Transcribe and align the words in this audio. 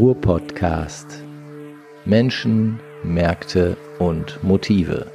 Ruhr-Podcast. 0.00 1.22
Menschen, 2.06 2.80
Märkte 3.04 3.76
und 3.98 4.42
Motive. 4.42 5.12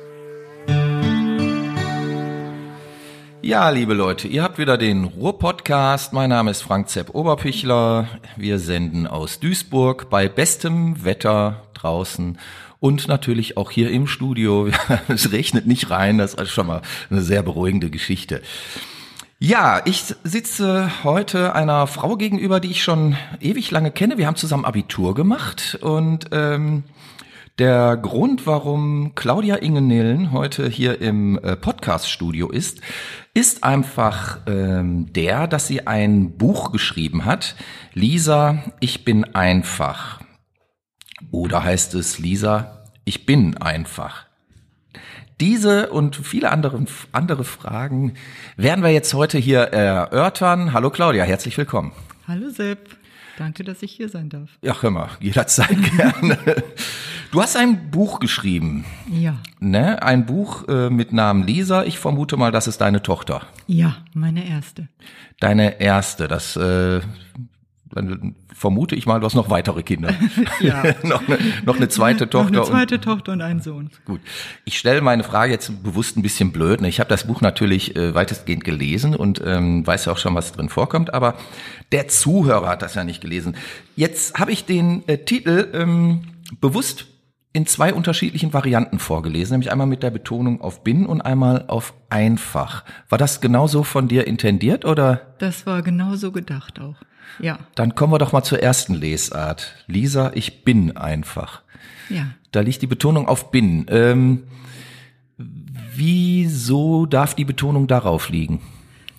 Ja, 3.42 3.72
liebe 3.72 3.96
Leute, 3.96 4.28
ihr 4.28 4.44
habt 4.44 4.60
wieder 4.60 4.78
den 4.78 5.06
Ruhr-Podcast. 5.06 6.14
Mein 6.14 6.30
Name 6.30 6.52
ist 6.52 6.62
Frank 6.62 6.90
Zepp 6.90 7.16
Oberpichler. 7.16 8.08
Wir 8.38 8.60
senden 8.60 9.08
aus 9.08 9.40
Duisburg 9.40 10.12
bei 10.12 10.30
bestem 10.30 11.04
Wetter 11.04 11.64
draußen 11.74 12.38
und 12.80 13.08
natürlich 13.08 13.58
auch 13.58 13.72
hier 13.72 13.90
im 13.90 14.06
Studio. 14.06 14.70
Es 15.08 15.32
regnet 15.32 15.66
nicht 15.66 15.90
rein, 15.90 16.20
das 16.20 16.36
ist 16.36 16.52
schon 16.52 16.68
mal 16.68 16.84
eine 17.10 17.24
sehr 17.24 17.42
beruhigende 17.42 17.90
Geschichte. 17.90 18.44
Ja, 19.48 19.84
ich 19.86 20.04
sitze 20.24 20.90
heute 21.04 21.54
einer 21.54 21.86
Frau 21.86 22.18
gegenüber, 22.18 22.60
die 22.60 22.72
ich 22.72 22.82
schon 22.82 23.16
ewig 23.40 23.70
lange 23.70 23.92
kenne. 23.92 24.18
Wir 24.18 24.26
haben 24.26 24.38
zusammen 24.38 24.66
Abitur 24.66 25.14
gemacht 25.14 25.78
und 25.82 26.30
ähm, 26.32 26.84
der 27.60 27.96
Grund, 27.96 28.48
warum 28.48 29.14
Claudia 29.14 29.58
Ingenillen 29.58 30.32
heute 30.32 30.68
hier 30.68 31.00
im 31.00 31.38
äh, 31.38 31.56
Podcast-Studio 31.56 32.50
ist, 32.50 32.82
ist 33.36 33.64
einfach 33.64 34.40
ähm, 34.48 35.14
der, 35.14 35.46
dass 35.46 35.68
sie 35.68 35.86
ein 35.86 36.40
Buch 36.40 36.72
geschrieben 36.72 37.26
hat. 37.26 37.56
Lisa, 37.94 38.64
ich 38.80 39.06
bin 39.06 39.36
einfach. 39.36 40.22
Oder 41.30 41.64
heißt 41.64 41.94
es 41.94 42.18
Lisa, 42.18 42.84
ich 43.04 43.28
bin 43.28 43.58
einfach. 43.58 44.25
Diese 45.42 45.90
und 45.90 46.16
viele 46.16 46.50
andere, 46.50 46.86
andere 47.12 47.44
Fragen 47.44 48.14
werden 48.56 48.84
wir 48.86 48.92
jetzt 48.92 49.14
heute 49.14 49.38
hier 49.38 49.60
erörtern. 49.60 50.72
Hallo 50.72 50.90
Claudia, 50.90 51.26
herzlich 51.26 51.58
willkommen. 51.58 51.92
Hallo 52.26 52.50
Sepp, 52.50 52.96
danke, 53.38 53.66
dass 53.66 53.84
ich 53.84 53.92
hier 53.92 54.08
sein 54.08 54.30
darf. 54.30 54.50
Ja, 54.62 54.82
hör 54.82 54.92
mal, 54.92 55.10
jederzeit 55.20 55.76
gerne. 55.98 56.38
Du 57.34 57.42
hast 57.42 57.58
ein 57.58 57.92
Buch 57.92 58.22
geschrieben. 58.22 58.86
Ja. 59.12 59.36
Ne? 59.60 60.02
Ein 60.02 60.26
Buch 60.26 60.70
äh, 60.70 60.90
mit 60.90 61.12
Namen 61.12 61.46
Lisa. 61.46 61.84
Ich 61.84 62.00
vermute 62.00 62.38
mal, 62.38 62.54
das 62.54 62.68
ist 62.68 62.80
deine 62.80 63.04
Tochter. 63.04 63.42
Ja, 63.68 63.98
meine 64.14 64.48
erste. 64.48 64.88
Deine 65.42 65.82
erste. 65.82 66.30
Das 66.30 66.56
äh, 66.56 67.02
dann 67.96 68.36
vermute 68.54 68.96
ich 68.96 69.06
mal, 69.06 69.20
du 69.20 69.26
hast 69.26 69.36
noch 69.36 69.50
weitere 69.50 69.84
Kinder. 69.84 70.14
Ja. 70.60 70.84
noch, 71.04 71.28
eine, 71.28 71.38
noch 71.66 71.76
eine 71.78 71.90
zweite 71.90 72.30
Tochter. 72.30 72.52
Noch 72.52 72.70
eine 72.70 72.72
zweite 72.72 73.02
Tochter 73.02 73.34
und 73.34 73.42
einen 73.42 73.62
Sohn. 73.62 73.90
Gut. 74.06 74.22
Ich 74.64 74.78
stelle 74.78 75.02
meine 75.02 75.24
Frage 75.24 75.52
jetzt 75.52 75.84
bewusst 75.84 76.18
ein 76.18 76.22
bisschen 76.22 76.52
blöd. 76.52 76.82
Ne? 76.82 76.88
Ich 76.88 77.00
habe 77.00 77.10
das 77.10 77.28
Buch 77.28 77.42
natürlich 77.42 77.96
äh, 77.96 78.14
weitestgehend 78.16 78.64
gelesen 78.64 79.16
und 79.16 79.42
ähm, 79.46 79.86
weiß 79.86 80.06
ja 80.06 80.14
auch 80.14 80.18
schon, 80.18 80.36
was 80.36 80.52
drin 80.52 80.70
vorkommt, 80.70 81.14
aber 81.14 81.36
der 81.92 82.08
Zuhörer 82.08 82.68
hat 82.68 82.82
das 82.82 82.96
ja 82.96 83.04
nicht 83.04 83.22
gelesen. 83.22 83.56
Jetzt 83.96 84.40
habe 84.40 84.52
ich 84.52 84.66
den 84.66 85.08
äh, 85.08 85.20
Titel 85.20 85.70
ähm, 85.74 86.22
bewusst 86.62 87.08
in 87.56 87.66
zwei 87.66 87.94
unterschiedlichen 87.94 88.52
Varianten 88.52 89.00
vorgelesen, 89.00 89.54
nämlich 89.54 89.72
einmal 89.72 89.88
mit 89.88 90.04
der 90.04 90.12
Betonung 90.12 90.60
auf 90.60 90.84
bin 90.84 91.06
und 91.06 91.22
einmal 91.22 91.64
auf 91.68 91.94
einfach. 92.10 92.84
War 93.08 93.18
das 93.18 93.40
genauso 93.40 93.84
von 93.84 94.10
dir 94.10 94.28
intendiert 94.28 94.84
oder? 94.84 95.22
Das 95.38 95.66
war 95.66 95.82
genauso 95.82 96.34
gedacht 96.34 96.82
auch. 96.82 96.96
Ja. 97.40 97.60
Dann 97.76 97.96
kommen 97.96 98.14
wir 98.14 98.20
doch 98.20 98.32
mal 98.32 98.44
zur 98.44 98.62
ersten 98.62 98.94
Lesart. 98.94 99.76
Lisa, 99.88 100.32
ich 100.34 100.64
bin 100.64 100.96
einfach. 100.98 101.62
Ja. 102.10 102.28
Da 102.52 102.62
liegt 102.62 102.82
die 102.82 102.88
Betonung 102.88 103.28
auf 103.28 103.52
bin. 103.52 103.86
Ähm, 103.90 104.44
wieso 105.38 107.06
darf 107.06 107.36
die 107.36 107.46
Betonung 107.46 107.88
darauf 107.88 108.30
liegen? 108.30 108.62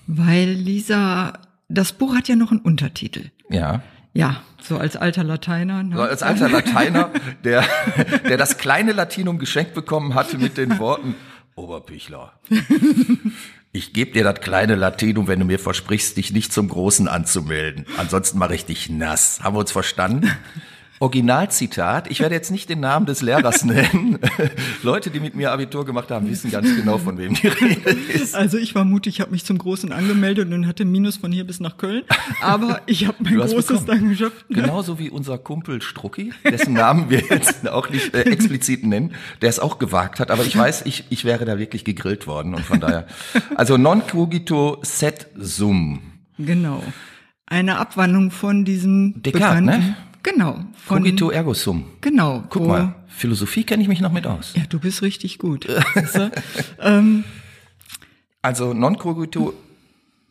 Weil 0.07 0.51
Lisa, 0.51 1.35
das 1.69 1.93
Buch 1.93 2.15
hat 2.15 2.29
ja 2.29 2.37
noch 2.37 2.51
einen 2.51 2.61
Untertitel. 2.61 3.31
Ja. 3.51 3.83
Ja, 4.15 4.43
so 4.63 4.79
als 4.79 4.97
alter 4.97 5.25
Lateiner. 5.25 5.83
Ne? 5.83 5.97
So 5.97 6.03
als 6.03 6.23
alter 6.23 6.49
Lateiner, 6.49 7.11
der, 7.45 7.65
der 8.27 8.39
das 8.39 8.57
kleine 8.57 8.93
Latinum 8.93 9.39
geschenkt 9.39 9.75
bekommen 9.75 10.15
hatte 10.15 10.39
mit 10.39 10.57
den 10.57 10.79
Worten, 10.79 11.15
Oberpichler, 11.55 12.33
ich 13.77 13.93
gebe 13.93 14.13
dir 14.13 14.25
das 14.25 14.41
kleine 14.41 14.75
Latinum, 14.75 15.29
wenn 15.29 15.39
du 15.39 15.45
mir 15.45 15.59
versprichst, 15.59 16.17
dich 16.17 16.33
nicht 16.33 16.53
zum 16.53 16.69
Großen 16.69 17.09
anzumelden. 17.09 17.87
Ansonsten 17.99 18.39
mache 18.39 18.55
ich 18.55 18.65
dich 18.65 18.89
nass. 18.89 19.41
Haben 19.43 19.55
wir 19.55 19.61
uns 19.61 19.73
verstanden? 19.73 20.31
Originalzitat. 20.99 22.11
Ich 22.11 22.21
werde 22.21 22.35
jetzt 22.35 22.51
nicht 22.51 22.69
den 22.69 22.81
Namen 22.81 23.07
des 23.07 23.23
Lehrers 23.23 23.65
nennen. 23.65 24.19
Leute, 24.83 25.11
die 25.11 25.21
mit 25.21 25.35
mir 25.35 25.53
Abitur 25.53 25.85
gemacht 25.85 26.11
haben, 26.11 26.29
wissen 26.29 26.51
ganz 26.51 26.75
genau, 26.75 26.99
von 26.99 27.19
wem 27.19 27.35
die 27.35 27.49
Rede 27.49 27.91
ist. 27.91 28.35
Also 28.35 28.59
ich 28.59 28.75
war 28.75 28.85
mutig, 28.85 29.17
ich 29.17 29.21
habe 29.21 29.31
mich 29.31 29.45
zum 29.45 29.59
Großen 29.59 29.93
angemeldet 29.93 30.53
und 30.53 30.67
hatte 30.67 30.85
Minus 30.85 31.17
von 31.17 31.33
hier 31.33 31.47
bis 31.47 31.61
nach 31.61 31.77
Köln. 31.77 32.03
Aber 32.41 32.81
ich 32.87 33.07
habe 33.07 33.17
mein 33.21 33.37
Großes 33.37 33.67
bekommen. 33.67 33.87
dann 33.87 34.09
geschafft. 34.09 34.47
Genauso 34.49 34.99
wie 34.99 35.11
unser 35.11 35.39
Kumpel 35.39 35.83
Strucki, 35.83 36.33
dessen 36.45 36.73
Namen 36.75 37.11
wir 37.11 37.21
jetzt 37.21 37.69
auch 37.69 37.91
nicht 37.91 38.15
äh, 38.15 38.23
explizit 38.23 38.85
nennen, 38.85 39.15
der 39.43 39.51
es 39.51 39.59
auch 39.59 39.79
gewagt 39.79 40.21
hat. 40.21 40.31
Aber 40.31 40.45
ich 40.45 40.57
weiß, 40.57 40.83
ich, 40.87 41.05
ich 41.11 41.25
wäre 41.25 41.45
da 41.45 41.59
wirklich 41.59 41.85
gegrillt 41.85 42.27
worden 42.27 42.55
und 42.55 42.65
von 42.65 42.81
daher. 42.81 43.07
Also 43.55 43.77
non 43.77 44.07
cogito 44.07 44.79
set 44.83 45.29
sum. 45.37 46.01
Genau. 46.39 46.83
Eine 47.47 47.79
Abwandlung 47.79 48.31
von 48.31 48.65
diesem 48.65 49.23
Descartes, 49.23 49.63
ne? 49.63 49.97
Genau. 50.27 50.65
Von, 50.85 50.99
Cogito 50.99 51.31
ergo 51.31 51.55
sum. 51.55 51.85
Genau. 52.01 52.45
Guck 52.51 52.63
wo- 52.65 52.69
mal, 52.69 52.95
Philosophie 53.09 53.65
kenne 53.65 53.83
ich 53.83 53.89
mich 53.89 54.01
noch 54.01 54.13
mit 54.13 54.27
aus. 54.27 54.53
Ja, 54.57 54.65
du 54.69 54.79
bist 54.81 55.01
richtig 55.03 55.39
gut. 55.39 55.67
Ähm, 56.81 57.25
Also 58.43 58.75
non 58.75 58.97
cogito 58.99 59.55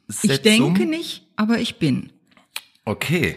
set 0.07 0.31
ich 0.31 0.41
denke 0.41 0.81
sum. 0.81 0.89
nicht, 0.89 1.23
aber 1.35 1.59
ich 1.59 1.79
bin. 1.79 2.11
Okay. 2.85 3.35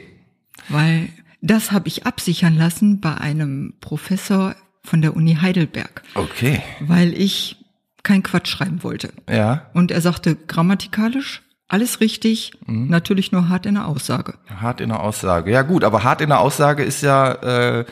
Weil 0.69 1.09
das 1.41 1.73
habe 1.73 1.89
ich 1.89 2.05
absichern 2.07 2.57
lassen 2.57 3.01
bei 3.01 3.15
einem 3.17 3.75
Professor 3.81 4.55
von 4.85 5.01
der 5.03 5.17
Uni 5.17 5.37
Heidelberg, 5.41 6.03
Okay. 6.15 6.63
weil 6.81 7.13
ich 7.15 7.57
kein 8.03 8.23
Quatsch 8.23 8.49
schreiben 8.49 8.83
wollte. 8.83 9.13
Ja, 9.29 9.71
Und 9.75 9.91
er 9.91 10.01
sagte 10.01 10.35
grammatikalisch 10.37 11.43
alles 11.69 12.01
richtig, 12.01 12.53
Mhm. 12.67 12.89
natürlich 12.89 13.31
nur 13.33 13.49
hart 13.49 13.67
in 13.67 13.75
der 13.75 13.87
Aussage. 13.87 14.35
hart 14.61 14.81
in 14.81 14.89
der 14.89 15.01
Aussage. 15.01 15.51
Ja 15.51 15.63
gut, 15.63 15.85
aber 15.85 16.03
hart 16.03 16.21
in 16.23 16.31
der 16.31 16.41
Aussage 16.41 16.83
ist 16.83 17.03
ja 17.03 17.33
äh, 17.81 17.85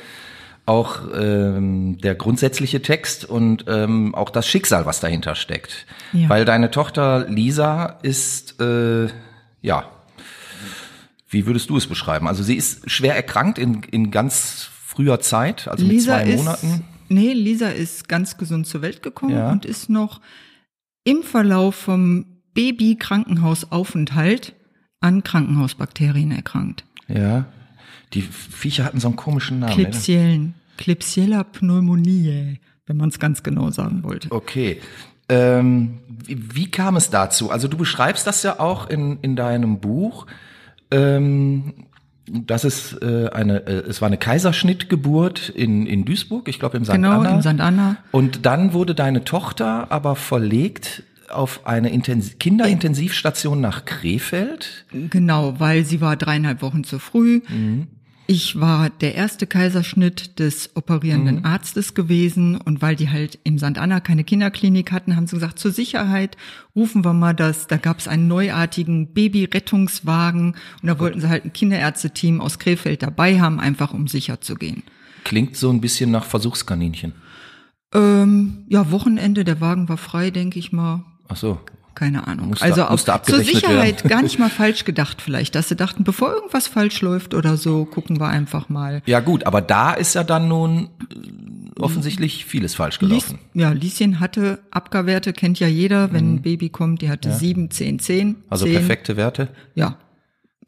auch 0.64 1.00
ähm, 1.14 1.98
der 1.98 2.14
grundsätzliche 2.16 2.82
Text 2.82 3.24
und 3.24 3.66
ähm, 3.68 4.14
auch 4.14 4.30
das 4.30 4.48
Schicksal, 4.48 4.84
was 4.86 4.98
dahinter 5.00 5.34
steckt. 5.36 5.86
Ja. 6.12 6.28
Weil 6.28 6.44
deine 6.44 6.70
Tochter 6.70 7.26
Lisa 7.28 7.98
ist, 8.02 8.60
äh, 8.60 9.08
ja, 9.62 9.90
wie 11.28 11.46
würdest 11.46 11.70
du 11.70 11.76
es 11.76 11.86
beschreiben? 11.86 12.26
Also 12.28 12.42
sie 12.42 12.56
ist 12.56 12.90
schwer 12.90 13.14
erkrankt 13.14 13.58
in, 13.58 13.82
in 13.90 14.10
ganz 14.10 14.68
früher 14.84 15.20
Zeit, 15.20 15.68
also 15.68 15.84
mit 15.84 16.02
zwei 16.02 16.24
ist, 16.24 16.36
Monaten. 16.38 16.84
nee, 17.08 17.32
Lisa 17.32 17.68
ist 17.68 18.08
ganz 18.08 18.36
gesund 18.38 18.66
zur 18.66 18.80
Welt 18.82 19.02
gekommen 19.02 19.36
Ja. 19.36 19.50
und 19.50 19.64
ist 19.64 19.90
noch 19.90 20.20
im 21.04 21.22
Verlauf 21.22 21.74
vom 21.74 22.35
Baby-Krankenhausaufenthalt 22.56 24.54
an 25.00 25.22
Krankenhausbakterien 25.22 26.32
erkrankt. 26.32 26.84
Ja. 27.06 27.44
Die 28.12 28.22
Viecher 28.22 28.84
hatten 28.84 28.98
so 28.98 29.08
einen 29.08 29.16
komischen 29.16 29.60
Namen. 29.60 29.76
ne? 29.76 29.82
Klebsiellen, 29.84 30.54
Klebsiella 30.76 31.44
pneumoniae, 31.44 32.58
wenn 32.86 32.96
man 32.96 33.10
es 33.10 33.18
ganz 33.18 33.42
genau 33.42 33.70
sagen 33.70 34.02
wollte. 34.02 34.32
Okay. 34.32 34.80
Ähm, 35.28 35.98
wie, 36.08 36.54
wie 36.54 36.70
kam 36.70 36.96
es 36.96 37.10
dazu? 37.10 37.50
Also 37.50 37.68
du 37.68 37.76
beschreibst 37.76 38.26
das 38.26 38.42
ja 38.42 38.58
auch 38.58 38.88
in, 38.88 39.18
in 39.20 39.36
deinem 39.36 39.80
Buch. 39.80 40.26
Ähm, 40.90 41.74
das 42.28 42.64
ist 42.64 43.00
äh, 43.02 43.28
eine, 43.30 43.66
äh, 43.66 43.88
es 43.88 44.00
war 44.00 44.06
eine 44.06 44.18
Kaiserschnittgeburt 44.18 45.48
in, 45.48 45.86
in 45.86 46.04
Duisburg, 46.04 46.48
ich 46.48 46.58
glaube 46.58 46.76
im 46.76 46.84
St. 46.84 46.92
Genau, 46.92 47.20
Anna. 47.20 47.36
in 47.36 47.42
St. 47.42 47.60
Anna. 47.60 47.98
Und 48.12 48.46
dann 48.46 48.72
wurde 48.72 48.94
deine 48.94 49.24
Tochter 49.24 49.90
aber 49.90 50.16
verlegt 50.16 51.02
auf 51.30 51.66
eine 51.66 51.90
Intensiv 51.90 52.38
Kinderintensivstation 52.38 53.60
nach 53.60 53.84
Krefeld. 53.84 54.86
Genau, 55.10 55.58
weil 55.58 55.84
sie 55.84 56.00
war 56.00 56.16
dreieinhalb 56.16 56.62
Wochen 56.62 56.84
zu 56.84 56.98
früh. 56.98 57.42
Mhm. 57.48 57.88
Ich 58.28 58.58
war 58.58 58.90
der 58.90 59.14
erste 59.14 59.46
Kaiserschnitt 59.46 60.40
des 60.40 60.70
operierenden 60.74 61.36
Mhm. 61.36 61.44
Arztes 61.44 61.94
gewesen 61.94 62.56
und 62.56 62.82
weil 62.82 62.96
die 62.96 63.08
halt 63.08 63.38
in 63.44 63.56
St. 63.56 63.78
Anna 63.78 64.00
keine 64.00 64.24
Kinderklinik 64.24 64.90
hatten, 64.90 65.14
haben 65.14 65.28
sie 65.28 65.36
gesagt, 65.36 65.60
zur 65.60 65.70
Sicherheit 65.70 66.36
rufen 66.74 67.04
wir 67.04 67.12
mal 67.12 67.34
das. 67.34 67.68
Da 67.68 67.76
gab 67.76 68.00
es 68.00 68.08
einen 68.08 68.26
neuartigen 68.26 69.12
Babyrettungswagen 69.12 70.56
und 70.82 70.86
da 70.88 70.98
wollten 70.98 71.20
sie 71.20 71.28
halt 71.28 71.44
ein 71.44 71.52
Kinderärzteteam 71.52 72.40
aus 72.40 72.58
Krefeld 72.58 73.04
dabei 73.04 73.40
haben, 73.40 73.60
einfach 73.60 73.94
um 73.94 74.08
sicher 74.08 74.40
zu 74.40 74.56
gehen. 74.56 74.82
Klingt 75.22 75.56
so 75.56 75.70
ein 75.70 75.80
bisschen 75.80 76.10
nach 76.10 76.24
Versuchskaninchen. 76.24 77.12
Ähm, 77.94 78.64
ja, 78.68 78.90
Wochenende, 78.90 79.44
der 79.44 79.60
Wagen 79.60 79.88
war 79.88 79.96
frei, 79.98 80.30
denke 80.30 80.58
ich 80.58 80.72
mal. 80.72 81.04
Ach 81.28 81.36
so. 81.36 81.58
Keine 81.94 82.26
Ahnung. 82.28 82.48
Musste- 82.50 82.62
also 82.64 82.84
auch 82.84 82.98
zur 83.22 83.38
Sicherheit 83.42 84.04
werden. 84.04 84.08
gar 84.10 84.22
nicht 84.22 84.38
mal 84.38 84.50
falsch 84.62 84.84
gedacht 84.84 85.22
vielleicht, 85.22 85.54
dass 85.54 85.70
sie 85.70 85.76
dachten, 85.76 86.04
bevor 86.04 86.30
irgendwas 86.34 86.66
falsch 86.68 87.00
läuft 87.00 87.32
oder 87.32 87.56
so, 87.56 87.86
gucken 87.86 88.20
wir 88.20 88.28
einfach 88.28 88.68
mal. 88.68 89.00
Ja 89.06 89.20
gut, 89.20 89.44
aber 89.46 89.62
da 89.62 89.92
ist 89.94 90.14
ja 90.14 90.22
dann 90.22 90.46
nun 90.46 90.90
äh, 91.10 91.80
offensichtlich 91.80 92.44
vieles 92.44 92.74
falsch 92.74 93.00
Lies, 93.00 93.08
gelaufen. 93.28 93.38
ja, 93.54 93.70
Lieschen 93.72 94.20
hatte 94.20 94.58
Abgarwerte, 94.70 95.32
kennt 95.32 95.58
ja 95.58 95.68
jeder, 95.68 96.12
wenn 96.12 96.34
ein 96.34 96.42
Baby 96.42 96.68
kommt, 96.68 97.00
die 97.00 97.08
hatte 97.08 97.32
sieben, 97.32 97.70
zehn, 97.70 97.98
zehn. 97.98 98.36
Also 98.50 98.66
zehn, 98.66 98.74
perfekte 98.74 99.16
Werte. 99.16 99.48
Ja. 99.74 99.96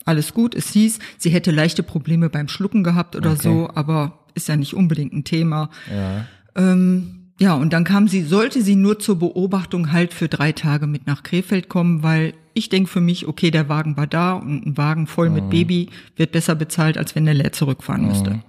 alles 0.06 0.32
gut. 0.32 0.54
Es 0.54 0.70
hieß, 0.72 0.98
sie 1.18 1.28
hätte 1.28 1.50
leichte 1.50 1.82
Probleme 1.82 2.30
beim 2.30 2.48
Schlucken 2.48 2.82
gehabt 2.82 3.16
oder 3.16 3.32
Okay. 3.32 3.42
so, 3.42 3.70
aber 3.74 4.20
ist 4.34 4.48
ja 4.48 4.56
nicht 4.56 4.72
unbedingt 4.72 5.12
ein 5.12 5.24
Thema. 5.24 5.68
Ja. 5.94 6.24
Ähm, 6.56 7.17
ja, 7.40 7.54
und 7.54 7.72
dann 7.72 7.84
kam 7.84 8.08
sie, 8.08 8.22
sollte 8.22 8.62
sie 8.62 8.74
nur 8.76 8.98
zur 8.98 9.18
Beobachtung 9.18 9.92
halt 9.92 10.12
für 10.12 10.28
drei 10.28 10.52
Tage 10.52 10.86
mit 10.86 11.06
nach 11.06 11.22
Krefeld 11.22 11.68
kommen, 11.68 12.02
weil 12.02 12.34
ich 12.54 12.68
denke 12.68 12.90
für 12.90 13.00
mich, 13.00 13.28
okay, 13.28 13.50
der 13.52 13.68
Wagen 13.68 13.96
war 13.96 14.06
da 14.08 14.32
und 14.34 14.66
ein 14.66 14.76
Wagen 14.76 15.06
voll 15.06 15.28
Mhm. 15.28 15.34
mit 15.36 15.50
Baby 15.50 15.88
wird 16.16 16.32
besser 16.32 16.54
bezahlt, 16.56 16.98
als 16.98 17.14
wenn 17.14 17.24
der 17.24 17.34
leer 17.34 17.52
zurückfahren 17.52 18.06
müsste. 18.08 18.42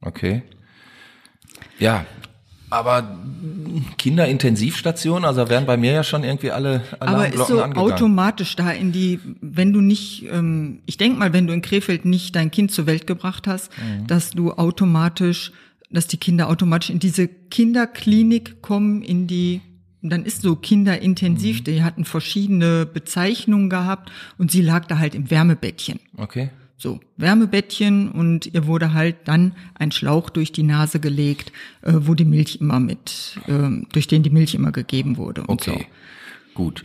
Okay. 0.00 0.42
Ja, 1.78 2.06
aber 2.70 3.16
Kinderintensivstation, 3.98 5.24
also 5.24 5.48
werden 5.48 5.66
bei 5.66 5.76
mir 5.76 5.92
ja 5.92 6.04
schon 6.04 6.24
irgendwie 6.24 6.50
alle 6.50 6.82
Aber 7.00 7.26
ist 7.26 7.34
Alarmglocken 7.34 7.46
so 7.56 7.62
angegangen. 7.62 7.92
automatisch 7.92 8.56
da 8.56 8.70
in 8.70 8.92
die, 8.92 9.20
wenn 9.40 9.72
du 9.72 9.80
nicht, 9.80 10.26
ähm, 10.30 10.80
ich 10.86 10.96
denk 10.96 11.18
mal, 11.18 11.32
wenn 11.32 11.46
du 11.46 11.52
in 11.52 11.62
Krefeld 11.62 12.04
nicht 12.04 12.36
dein 12.36 12.50
Kind 12.50 12.70
zur 12.72 12.86
Welt 12.86 13.06
gebracht 13.06 13.46
hast, 13.46 13.70
Mhm. 13.78 14.06
dass 14.06 14.30
du 14.30 14.52
automatisch, 14.52 15.52
dass 15.90 16.06
die 16.06 16.16
Kinder 16.16 16.48
automatisch 16.48 16.90
in 16.90 16.98
diese 16.98 17.28
Kinderklinik 17.28 18.62
kommen, 18.62 19.02
in 19.02 19.26
die, 19.26 19.60
und 20.02 20.10
dann 20.10 20.24
ist 20.24 20.42
so 20.42 20.56
Kinderintensiv, 20.56 21.60
Mhm. 21.60 21.64
die 21.64 21.82
hatten 21.82 22.04
verschiedene 22.04 22.86
Bezeichnungen 22.86 23.70
gehabt 23.70 24.10
und 24.38 24.50
sie 24.50 24.62
lag 24.62 24.86
da 24.86 24.98
halt 24.98 25.14
im 25.14 25.30
Wärmebettchen. 25.30 26.00
Okay. 26.16 26.50
So, 26.78 27.00
Wärmebettchen 27.16 28.10
und 28.10 28.52
ihr 28.52 28.66
wurde 28.66 28.92
halt 28.92 29.16
dann 29.24 29.52
ein 29.74 29.92
Schlauch 29.92 30.28
durch 30.28 30.52
die 30.52 30.62
Nase 30.62 31.00
gelegt, 31.00 31.50
äh, 31.82 31.92
wo 31.94 32.14
die 32.14 32.26
Milch 32.26 32.58
immer 32.60 32.80
mit, 32.80 33.38
ähm, 33.48 33.86
durch 33.92 34.08
den 34.08 34.22
die 34.22 34.28
Milch 34.30 34.54
immer 34.54 34.72
gegeben 34.72 35.16
wurde 35.16 35.42
und 35.42 35.66
Okay. 35.68 35.86
Gut. 36.54 36.82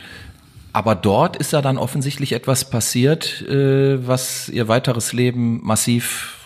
Aber 0.73 0.95
dort 0.95 1.35
ist 1.35 1.51
ja 1.51 1.61
dann 1.61 1.77
offensichtlich 1.77 2.31
etwas 2.31 2.69
passiert, 2.69 3.41
äh, 3.41 4.05
was 4.07 4.47
ihr 4.47 4.69
weiteres 4.69 5.11
Leben 5.11 5.59
massiv 5.63 6.40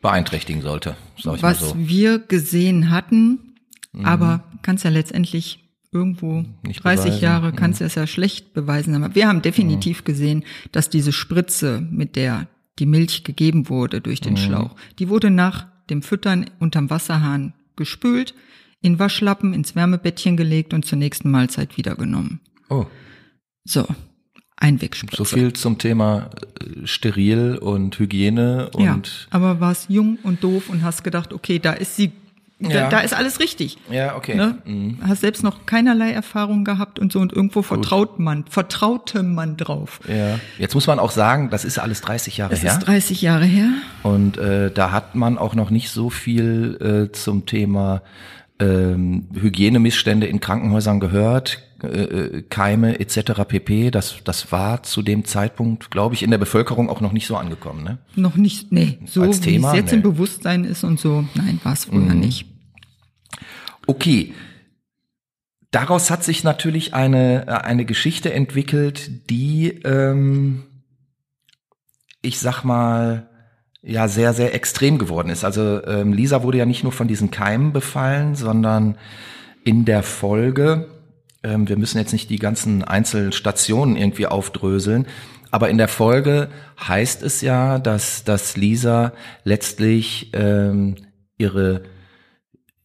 beeinträchtigen 0.00 0.62
sollte, 0.62 0.96
sag 1.18 1.36
ich 1.36 1.42
was 1.42 1.60
mal 1.60 1.68
so. 1.68 1.74
wir 1.78 2.18
gesehen 2.18 2.90
hatten, 2.90 3.54
aber 4.02 4.44
kannst 4.62 4.84
ja 4.84 4.90
letztendlich 4.90 5.58
irgendwo 5.92 6.44
Nicht 6.62 6.84
30 6.84 7.04
beweisen. 7.06 7.22
Jahre 7.22 7.52
kannst 7.52 7.80
du 7.80 7.84
es 7.84 7.96
ja 7.96 8.06
schlecht 8.06 8.54
beweisen. 8.54 8.94
Aber 8.94 9.14
wir 9.14 9.26
haben 9.26 9.42
definitiv 9.42 10.04
gesehen, 10.04 10.44
dass 10.72 10.88
diese 10.88 11.12
Spritze, 11.12 11.86
mit 11.90 12.16
der 12.16 12.46
die 12.78 12.86
Milch 12.86 13.24
gegeben 13.24 13.68
wurde 13.68 14.00
durch 14.00 14.20
den 14.20 14.36
Schlauch, 14.36 14.76
die 14.98 15.08
wurde 15.08 15.30
nach 15.30 15.66
dem 15.90 16.02
Füttern 16.02 16.48
unterm 16.60 16.88
Wasserhahn 16.90 17.54
gespült, 17.76 18.34
in 18.80 18.98
Waschlappen, 18.98 19.52
ins 19.52 19.74
Wärmebettchen 19.74 20.36
gelegt 20.36 20.72
und 20.72 20.86
zur 20.86 20.96
nächsten 20.96 21.30
Mahlzeit 21.30 21.76
wieder 21.76 21.96
genommen. 21.96 22.40
Oh, 22.68 22.86
So, 23.64 23.86
Einwegspritze. 24.60 25.16
so 25.16 25.24
viel 25.24 25.52
zum 25.54 25.78
Thema 25.78 26.30
äh, 26.60 26.86
steril 26.86 27.56
und 27.56 27.98
Hygiene 27.98 28.70
ja, 28.78 28.92
und 28.94 29.26
aber 29.30 29.58
warst 29.60 29.90
jung 29.90 30.18
und 30.22 30.44
doof 30.44 30.68
und 30.68 30.82
hast 30.84 31.02
gedacht, 31.02 31.32
okay, 31.32 31.58
da 31.58 31.72
ist 31.72 31.96
sie, 31.96 32.12
da, 32.58 32.68
Ja. 32.68 32.88
da 32.90 33.00
ist 33.00 33.14
alles 33.14 33.40
richtig. 33.40 33.78
ja, 33.90 34.14
okay. 34.16 34.34
Ne? 34.34 34.58
Mhm. 34.66 34.98
Hast 35.02 35.22
selbst 35.22 35.42
noch 35.42 35.64
keinerlei 35.64 36.10
Erfahrung 36.12 36.64
gehabt 36.64 36.98
und 36.98 37.10
so 37.10 37.20
und 37.20 37.32
irgendwo 37.32 37.62
vertraut 37.62 38.18
man, 38.18 38.44
vertraute 38.50 39.22
man 39.22 39.56
drauf. 39.56 39.98
Ja. 40.06 40.38
Jetzt 40.58 40.74
muss 40.74 40.86
man 40.86 40.98
auch 40.98 41.10
sagen, 41.10 41.48
das 41.48 41.64
ist 41.64 41.78
alles 41.78 42.02
30 42.02 42.36
Jahre 42.36 42.50
Das 42.50 42.62
her. 42.62 42.72
ist 42.72 42.80
30 42.80 43.22
Jahre 43.22 43.46
her. 43.46 43.70
Und 44.02 44.36
äh, 44.36 44.70
da 44.70 44.92
hat 44.92 45.14
man 45.14 45.38
auch 45.38 45.54
noch 45.54 45.70
nicht 45.70 45.88
so 45.88 46.10
viel 46.10 47.08
äh, 47.08 47.12
zum 47.12 47.46
Thema 47.46 48.02
ähm, 48.58 49.26
Hygienemissstände 49.34 50.26
in 50.26 50.40
Krankenhäusern 50.40 51.00
gehört, 51.00 51.62
äh, 51.82 51.86
äh, 51.86 52.42
Keime 52.42 53.00
etc. 53.00 53.44
pp. 53.46 53.90
Das, 53.90 54.16
das 54.24 54.52
war 54.52 54.82
zu 54.82 55.02
dem 55.02 55.24
Zeitpunkt, 55.24 55.90
glaube 55.90 56.14
ich, 56.14 56.22
in 56.22 56.30
der 56.30 56.38
Bevölkerung 56.38 56.88
auch 56.88 57.00
noch 57.00 57.12
nicht 57.12 57.26
so 57.26 57.36
angekommen. 57.36 57.84
Ne? 57.84 57.98
Noch 58.16 58.36
nicht, 58.36 58.72
nee, 58.72 58.98
so 59.06 59.22
Als 59.22 59.38
wie 59.42 59.52
Thema? 59.52 59.70
es 59.70 59.76
jetzt 59.76 59.86
Nee. 59.92 59.98
Mhm. 59.98 60.04
im 60.04 60.12
Bewusstsein 60.12 60.64
ist 60.64 60.84
und 60.84 60.98
so. 61.00 61.24
Nein, 61.34 61.60
war 61.62 61.72
es 61.72 61.86
früher 61.86 62.14
nicht. 62.14 62.46
Okay. 63.86 64.34
Daraus 65.72 66.10
hat 66.10 66.24
sich 66.24 66.42
natürlich 66.42 66.94
eine, 66.94 67.64
eine 67.64 67.84
Geschichte 67.84 68.32
entwickelt, 68.32 69.30
die, 69.30 69.68
ähm, 69.84 70.64
ich 72.22 72.40
sag 72.40 72.64
mal, 72.64 73.28
ja, 73.82 74.08
sehr, 74.08 74.34
sehr 74.34 74.54
extrem 74.54 74.98
geworden 74.98 75.30
ist. 75.30 75.44
Also 75.44 75.82
ähm, 75.86 76.12
Lisa 76.12 76.42
wurde 76.42 76.58
ja 76.58 76.66
nicht 76.66 76.82
nur 76.82 76.92
von 76.92 77.08
diesen 77.08 77.30
Keimen 77.30 77.72
befallen, 77.72 78.34
sondern 78.34 78.98
in 79.64 79.84
der 79.84 80.02
Folge, 80.02 80.88
ähm, 81.42 81.68
wir 81.68 81.76
müssen 81.76 81.98
jetzt 81.98 82.12
nicht 82.12 82.30
die 82.30 82.38
ganzen 82.38 82.84
Einzelstationen 82.84 83.96
irgendwie 83.96 84.26
aufdröseln, 84.26 85.06
aber 85.50 85.68
in 85.68 85.78
der 85.78 85.88
Folge 85.88 86.48
heißt 86.86 87.22
es 87.22 87.40
ja, 87.40 87.78
dass, 87.78 88.24
dass 88.24 88.56
Lisa 88.56 89.12
letztlich 89.44 90.30
ähm, 90.32 90.96
ihre 91.38 91.82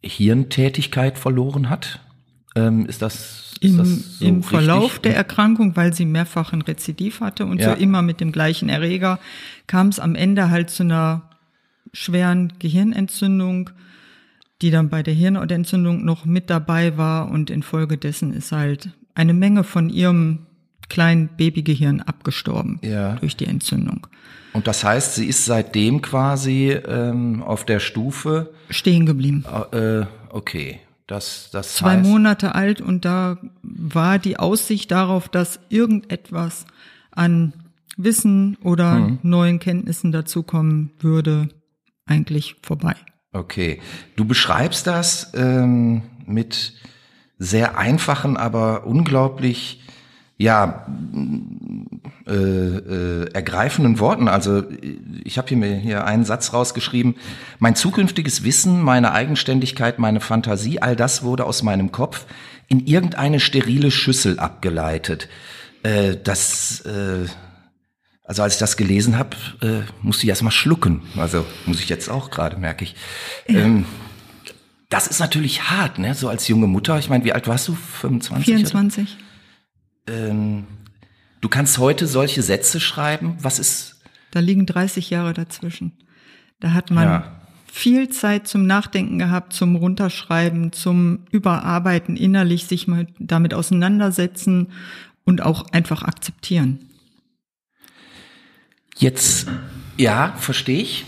Hirntätigkeit 0.02 1.18
verloren 1.18 1.69
hat. 1.69 2.00
Ähm, 2.56 2.86
ist 2.86 3.02
das, 3.02 3.54
ist 3.60 3.72
Im, 3.72 3.78
das 3.78 4.19
so 4.19 4.25
Im 4.25 4.36
richtig? 4.36 4.50
Verlauf 4.50 5.00
der 5.00 5.16
Erkrankung, 5.16 5.75
weil 5.75 5.94
sie 5.94 6.06
mehrfach 6.06 6.54
ein 6.54 6.62
Rezidiv 6.62 7.19
hatte 7.19 7.46
und 7.46 7.60
Ja. 7.60 7.75
so 7.75 7.81
immer 7.81 8.01
mit 8.01 8.22
dem 8.22 8.31
gleichen 8.31 8.69
Erreger, 8.69 9.19
kam 9.68 9.90
es 9.90 10.00
am 10.00 10.16
Ende 10.16 10.50
halt 10.50 10.69
zu 10.69 10.84
einer 10.84 11.30
schweren 11.94 12.54
Gehirnentzündung, 12.60 13.69
die 14.62 14.72
dann 14.72 14.90
bei 14.90 15.04
der 15.04 15.13
Hirnentzündung 15.13 16.06
noch 16.06 16.25
mit 16.25 16.50
dabei 16.50 16.98
war 16.98 17.30
und 17.30 17.50
infolgedessen 17.50 18.34
ist 18.34 18.52
halt 18.52 18.90
eine 19.13 19.34
Menge 19.34 19.63
von 19.63 19.90
ihrem 19.90 20.46
kleinen 20.90 21.30
Babygehirn 21.36 22.02
abgestorben 22.02 22.80
Ja. 22.84 23.16
durch 23.16 23.36
die 23.36 23.46
Entzündung. 23.48 24.07
Und 24.54 24.68
das 24.68 24.84
heißt, 24.84 25.16
sie 25.16 25.25
ist 25.25 25.46
seitdem 25.46 26.02
quasi 26.02 26.69
ähm, 26.72 27.42
auf 27.44 27.66
der 27.66 27.80
Stufe, 27.80 28.54
Stehen 28.69 29.06
geblieben. 29.06 29.44
äh, 29.72 30.06
okay, 30.30 30.80
das, 31.08 31.50
das 31.51 31.75
Zwei 31.75 31.98
heißt, 31.98 32.10
Monate 32.10 32.56
alt 32.56 32.81
und 32.81 33.04
da 33.06 33.38
war 33.62 34.18
die 34.19 34.38
Aussicht 34.38 34.92
darauf, 34.92 35.28
dass 35.28 35.60
irgendetwas 35.69 36.66
an 37.12 37.54
Wissen 37.98 38.58
oder 38.63 38.96
Mhm. 38.96 39.19
neuen 39.24 39.60
Kenntnissen 39.60 40.12
dazukommen 40.12 40.92
würde, 41.00 41.50
eigentlich 42.06 42.56
vorbei. 42.62 42.96
Okay, 43.36 43.82
du 44.16 44.24
beschreibst 44.24 44.88
das 44.88 45.34
ähm, 45.36 46.04
mit 46.26 46.72
sehr 47.38 47.78
einfachen, 47.78 48.38
aber 48.38 48.88
unglaublich 48.88 49.84
ja 50.38 50.86
äh, 52.28 52.32
äh, 52.32 53.34
ergreifenden 53.34 54.00
Worten. 54.00 54.30
Also 54.30 54.64
ich 55.26 55.38
habe 55.38 55.50
hier 55.50 55.58
mir 55.58 55.76
hier 55.76 56.06
einen 56.06 56.24
Satz 56.24 56.54
rausgeschrieben: 56.54 57.15
Mein 57.60 57.75
zukünftiges 57.75 58.46
Wissen, 58.46 58.82
meine 58.82 59.12
Eigenständigkeit, 59.12 60.00
meine 60.00 60.22
Fantasie, 60.22 60.82
all 60.82 60.96
das 60.96 61.24
wurde 61.24 61.46
aus 61.46 61.62
meinem 61.62 61.92
Kopf 61.92 62.25
in 62.70 62.86
irgendeine 62.88 63.42
sterile 63.42 63.92
Schüssel 63.92 64.39
abgeleitet. 64.39 65.27
Äh, 65.84 66.15
das 66.24 66.86
äh, 66.86 67.25
also 68.25 68.41
als 68.44 68.53
ich 68.55 68.60
das 68.60 68.75
gelesen 68.77 69.17
habe, 69.17 69.38
äh, 69.62 69.82
musste 70.01 70.24
ich 70.24 70.29
erst 70.29 70.44
mal 70.44 70.51
schlucken. 70.51 71.01
Also 71.15 71.46
muss 71.65 71.79
ich 71.79 71.89
jetzt 71.89 72.10
auch 72.10 72.32
gerade, 72.32 72.58
merke 72.58 72.84
ich. 72.84 72.96
Ähm, 73.48 73.86
das 74.89 75.08
ist 75.08 75.20
natürlich 75.20 75.70
hart, 75.70 76.00
ne? 76.00 76.13
So 76.15 76.27
als 76.29 76.48
junge 76.48 76.67
Mutter. 76.67 76.98
Ich 77.00 77.10
meine, 77.10 77.24
wie 77.24 77.34
alt 77.34 77.48
warst 77.48 77.67
du? 77.67 77.75
25? 77.75 78.48
oder? 78.48 78.58
24? 78.58 79.17
Ähm, 80.08 80.65
du 81.41 81.50
kannst 81.50 81.77
heute 81.77 82.08
solche 82.08 82.41
Sätze 82.41 82.79
schreiben. 82.79 83.38
Was 83.41 83.60
ist? 83.60 84.01
Da 84.32 84.39
liegen 84.39 84.65
30 84.65 85.10
Jahre 85.10 85.34
dazwischen. 85.34 85.94
Da 86.60 86.74
hat 86.74 86.91
man 86.91 87.03
Ja. 87.05 87.41
viel 87.72 88.10
Zeit 88.10 88.48
zum 88.48 88.65
Nachdenken 88.65 89.20
gehabt, 89.20 89.53
zum 89.53 89.75
Runterschreiben, 89.75 90.72
zum 90.72 91.25
Überarbeiten 91.32 92.15
innerlich, 92.15 92.65
sich 92.65 92.88
mal 92.88 93.08
damit 93.20 93.53
auseinandersetzen 93.53 94.72
und 95.25 95.41
auch 95.41 95.72
einfach 95.72 96.03
akzeptieren. 96.03 96.79
Jetzt, 98.98 99.48
ja, 99.98 100.34
verstehe 100.38 100.82
ich. 100.82 101.06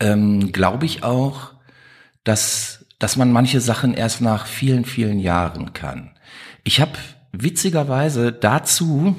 Ähm, 0.00 0.52
Glaube 0.52 0.86
ich 0.86 1.02
auch, 1.02 1.52
dass, 2.24 2.86
dass 2.98 3.16
man 3.16 3.32
manche 3.32 3.60
Sachen 3.60 3.94
erst 3.94 4.20
nach 4.20 4.46
vielen, 4.46 4.84
vielen 4.84 5.18
Jahren 5.18 5.72
kann. 5.72 6.10
Ich 6.64 6.80
habe 6.80 6.92
witzigerweise 7.32 8.32
dazu 8.32 9.16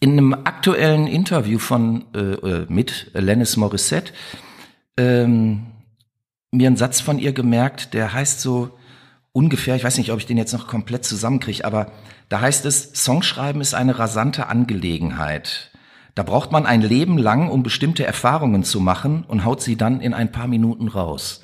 in 0.00 0.12
einem 0.12 0.34
aktuellen 0.34 1.06
Interview 1.06 1.58
von 1.58 2.04
äh, 2.14 2.18
äh, 2.18 2.66
mit 2.68 3.10
Lennis 3.14 3.56
Morissette 3.56 4.12
ähm, 4.96 5.66
mir 6.50 6.66
einen 6.66 6.76
Satz 6.76 7.00
von 7.00 7.18
ihr 7.18 7.32
gemerkt, 7.32 7.94
der 7.94 8.12
heißt 8.12 8.40
so 8.40 8.78
ungefähr, 9.32 9.76
ich 9.76 9.84
weiß 9.84 9.98
nicht, 9.98 10.12
ob 10.12 10.18
ich 10.18 10.26
den 10.26 10.38
jetzt 10.38 10.52
noch 10.52 10.66
komplett 10.66 11.04
zusammenkriege, 11.04 11.64
aber 11.64 11.92
da 12.28 12.40
heißt 12.40 12.64
es, 12.66 12.92
Songschreiben 12.94 13.60
ist 13.60 13.74
eine 13.74 13.98
rasante 13.98 14.46
Angelegenheit. 14.46 15.67
Da 16.18 16.24
braucht 16.24 16.50
man 16.50 16.66
ein 16.66 16.82
Leben 16.82 17.16
lang, 17.16 17.48
um 17.48 17.62
bestimmte 17.62 18.04
Erfahrungen 18.04 18.64
zu 18.64 18.80
machen 18.80 19.22
und 19.28 19.44
haut 19.44 19.62
sie 19.62 19.76
dann 19.76 20.00
in 20.00 20.14
ein 20.14 20.32
paar 20.32 20.48
Minuten 20.48 20.88
raus. 20.88 21.42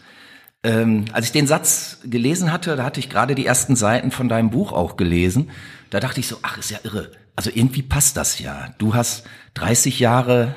Ähm, 0.64 1.04
als 1.12 1.26
ich 1.26 1.31
den 1.31 1.47
Satz 1.47 2.00
gelesen 2.02 2.50
hatte, 2.50 2.75
da 2.75 2.83
hatte 2.83 2.99
ich 2.99 3.09
gerade 3.09 3.37
die 3.37 3.47
ersten 3.47 3.76
Seiten 3.76 4.11
von 4.11 4.28
deinem 4.28 4.50
Buch 4.50 4.73
auch 4.73 4.97
gelesen. 4.97 5.52
Da 5.90 6.00
dachte 6.00 6.19
ich 6.19 6.26
so, 6.26 6.38
ach, 6.43 6.59
ist 6.59 6.73
ja 6.73 6.78
irre. 6.83 7.12
Also 7.37 7.52
irgendwie 7.54 7.83
passt 7.83 8.16
das 8.16 8.40
ja. 8.40 8.75
Du 8.78 8.97
hast 8.97 9.28
30 9.54 10.00
Jahre 10.00 10.57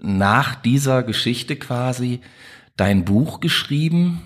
nach 0.00 0.54
dieser 0.54 1.02
Geschichte 1.02 1.54
quasi 1.56 2.22
dein 2.78 3.04
Buch 3.04 3.38
geschrieben. 3.38 4.22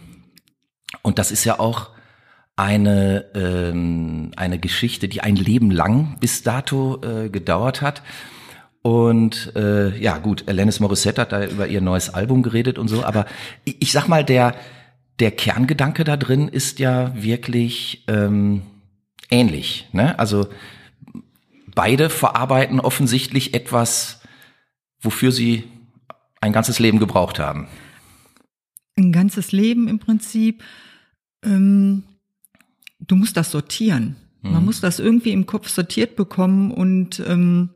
Und 1.02 1.18
das 1.18 1.32
ist 1.32 1.42
ja 1.42 1.58
auch 1.58 1.90
eine, 2.54 3.24
ähm, 3.34 4.30
eine 4.36 4.60
Geschichte, 4.60 5.08
die 5.08 5.20
ein 5.20 5.34
Leben 5.34 5.72
lang 5.72 6.18
bis 6.20 6.44
dato 6.44 7.00
äh, 7.02 7.28
gedauert 7.28 7.82
hat. 7.82 8.02
Und 8.82 9.52
äh, 9.54 9.96
ja, 9.98 10.18
gut, 10.18 10.44
Alanis 10.48 10.80
Morissette 10.80 11.20
hat 11.22 11.32
da 11.32 11.46
über 11.46 11.68
ihr 11.68 11.80
neues 11.80 12.10
Album 12.10 12.42
geredet 12.42 12.78
und 12.78 12.88
so, 12.88 13.04
aber 13.04 13.26
ich, 13.64 13.76
ich 13.80 13.92
sag 13.92 14.08
mal, 14.08 14.24
der, 14.24 14.56
der 15.20 15.30
Kerngedanke 15.30 16.02
da 16.02 16.16
drin 16.16 16.48
ist 16.48 16.80
ja 16.80 17.12
wirklich 17.14 18.04
ähm, 18.08 18.62
ähnlich. 19.30 19.88
Ne? 19.92 20.18
Also 20.18 20.48
beide 21.74 22.10
verarbeiten 22.10 22.80
offensichtlich 22.80 23.54
etwas, 23.54 24.20
wofür 25.00 25.30
sie 25.30 25.64
ein 26.40 26.52
ganzes 26.52 26.80
Leben 26.80 26.98
gebraucht 26.98 27.38
haben. 27.38 27.68
Ein 28.96 29.12
ganzes 29.12 29.52
Leben 29.52 29.86
im 29.86 30.00
Prinzip. 30.00 30.64
Ähm, 31.44 32.02
du 32.98 33.14
musst 33.14 33.36
das 33.36 33.52
sortieren. 33.52 34.16
Man 34.42 34.54
Mhm. 34.54 34.64
muss 34.64 34.80
das 34.80 34.98
irgendwie 34.98 35.30
im 35.30 35.46
Kopf 35.46 35.68
sortiert 35.68 36.16
bekommen 36.16 36.72
und 36.72 37.22
ähm, 37.28 37.70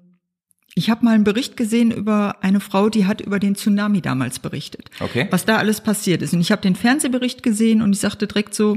ich 0.78 0.90
habe 0.90 1.06
mal 1.06 1.14
einen 1.14 1.25
Bericht 1.25 1.56
gesehen 1.56 1.90
über 1.90 2.37
eine 2.42 2.61
Frau, 2.61 2.90
die 2.90 3.06
hat 3.06 3.23
über 3.23 3.40
den 3.40 3.56
Tsunami 3.56 4.02
damals 4.02 4.38
berichtet. 4.38 4.90
Okay. 5.00 5.26
Was 5.30 5.47
da 5.47 5.56
alles 5.56 5.80
passiert 5.80 6.21
ist. 6.21 6.35
Und 6.35 6.40
ich 6.42 6.52
habe 6.52 6.61
den 6.61 6.76
Fernsehbericht 6.76 7.42
gesehen 7.42 7.80
und 7.80 7.95
ich 7.95 8.00
sagte 8.00 8.26
direkt 8.26 8.54
so, 8.54 8.76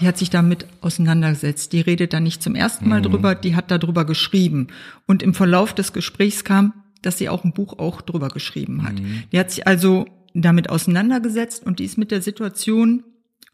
die 0.00 0.06
hat 0.06 0.18
sich 0.18 0.30
damit 0.30 0.66
auseinandergesetzt. 0.80 1.72
Die 1.72 1.80
redet 1.80 2.12
da 2.12 2.18
nicht 2.18 2.42
zum 2.42 2.56
ersten 2.56 2.88
Mal 2.88 3.02
drüber, 3.02 3.36
die 3.36 3.54
hat 3.54 3.70
darüber 3.70 4.04
geschrieben. 4.04 4.66
Und 5.06 5.22
im 5.22 5.32
Verlauf 5.32 5.72
des 5.74 5.92
Gesprächs 5.92 6.42
kam, 6.42 6.72
dass 7.02 7.18
sie 7.18 7.28
auch 7.28 7.44
ein 7.44 7.52
Buch 7.52 7.78
auch 7.78 8.02
drüber 8.02 8.28
geschrieben 8.28 8.82
hat. 8.82 8.94
Die 9.32 9.38
hat 9.38 9.52
sich 9.52 9.64
also 9.64 10.06
damit 10.34 10.70
auseinandergesetzt 10.70 11.64
und 11.64 11.78
die 11.78 11.84
ist 11.84 11.98
mit 11.98 12.10
der 12.10 12.20
Situation 12.20 13.04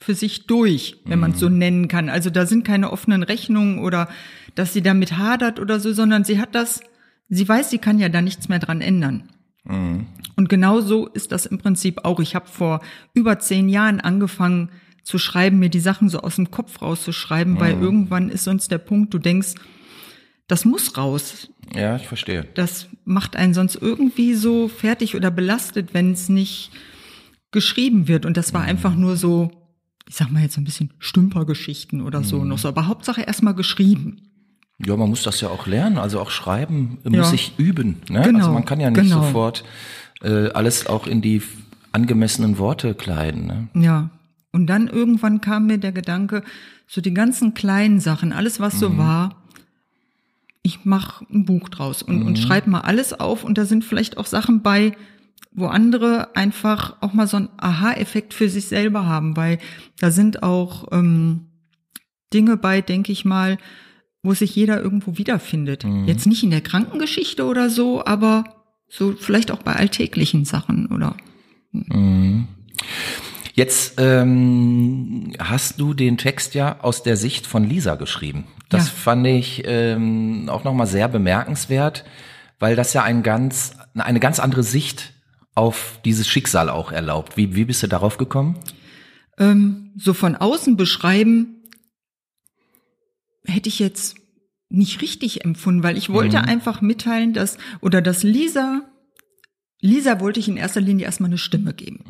für 0.00 0.14
sich 0.14 0.46
durch, 0.46 0.96
wenn 1.04 1.18
man 1.18 1.32
es 1.32 1.38
so 1.38 1.50
nennen 1.50 1.88
kann. 1.88 2.08
Also 2.08 2.30
da 2.30 2.46
sind 2.46 2.64
keine 2.64 2.90
offenen 2.92 3.22
Rechnungen 3.22 3.78
oder 3.78 4.08
dass 4.54 4.72
sie 4.72 4.82
damit 4.82 5.18
hadert 5.18 5.60
oder 5.60 5.80
so, 5.80 5.92
sondern 5.92 6.24
sie 6.24 6.38
hat 6.40 6.54
das, 6.54 6.80
sie 7.28 7.49
weiß, 7.49 7.71
sie 7.71 7.78
kann 7.78 7.99
ja 7.99 8.09
da 8.09 8.21
nichts 8.21 8.49
mehr 8.49 8.59
dran 8.59 8.81
ändern. 8.81 9.28
Und 9.66 10.49
genau 10.49 10.81
so 10.83 11.07
ist 11.07 11.33
das 11.33 11.47
im 11.47 11.59
Prinzip 11.59 12.04
auch. 12.04 12.21
Ich 12.21 12.35
habe 12.35 12.47
vor 12.47 12.81
über 13.14 13.38
zehn 13.38 13.69
Jahren 13.69 14.00
angefangen 14.00 14.71
zu 15.02 15.19
schreiben, 15.19 15.59
mir 15.59 15.71
die 15.71 15.81
Sachen 15.81 16.09
so 16.09 16.21
aus 16.21 16.37
dem 16.37 16.50
Kopf 16.50 16.83
rauszuschreiben, 16.83 17.61
weil 17.61 17.73
irgendwann 17.81 18.28
ist 18.28 18.45
sonst 18.45 18.71
der 18.71 18.78
Punkt, 18.78 19.14
du 19.14 19.19
denkst, 19.19 19.54
das 20.49 20.64
muss 20.64 20.97
raus. 20.99 21.50
Ja, 21.75 21.97
ich 21.97 22.07
verstehe. 22.07 22.45
Das 22.54 22.88
macht 23.04 23.37
einen 23.37 23.54
sonst 23.54 23.76
irgendwie 23.76 24.35
so 24.35 24.69
fertig 24.69 25.14
oder 25.16 25.31
belastet, 25.31 25.95
wenn 25.95 26.12
es 26.12 26.28
nicht 26.28 26.71
geschrieben 27.50 28.09
wird. 28.09 28.26
Und 28.26 28.37
das 28.37 28.52
war 28.52 28.62
einfach 28.62 28.95
nur 28.95 29.16
so, 29.16 29.50
ich 30.07 30.16
sag 30.16 30.31
mal 30.31 30.43
jetzt 30.43 30.54
so 30.54 30.61
ein 30.61 30.64
bisschen 30.64 30.93
Stümpergeschichten 30.99 32.02
oder 32.02 32.23
so 32.23 32.45
noch 32.45 32.59
so. 32.59 32.69
Aber 32.69 32.87
Hauptsache 32.87 33.23
erstmal 33.23 33.54
geschrieben. 33.54 34.33
Ja, 34.78 34.97
man 34.97 35.09
muss 35.09 35.23
das 35.23 35.40
ja 35.40 35.49
auch 35.49 35.66
lernen, 35.66 35.99
also 35.99 36.21
auch 36.21 36.31
schreiben 36.31 36.99
Ja. 37.04 37.11
muss 37.11 37.31
sich 37.31 37.54
üben. 37.59 38.02
Ne? 38.09 38.23
Genau, 38.23 38.38
Also 38.40 38.52
man 38.52 38.64
kann 38.64 38.81
ja 38.81 38.90
nicht 38.90 39.02
genau. 39.02 39.23
sofort 39.23 39.64
äh, 40.23 40.49
alles 40.50 40.87
auch 40.87 41.07
in 41.07 41.21
die 41.23 41.43
angemessenen 41.93 42.59
Worte 42.59 42.95
kleiden. 42.95 43.47
Ne? 43.47 43.69
Ja. 43.75 44.11
Und 44.52 44.66
dann 44.66 44.88
irgendwann 44.88 45.40
kam 45.40 45.66
mir 45.66 45.78
der 45.78 45.93
Gedanke, 45.93 46.43
so 46.87 47.00
die 47.00 47.14
ganzen 47.14 47.54
kleinen 47.54 48.00
Sachen, 48.00 48.33
alles 48.33 48.61
was 48.61 48.78
so 48.78 48.97
war, 48.99 49.37
ich 50.62 50.85
mache 50.85 51.25
ein 51.33 51.45
Buch 51.45 51.69
draus 51.69 52.02
und, 52.02 52.23
und 52.23 52.38
schreibe 52.38 52.71
mal 52.71 52.81
alles 52.81 53.12
auf 53.12 53.45
und 53.45 53.59
da 53.59 53.64
sind 53.66 53.85
vielleicht 53.85 54.16
auch 54.16 54.26
Sachen 54.26 54.62
bei, 54.62 54.97
wo 55.52 55.66
andere 55.66 56.35
einfach 56.37 56.97
auch 57.00 57.12
mal 57.12 57.26
so 57.26 57.37
einen 57.37 57.49
Aha-Effekt 57.59 58.33
für 58.33 58.49
sich 58.49 58.66
selber 58.66 59.07
haben, 59.07 59.37
weil 59.37 59.59
da 60.00 60.11
sind 60.11 60.43
auch 60.43 60.87
ähm, 60.93 61.47
Dinge 62.33 62.57
bei, 62.57 62.81
denke 62.81 63.12
ich 63.12 63.25
mal, 63.25 63.59
wo 64.25 64.35
sich 64.35 64.57
jeder 64.57 64.81
irgendwo 64.83 65.16
wiederfindet. 65.19 65.85
Jetzt 66.07 66.26
nicht 66.26 66.43
in 66.43 66.50
der 66.50 66.61
Krankengeschichte 66.62 67.45
oder 67.45 67.71
so, 67.71 68.04
aber 68.04 68.45
so 68.88 69.12
vielleicht 69.12 69.52
auch 69.52 69.62
bei 69.62 69.75
alltäglichen 69.76 70.45
Sachen 70.45 70.87
oder 70.87 71.16
Jetzt 73.54 73.95
ähm, 73.99 75.33
hast 75.38 75.78
du 75.81 75.95
den 75.95 76.16
Text 76.19 76.54
ja 76.54 76.81
aus 76.81 77.02
der 77.04 77.16
Sicht 77.16 77.47
von 77.47 77.64
Lisa 77.64 77.95
geschrieben. 77.95 78.45
Das 78.69 78.87
Ja. 78.88 78.93
fand 78.95 79.26
ich 79.26 79.62
ähm, 79.64 80.49
auch 80.49 80.64
nochmal 80.64 80.87
sehr 80.88 81.07
bemerkenswert, 81.09 82.04
weil 82.59 82.75
das 82.75 82.93
ja 82.95 83.02
ein 83.04 83.23
ganz, 83.23 83.76
eine 83.95 84.19
ganz 84.21 84.40
andere 84.40 84.64
Sicht 84.64 85.12
auf 85.54 86.00
dieses 86.04 86.26
Schicksal 86.26 86.69
auch 86.69 86.90
erlaubt. 86.90 87.37
Wie, 87.37 87.54
wie 87.54 87.64
bist 87.64 87.83
du 87.83 87.87
darauf 87.87 88.16
gekommen? 88.19 88.57
ähm, 89.37 89.90
so 89.97 90.14
von 90.14 90.37
außen 90.37 90.76
beschreiben, 90.76 91.62
hätte 93.46 93.68
ich 93.68 93.78
jetzt 93.78 94.16
nicht 94.70 95.02
richtig 95.02 95.44
empfunden, 95.44 95.82
weil 95.82 95.96
ich 95.96 96.10
wollte 96.10 96.38
einfach 96.48 96.80
mitteilen, 96.80 97.32
dass, 97.32 97.58
oder 97.80 98.02
dass 98.02 98.22
Lisa, 98.22 98.82
Lisa 99.80 100.20
wollte 100.20 100.40
ich 100.40 100.48
in 100.48 100.56
erster 100.56 100.80
Linie 100.80 101.06
erstmal 101.06 101.30
eine 101.30 101.38
Stimme 101.38 101.74
geben. 101.74 102.04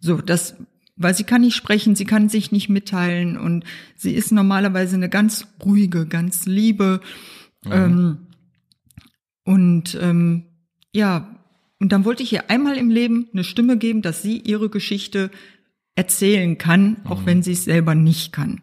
So, 0.00 0.18
das, 0.18 0.56
weil 0.96 1.14
sie 1.14 1.24
kann 1.24 1.40
nicht 1.42 1.56
sprechen, 1.56 1.94
sie 1.94 2.04
kann 2.04 2.28
sich 2.28 2.52
nicht 2.52 2.68
mitteilen 2.68 3.38
und 3.38 3.64
sie 3.96 4.14
ist 4.14 4.32
normalerweise 4.32 4.96
eine 4.96 5.08
ganz 5.08 5.46
ruhige, 5.64 6.06
ganz 6.06 6.46
liebe, 6.46 7.00
ähm, 7.66 8.26
und 9.44 9.98
ähm, 10.00 10.44
ja, 10.94 11.36
und 11.78 11.92
dann 11.92 12.04
wollte 12.04 12.22
ich 12.22 12.32
ihr 12.32 12.50
einmal 12.50 12.76
im 12.76 12.90
Leben 12.90 13.28
eine 13.32 13.44
Stimme 13.44 13.78
geben, 13.78 14.02
dass 14.02 14.22
sie 14.22 14.38
ihre 14.38 14.68
Geschichte 14.68 15.30
erzählen 15.94 16.58
kann, 16.58 16.98
auch 17.04 17.26
wenn 17.26 17.42
sie 17.42 17.52
es 17.52 17.64
selber 17.64 17.94
nicht 17.94 18.32
kann. 18.32 18.60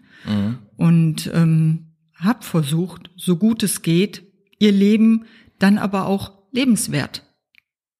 Und 0.77 1.29
ähm, 1.33 1.93
habe 2.15 2.43
versucht, 2.43 3.09
so 3.15 3.35
gut 3.35 3.61
es 3.63 3.81
geht, 3.81 4.23
ihr 4.59 4.71
Leben 4.71 5.25
dann 5.59 5.77
aber 5.77 6.05
auch 6.07 6.31
lebenswert 6.51 7.23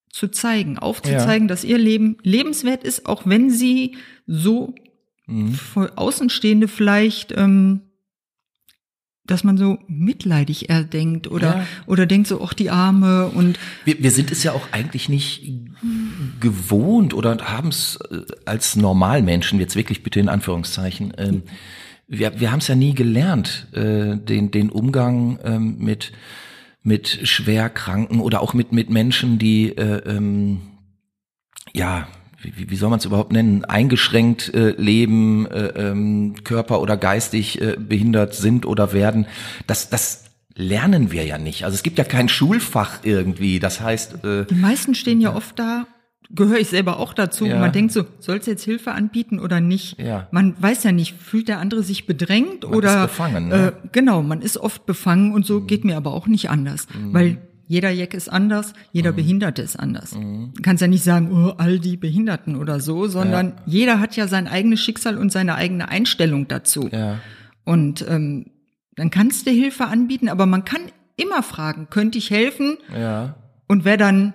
zu 0.10 0.27
zeigen, 0.29 0.79
aufzuzeigen, 0.79 1.48
dass 1.48 1.63
ihr 1.63 1.77
Leben 1.77 2.17
lebenswert 2.24 2.84
ist, 2.84 3.05
auch 3.05 3.25
wenn 3.25 3.50
sie 3.51 3.98
so 4.25 4.74
für 5.74 5.98
Außenstehende 5.98 6.67
vielleicht, 6.67 7.34
ähm, 7.36 7.81
dass 9.25 9.43
man 9.43 9.57
so 9.57 9.77
mitleidig 9.88 10.69
eher 10.69 10.84
denkt 10.86 11.29
oder 11.29 11.57
Ja. 11.57 11.67
oder 11.86 12.05
denkt 12.05 12.27
so, 12.29 12.41
ach 12.41 12.53
die 12.53 12.69
Arme 12.69 13.27
und 13.27 13.60
Wir, 13.84 14.01
wir 14.01 14.12
sind 14.12 14.31
es 14.31 14.41
ja 14.43 14.53
auch 14.53 14.69
eigentlich 14.72 15.10
nicht 15.10 15.51
gewohnt 16.39 17.13
oder 17.13 17.38
haben 17.39 17.67
es 17.67 18.00
äh, 18.10 18.22
als 18.46 18.77
Normalmenschen, 18.77 19.60
jetzt 19.60 19.75
wirklich 19.75 20.01
bitte 20.01 20.22
in 20.22 20.29
Anführungszeichen, 20.29 21.13
ähm, 21.17 21.43
wir, 22.08 22.40
wir 22.40 22.52
haben 22.52 22.60
es 22.60 22.68
ja 22.68 22.76
nie 22.76 22.94
gelernt, 22.94 23.68
äh, 23.74 24.16
den, 24.18 24.52
den 24.52 24.70
Umgang 24.70 25.40
ähm, 25.44 25.78
mit, 25.80 26.14
mit 26.82 27.08
Schwerkranken 27.24 28.20
oder 28.20 28.42
auch 28.42 28.54
mit, 28.54 28.72
mit 28.72 28.90
Menschen, 28.90 29.38
die, 29.40 29.78
äh, 29.78 30.02
ähm, 30.10 30.62
ja, 31.74 32.08
wie, 32.42 32.70
wie 32.70 32.76
soll 32.76 32.90
man 32.90 33.00
es 33.00 33.06
überhaupt 33.06 33.34
nennen, 33.34 33.66
eingeschränkt 33.66 34.54
äh, 34.54 34.70
leben, 34.78 35.48
äh, 35.48 35.68
ähm, 35.90 36.36
körper- 36.44 36.82
oder 36.82 36.96
geistig 36.96 37.62
äh, 37.62 37.76
behindert 37.78 38.36
sind 38.36 38.66
oder 38.66 38.94
werden. 38.94 39.26
Das, 39.66 39.90
das 39.90 40.26
lernen 40.56 41.12
wir 41.12 41.26
ja 41.26 41.38
nicht. 41.38 41.66
Also 41.66 41.76
es 41.76 41.84
gibt 41.84 41.98
ja 41.98 42.04
kein 42.04 42.30
Schulfach 42.30 43.00
irgendwie. 43.04 43.60
Das 43.60 43.82
heißt, 43.82 44.24
äh, 44.24 44.46
Die 44.46 44.56
meisten 44.56 44.96
stehen 44.96 45.20
ja 45.20 45.36
oft 45.36 45.60
da, 45.60 45.88
gehöre 46.30 46.60
ich 46.60 46.68
selber 46.68 47.00
auch 47.00 47.14
dazu, 47.14 47.46
Ja. 47.46 47.56
und 47.56 47.62
man 47.62 47.72
denkt 47.72 47.94
so, 47.94 48.04
sollst 48.20 48.48
du 48.48 48.52
jetzt 48.52 48.64
Hilfe 48.66 48.92
anbieten 48.92 49.40
oder 49.40 49.62
nicht? 49.62 49.98
Ja. 50.00 50.28
Man 50.32 50.56
weiß 50.62 50.84
ja 50.84 50.92
nicht, 50.92 51.16
fühlt 51.16 51.48
der 51.48 51.60
andere 51.60 51.84
sich 51.84 52.06
bedrängt 52.06 52.66
oder 52.66 53.04
ist 53.04 53.10
befangen, 53.12 53.48
ne? 53.48 53.74
äh, 53.84 53.88
genau, 53.94 54.22
man 54.24 54.42
ist 54.42 54.58
oft 54.58 54.86
befangen 54.86 55.34
und 55.34 55.46
so 55.46 55.62
geht 55.62 55.86
mir 55.86 55.96
aber 55.96 56.14
auch 56.14 56.28
nicht 56.28 56.50
anders, 56.50 56.88
weil 57.12 57.38
jeder 57.70 57.90
Jack 57.92 58.14
ist 58.14 58.30
anders, 58.30 58.74
jeder 58.94 59.12
Behinderte 59.12 59.62
ist 59.62 59.78
anders. 59.78 60.12
Du 60.12 60.52
kannst 60.62 60.82
ja 60.82 60.88
nicht 60.88 61.04
sagen, 61.04 61.32
oh, 61.34 61.54
all 61.58 61.80
die 61.80 61.98
Behinderten 61.98 62.56
oder 62.56 62.80
so, 62.80 63.08
sondern 63.08 63.54
jeder 63.66 64.00
hat 64.00 64.16
ja 64.16 64.28
sein 64.28 64.48
eigenes 64.48 64.80
Schicksal 64.82 65.18
und 65.18 65.32
seine 65.34 65.56
eigene 65.56 65.88
Einstellung 65.90 66.48
dazu. 66.48 66.90
ja. 66.92 67.20
Und 67.66 68.06
ähm, 68.08 68.52
dann 68.96 69.10
kannst 69.10 69.46
du 69.46 69.52
Hilfe 69.52 69.86
anbieten, 69.88 70.30
aber 70.30 70.46
man 70.46 70.64
kann 70.64 70.80
immer 71.18 71.44
fragen, 71.44 71.88
könnte 71.90 72.18
ich 72.18 72.32
helfen? 72.32 72.78
ja, 72.98 73.36
Und 73.68 73.84
wer 73.84 73.98
dann 73.98 74.34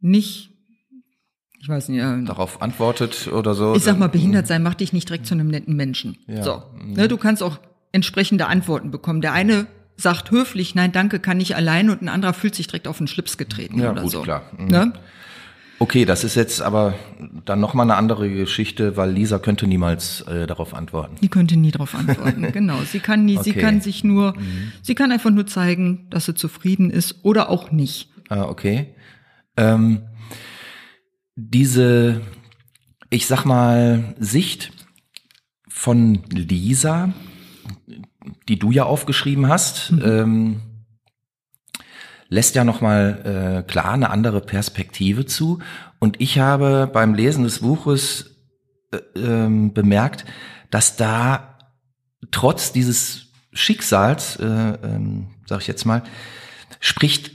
nicht, 0.00 0.50
ich 1.60 1.68
weiß 1.68 1.88
nicht, 1.90 2.00
äh, 2.00 2.24
darauf 2.24 2.62
antwortet 2.62 3.28
oder 3.28 3.54
so. 3.54 3.74
ich 3.74 3.82
sag 3.82 3.98
mal, 3.98 4.08
behindert 4.08 4.46
sein 4.46 4.62
macht 4.62 4.80
dich 4.80 4.92
nicht 4.92 5.08
direkt 5.08 5.26
zu 5.26 5.34
einem 5.34 5.48
netten 5.48 5.76
Menschen. 5.76 6.16
Ja. 6.26 6.42
So, 6.42 6.62
ne, 6.82 7.06
du 7.08 7.16
kannst 7.16 7.42
auch 7.42 7.58
entsprechende 7.92 8.46
Antworten 8.46 8.90
bekommen. 8.90 9.20
Der 9.20 9.32
eine 9.32 9.66
sagt 9.96 10.30
höflich, 10.30 10.74
nein, 10.74 10.92
danke, 10.92 11.18
kann 11.18 11.40
ich 11.40 11.56
allein 11.56 11.90
und 11.90 12.00
ein 12.02 12.08
anderer 12.08 12.32
fühlt 12.32 12.54
sich 12.54 12.66
direkt 12.66 12.88
auf 12.88 12.98
den 12.98 13.06
Schlips 13.08 13.36
getreten 13.36 13.78
Ja, 13.78 13.92
oder 13.92 14.02
gut, 14.02 14.10
so. 14.12 14.22
klar. 14.22 14.42
Mhm. 14.56 14.66
Ne? 14.68 14.92
Okay, 15.78 16.04
das 16.04 16.24
ist 16.24 16.34
jetzt 16.34 16.60
aber 16.60 16.94
dann 17.46 17.58
nochmal 17.60 17.84
eine 17.86 17.96
andere 17.96 18.28
Geschichte, 18.30 18.96
weil 18.98 19.10
Lisa 19.12 19.38
könnte 19.38 19.66
niemals 19.66 20.20
äh, 20.22 20.46
darauf 20.46 20.74
antworten. 20.74 21.16
Die 21.22 21.28
könnte 21.28 21.56
nie 21.56 21.70
darauf 21.70 21.94
antworten, 21.94 22.42
genau. 22.52 22.80
Sie 22.82 23.00
kann 23.00 23.24
nie, 23.24 23.38
sie 23.38 23.50
Okay. 23.50 23.60
kann 23.60 23.80
sich 23.80 24.04
nur, 24.04 24.34
sie 24.82 24.94
kann 24.94 25.10
einfach 25.10 25.30
nur 25.30 25.46
zeigen, 25.46 26.06
dass 26.10 26.26
sie 26.26 26.34
zufrieden 26.34 26.90
ist 26.90 27.24
oder 27.24 27.48
auch 27.50 27.70
nicht. 27.70 28.10
Ah, 28.28 28.42
okay. 28.44 28.94
Ähm, 29.56 30.02
diese, 31.48 32.20
ich 33.08 33.26
sag 33.26 33.44
mal, 33.44 34.14
Sicht 34.18 34.72
von 35.68 36.22
Lisa, 36.30 37.12
die 38.48 38.58
du 38.58 38.70
ja 38.70 38.84
aufgeschrieben 38.84 39.48
hast, 39.48 39.92
ähm, 40.02 40.60
lässt 42.28 42.54
ja 42.54 42.64
nochmal 42.64 43.64
äh, 43.64 43.70
klar 43.70 43.94
eine 43.94 44.10
andere 44.10 44.40
Perspektive 44.40 45.26
zu. 45.26 45.60
Und 45.98 46.20
ich 46.20 46.38
habe 46.38 46.88
beim 46.92 47.14
Lesen 47.14 47.44
des 47.44 47.60
Buches 47.60 48.36
äh, 48.92 48.98
ähm, 49.18 49.72
bemerkt, 49.72 50.24
dass 50.70 50.96
da 50.96 51.58
trotz 52.30 52.72
dieses 52.72 53.32
Schicksals, 53.52 54.36
äh, 54.36 54.44
ähm, 54.44 55.28
sag 55.46 55.62
ich 55.62 55.66
jetzt 55.66 55.86
mal, 55.86 56.02
spricht 56.78 57.32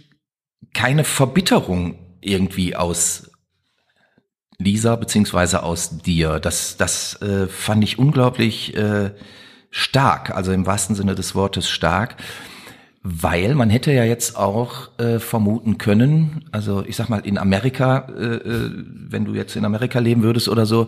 keine 0.73 1.03
Verbitterung 1.03 1.99
irgendwie 2.21 2.75
aus 2.75 3.31
Lisa 4.57 4.95
beziehungsweise 4.95 5.63
aus 5.63 5.97
dir. 5.99 6.39
Das, 6.39 6.77
das 6.77 7.21
äh, 7.21 7.47
fand 7.47 7.83
ich 7.83 7.99
unglaublich 7.99 8.75
äh, 8.75 9.11
stark, 9.69 10.31
also 10.31 10.51
im 10.51 10.65
wahrsten 10.65 10.95
Sinne 10.95 11.15
des 11.15 11.35
Wortes 11.35 11.69
stark, 11.69 12.15
weil 13.03 13.53
man 13.55 13.69
hätte 13.69 13.91
ja 13.91 14.03
jetzt 14.03 14.37
auch 14.37 14.97
äh, 14.97 15.19
vermuten 15.19 15.77
können, 15.77 16.45
also 16.51 16.83
ich 16.85 16.95
sag 16.95 17.09
mal 17.09 17.19
in 17.19 17.37
Amerika, 17.37 18.07
äh, 18.17 18.35
äh, 18.35 18.71
wenn 18.73 19.25
du 19.25 19.33
jetzt 19.33 19.55
in 19.55 19.65
Amerika 19.65 19.99
leben 19.99 20.23
würdest 20.23 20.47
oder 20.47 20.65
so, 20.65 20.87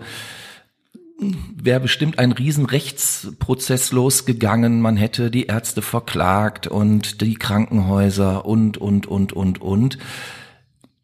wäre 1.56 1.80
bestimmt 1.80 2.20
ein 2.20 2.32
riesen 2.32 2.66
Rechtsprozess 2.66 3.92
losgegangen. 3.92 4.82
Man 4.82 4.98
hätte 4.98 5.32
die 5.32 5.48
Ärzte 5.48 5.82
verklagt 5.82 6.68
und 6.68 7.22
die 7.22 7.34
Krankenhäuser 7.36 8.46
und, 8.46 8.78
und, 8.78 9.08
und, 9.08 9.34
und, 9.34 9.62
und. 9.62 9.98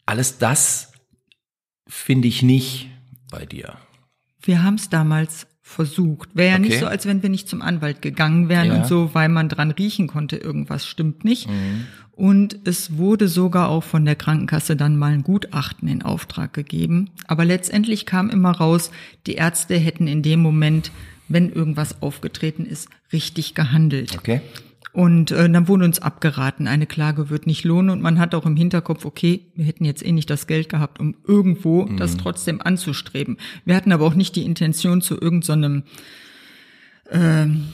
Alles 0.05 0.37
das 0.37 0.92
finde 1.87 2.27
ich 2.27 2.41
nicht 2.43 2.89
bei 3.29 3.45
dir. 3.45 3.77
Wir 4.41 4.63
haben 4.63 4.75
es 4.75 4.89
damals 4.89 5.47
versucht. 5.61 6.29
Wäre 6.35 6.49
ja 6.49 6.55
Okay. 6.55 6.63
nicht 6.67 6.79
so, 6.79 6.85
als 6.87 7.05
wenn 7.05 7.23
wir 7.23 7.29
nicht 7.29 7.47
zum 7.47 7.61
Anwalt 7.61 8.01
gegangen 8.01 8.49
wären 8.49 8.67
Ja. 8.67 8.75
und 8.77 8.85
so, 8.87 9.11
weil 9.13 9.29
man 9.29 9.47
dran 9.49 9.71
riechen 9.71 10.07
konnte, 10.07 10.35
irgendwas 10.35 10.85
stimmt 10.85 11.23
nicht. 11.23 11.49
Mhm. 11.49 11.85
Und 12.11 12.59
es 12.65 12.97
wurde 12.97 13.27
sogar 13.27 13.69
auch 13.69 13.83
von 13.83 14.05
der 14.05 14.15
Krankenkasse 14.15 14.75
dann 14.75 14.97
mal 14.97 15.13
ein 15.13 15.23
Gutachten 15.23 15.87
in 15.87 16.03
Auftrag 16.03 16.53
gegeben. 16.53 17.09
Aber 17.27 17.45
letztendlich 17.45 18.05
kam 18.05 18.29
immer 18.29 18.51
raus, 18.51 18.91
die 19.25 19.33
Ärzte 19.35 19.77
hätten 19.77 20.07
in 20.07 20.21
dem 20.21 20.41
Moment, 20.41 20.91
wenn 21.29 21.49
irgendwas 21.49 22.01
aufgetreten 22.01 22.65
ist, 22.65 22.89
richtig 23.13 23.55
gehandelt. 23.55 24.17
Okay? 24.17 24.41
Und 24.93 25.31
äh, 25.31 25.49
dann 25.49 25.67
wurde 25.67 25.85
uns 25.85 25.99
abgeraten, 25.99 26.67
eine 26.67 26.85
Klage 26.85 27.31
wird 27.31 27.47
nicht 27.47 27.63
lohnen 27.63 27.89
und 27.89 28.01
man 28.01 28.19
hat 28.19 28.35
auch 28.35 28.45
im 28.45 28.55
Hinterkopf, 28.55 29.05
okay, 29.05 29.47
wir 29.55 29.65
hätten 29.65 29.85
jetzt 29.85 30.05
eh 30.05 30.11
nicht 30.11 30.29
das 30.29 30.45
Geld 30.45 30.69
gehabt, 30.69 30.99
um 30.99 31.15
irgendwo 31.27 31.85
das 31.97 32.15
trotzdem 32.15 32.61
anzustreben. 32.61 33.37
Wir 33.65 33.75
hatten 33.75 33.91
aber 33.91 34.05
auch 34.05 34.13
nicht 34.13 34.35
die 34.35 34.43
Intention, 34.45 35.01
zu 35.01 35.19
irgendeinem, 35.19 35.83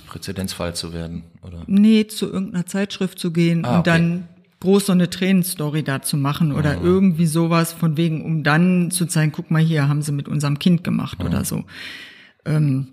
Präzedenzfall 0.08 0.76
zu 0.76 0.92
werden, 0.94 1.24
oder? 1.42 1.64
nee, 1.68 2.08
zu 2.08 2.26
irgendeiner 2.26 2.66
Zeitschrift 2.66 3.20
zu 3.20 3.32
gehen 3.32 3.64
Ah, 3.64 3.74
und 3.76 3.80
okay. 3.80 3.90
dann 3.90 4.28
groß 4.60 4.88
so 4.88 4.92
eine 4.92 5.10
Tränenstory 5.10 5.84
da 5.84 6.02
zu 6.02 6.18
machen 6.18 6.52
oder 6.52 6.82
irgendwie 6.82 7.26
sowas 7.26 7.72
von 7.72 7.96
wegen, 7.96 8.24
um 8.26 8.44
dann 8.44 8.92
zu 8.92 9.06
zeigen, 9.06 9.32
guck 9.32 9.52
mal 9.52 9.62
hier, 9.62 9.88
haben 9.88 10.02
sie 10.02 10.12
mit 10.12 10.28
unserem 10.28 10.60
Kind 10.60 10.84
gemacht 10.84 11.24
oder 11.24 11.46
so. 11.46 11.64
Ähm, 12.46 12.88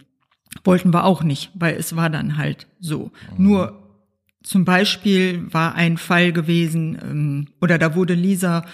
wollten 0.63 0.93
wir 0.93 1.05
auch 1.05 1.23
nicht, 1.25 1.51
weil 1.55 1.75
es 1.75 1.97
war 1.97 2.11
dann 2.11 2.37
halt 2.37 2.69
so. 2.79 3.11
Nur 3.37 3.86
zum 4.47 4.65
Beispiel 4.65 5.53
war 5.53 5.75
ein 5.75 5.99
Fall 5.99 6.33
gewesen, 6.33 6.97
ähm, 7.03 7.49
oder 7.61 7.79
da 7.79 7.97
wurde 7.97 8.15
Lisa, 8.15 8.65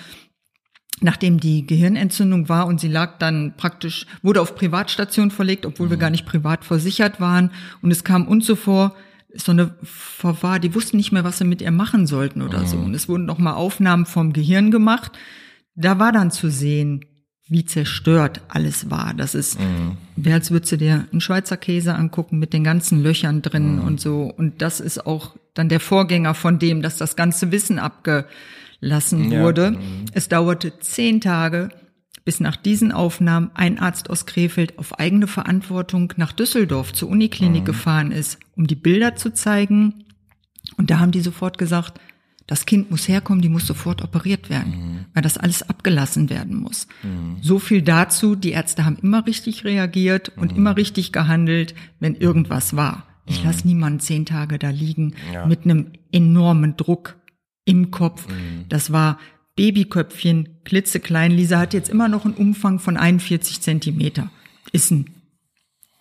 nachdem 1.00 1.40
die 1.40 1.66
Gehirnentzündung 1.66 2.50
war 2.50 2.66
und 2.66 2.78
sie 2.78 2.88
lag 2.88 3.18
dann 3.18 3.54
praktisch, 3.56 4.04
wurde 4.20 4.42
auf 4.42 4.54
Privatstation 4.54 5.30
verlegt, 5.30 5.64
obwohl 5.64 5.88
wir 5.88 5.96
gar 5.96 6.10
nicht 6.10 6.26
privat 6.26 6.66
versichert 6.66 7.20
waren. 7.20 7.52
Und 7.80 7.90
es 7.90 8.04
kam 8.04 8.28
uns 8.28 8.46
so 8.46 8.54
vor, 8.54 8.94
so 9.34 9.50
eine 9.50 9.74
Verwahr, 9.82 10.58
die 10.58 10.74
wussten 10.74 10.98
nicht 10.98 11.10
mehr, 11.10 11.24
was 11.24 11.38
sie 11.38 11.44
mit 11.44 11.62
ihr 11.62 11.70
machen 11.70 12.06
sollten 12.06 12.42
oder 12.42 12.66
so. 12.66 12.76
Und 12.76 12.94
es 12.94 13.08
wurden 13.08 13.24
noch 13.24 13.38
mal 13.38 13.54
Aufnahmen 13.54 14.04
vom 14.04 14.34
Gehirn 14.34 14.70
gemacht. 14.70 15.12
Da 15.74 15.98
war 15.98 16.12
dann 16.12 16.30
zu 16.30 16.50
sehen, 16.50 17.06
wie 17.48 17.64
zerstört 17.64 18.42
alles 18.48 18.90
war. 18.90 19.14
Das 19.14 19.34
ist, 19.34 19.58
wäre 20.16 20.34
als 20.34 20.50
würdest 20.50 20.72
du 20.72 20.76
dir 20.76 21.08
einen 21.10 21.22
Schweizer 21.22 21.56
Käse 21.56 21.94
angucken 21.94 22.38
mit 22.38 22.52
den 22.52 22.62
ganzen 22.62 23.02
Löchern 23.02 23.40
drin 23.40 23.78
und 23.78 24.02
so. 24.02 24.24
Und 24.24 24.60
das 24.60 24.78
ist 24.78 25.06
auch 25.06 25.34
dann 25.54 25.68
der 25.68 25.80
Vorgänger 25.80 26.34
von 26.34 26.58
dem, 26.58 26.82
dass 26.82 26.96
das 26.96 27.16
ganze 27.16 27.52
Wissen 27.52 27.78
abgelassen 27.78 29.30
Ja. 29.30 29.42
wurde. 29.42 29.76
Es 30.12 30.28
dauerte 30.28 30.78
zehn 30.80 31.20
Tage, 31.20 31.68
bis 32.24 32.40
nach 32.40 32.56
diesen 32.56 32.92
Aufnahmen 32.92 33.50
ein 33.54 33.78
Arzt 33.78 34.08
aus 34.08 34.26
Krefeld 34.26 34.78
auf 34.78 34.98
eigene 34.98 35.26
Verantwortung 35.26 36.12
nach 36.16 36.32
Düsseldorf 36.32 36.92
zur 36.92 37.08
Uniklinik 37.10 37.64
gefahren 37.64 38.12
ist, 38.12 38.38
um 38.56 38.66
die 38.66 38.76
Bilder 38.76 39.16
zu 39.16 39.32
zeigen. 39.32 40.04
Und 40.76 40.90
da 40.90 41.00
haben 41.00 41.10
die 41.10 41.20
sofort 41.20 41.58
gesagt, 41.58 42.00
das 42.46 42.66
Kind 42.66 42.90
muss 42.90 43.08
herkommen, 43.08 43.40
die 43.40 43.48
muss 43.48 43.66
sofort 43.66 44.02
operiert 44.02 44.50
werden, 44.50 45.06
weil 45.14 45.22
das 45.22 45.38
alles 45.38 45.62
abgelassen 45.68 46.28
werden 46.28 46.56
muss. 46.56 46.86
So 47.40 47.58
viel 47.58 47.82
dazu, 47.82 48.34
die 48.36 48.50
Ärzte 48.50 48.84
haben 48.84 48.98
immer 49.00 49.26
richtig 49.26 49.64
reagiert 49.64 50.32
und 50.36 50.56
immer 50.56 50.76
richtig 50.76 51.12
gehandelt, 51.12 51.74
wenn 51.98 52.14
irgendwas 52.14 52.76
war. 52.76 53.06
Ich 53.26 53.42
lasse 53.44 53.66
niemanden 53.66 54.00
zehn 54.00 54.26
Tage 54.26 54.58
da 54.58 54.70
liegen 54.70 55.14
Ja. 55.32 55.46
mit 55.46 55.64
einem 55.64 55.92
enormen 56.10 56.76
Druck 56.76 57.16
im 57.64 57.90
Kopf. 57.90 58.26
Das 58.68 58.92
war 58.92 59.18
Babyköpfchen, 59.56 60.48
klitzeklein. 60.64 61.30
Lisa 61.30 61.58
hat 61.58 61.74
jetzt 61.74 61.88
immer 61.90 62.08
noch 62.08 62.24
einen 62.24 62.34
Umfang 62.34 62.78
von 62.78 62.96
41 62.96 63.60
Zentimeter. 63.60 64.30
Ist 64.72 64.90
ein 64.90 65.06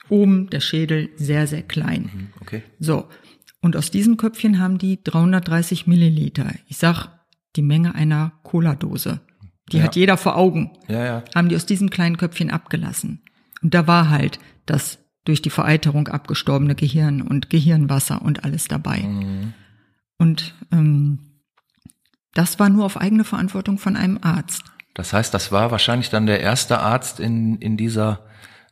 oben 0.09 0.49
der 0.49 0.59
Schädel 0.61 1.09
sehr, 1.15 1.47
sehr 1.47 1.61
klein. 1.61 2.29
Okay. 2.41 2.63
So. 2.79 3.07
Und 3.61 3.75
aus 3.77 3.91
diesem 3.91 4.17
Köpfchen 4.17 4.59
haben 4.59 4.77
die 4.77 5.01
330 5.03 5.85
Milliliter. 5.87 6.51
Ich 6.67 6.77
sag, 6.77 7.07
die 7.55 7.61
Menge 7.61 7.93
einer 7.95 8.33
Cola-Dose. 8.43 9.19
Die 9.71 9.77
Ja. 9.77 9.83
hat 9.83 9.95
jeder 9.95 10.17
vor 10.17 10.35
Augen. 10.37 10.71
Ja, 10.87 11.05
ja. 11.05 11.23
Haben 11.35 11.49
die 11.49 11.55
aus 11.55 11.65
diesem 11.65 11.89
kleinen 11.89 12.17
Köpfchen 12.17 12.49
abgelassen. 12.49 13.21
Und 13.61 13.73
da 13.73 13.85
war 13.87 14.09
halt 14.09 14.39
das 14.65 14.97
durch 15.25 15.41
die 15.41 15.49
Vereiterung 15.49 16.07
abgestorbene 16.07 16.75
Gehirn 16.75 17.21
und 17.21 17.49
Gehirnwasser 17.49 18.21
und 18.21 18.43
alles 18.43 18.67
dabei. 18.67 19.07
Und 20.17 20.55
ähm, 20.71 21.19
das 22.33 22.59
war 22.59 22.69
nur 22.69 22.85
auf 22.85 22.97
eigene 22.97 23.23
Verantwortung 23.23 23.77
von 23.77 23.95
einem 23.95 24.19
Arzt. 24.21 24.63
Das 24.93 25.13
heißt, 25.13 25.33
das 25.33 25.51
war 25.51 25.71
wahrscheinlich 25.71 26.09
dann 26.09 26.25
der 26.25 26.39
erste 26.41 26.79
Arzt 26.79 27.19
in, 27.19 27.57
in 27.57 27.77
dieser 27.77 28.25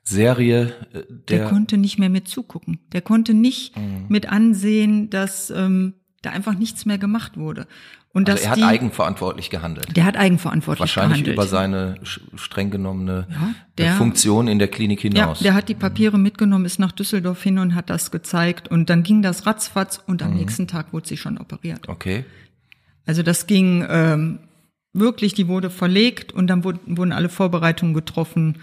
Serie, 0.03 0.73
äh, 0.93 1.03
Der, 1.27 1.39
der, 1.39 1.49
konnte 1.49 1.77
nicht 1.77 1.99
mehr 1.99 2.09
mit 2.09 2.27
zugucken. 2.27 2.79
Der 2.91 3.01
konnte 3.01 3.33
nicht 3.33 3.77
Mhm. 3.77 4.05
mit 4.09 4.27
ansehen, 4.27 5.09
dass 5.09 5.49
ähm, 5.51 5.93
da 6.21 6.31
einfach 6.31 6.55
nichts 6.57 6.85
mehr 6.85 6.97
gemacht 6.97 7.37
wurde. 7.37 7.67
Und 8.11 8.27
also 8.27 8.43
er 8.43 8.49
hat 8.49 8.57
die, 8.57 8.63
eigenverantwortlich 8.63 9.51
gehandelt. 9.51 9.95
der 9.95 10.03
hat 10.03 10.17
eigenverantwortlich 10.17 10.79
Wahrscheinlich 10.79 11.23
gehandelt. 11.23 11.35
über 11.35 11.45
seine 11.47 11.95
streng 12.35 12.71
genommene 12.71 13.27
Ja, 13.29 13.35
äh, 13.35 13.53
der- 13.77 13.93
Funktion 13.93 14.47
in 14.47 14.57
der 14.57 14.67
Klinik 14.67 15.03
ja, 15.03 15.09
hinaus. 15.11 15.39
der 15.39 15.53
hat 15.53 15.69
die 15.69 15.75
Papiere 15.75 16.17
mitgenommen, 16.17 16.65
ist 16.65 16.79
nach 16.79 16.91
Düsseldorf 16.91 17.43
hin 17.43 17.59
und 17.59 17.75
hat 17.75 17.89
das 17.91 18.09
gezeigt. 18.09 18.67
Und 18.67 18.89
dann 18.89 19.03
ging 19.03 19.21
das 19.21 19.45
ratzfatz 19.45 20.01
und 20.07 20.21
Mhm. 20.21 20.27
am 20.27 20.33
nächsten 20.37 20.67
Tag 20.67 20.91
wurde 20.91 21.07
sie 21.07 21.17
schon 21.17 21.37
operiert. 21.37 21.87
okay. 21.87 22.25
Also 23.05 23.21
das 23.23 23.45
ging 23.47 23.85
ähm, 23.89 24.39
wirklich, 24.93 25.33
die 25.35 25.47
wurde 25.47 25.69
verlegt 25.69 26.31
und 26.31 26.47
dann 26.47 26.63
wurden, 26.63 26.97
wurden 26.97 27.11
alle 27.11 27.29
Vorbereitungen 27.29 27.93
getroffen 27.93 28.57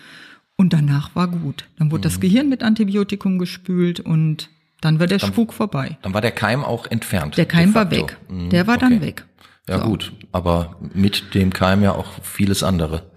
und 0.57 0.73
danach 0.73 1.15
war 1.15 1.29
gut. 1.29 1.67
Dann 1.79 1.91
wurde 1.93 2.01
Mhm. 2.01 2.03
das 2.03 2.21
Gehirn 2.21 2.49
mit 2.49 2.63
Antibiotikum 2.65 3.39
gespült 3.39 4.01
und 4.01 4.51
dann 4.81 4.99
war 5.01 5.07
der 5.07 5.19
Spuk 5.21 5.53
vorbei. 5.53 5.99
Dann 6.03 6.15
war 6.15 6.21
der 6.21 6.33
Keim 6.33 6.65
auch 6.65 6.87
entfernt. 6.91 7.37
Der 7.37 7.47
Keim 7.47 7.75
war 7.75 7.91
weg. 7.93 8.17
Mhm, 8.29 8.51
Der 8.51 8.67
war 8.67 8.77
dann 8.79 8.95
okay. 8.95 9.03
weg. 9.07 9.26
Ja 9.69 9.79
So. 9.81 9.85
gut, 9.87 10.13
aber 10.33 10.77
mit 10.95 11.35
dem 11.35 11.53
Keim 11.53 11.83
ja 11.83 11.93
auch 11.93 12.23
vieles 12.23 12.63
andere, 12.63 13.11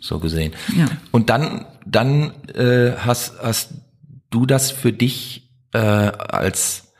so 0.00 0.18
gesehen. 0.18 0.52
Ja. 0.76 0.86
Und 1.12 1.30
dann, 1.30 1.66
dann 1.86 2.32
äh, 2.54 2.92
hast, 2.98 3.40
hast 3.40 3.74
du 4.30 4.44
das 4.46 4.70
für 4.72 4.92
dich 4.92 5.48
äh, 5.72 5.78
als, 5.78 6.92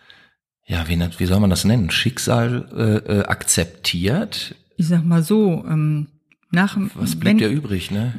ja, 0.66 0.86
wie, 0.88 0.96
nennt- 0.96 1.18
wie 1.18 1.26
soll 1.26 1.40
man 1.40 1.50
das 1.50 1.64
nennen, 1.64 1.90
Schicksal 1.90 2.68
äh, 3.08 3.12
äh, 3.20 3.24
akzeptiert? 3.24 4.54
Ich 4.76 4.86
sag 4.88 5.04
mal 5.04 5.22
so, 5.22 5.64
ähm, 5.68 6.08
nach 6.50 6.76
Was 6.94 7.16
blieb 7.16 7.38
dir 7.38 7.48
übrig, 7.48 7.90
ne? 7.90 8.14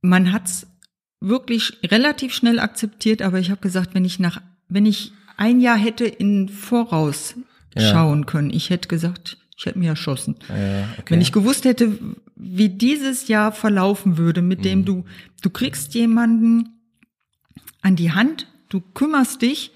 man 0.00 0.32
hat's 0.32 0.66
wirklich 1.20 1.78
relativ 1.84 2.34
schnell 2.34 2.58
akzeptiert, 2.58 3.22
aber 3.22 3.38
ich 3.38 3.50
habe 3.50 3.60
gesagt, 3.60 3.94
wenn 3.94 4.04
ich 4.04 4.18
nach, 4.18 4.40
wenn 4.68 4.84
ich 4.86 5.12
ein 5.36 5.60
Jahr 5.60 5.76
hätte 5.78 6.04
in 6.06 6.48
Voraus 6.48 7.34
Ja. 7.76 7.90
schauen 7.92 8.26
können, 8.26 8.50
ich 8.50 8.70
hätte 8.70 8.88
gesagt, 8.88 9.38
ich 9.62 9.66
hätte 9.66 9.78
mich 9.78 9.88
erschossen. 9.88 10.34
Ja, 10.48 10.88
okay. 10.98 11.14
Wenn 11.14 11.20
ich 11.20 11.30
gewusst 11.30 11.64
hätte, 11.64 11.96
wie 12.34 12.68
dieses 12.68 13.28
Jahr 13.28 13.52
verlaufen 13.52 14.18
würde, 14.18 14.42
mit 14.42 14.64
dem 14.64 14.84
du, 14.84 15.04
du 15.40 15.50
kriegst 15.50 15.94
jemanden 15.94 16.70
an 17.80 17.94
die 17.94 18.10
Hand, 18.10 18.48
du 18.68 18.80
kümmerst 18.80 19.40
dich 19.40 19.70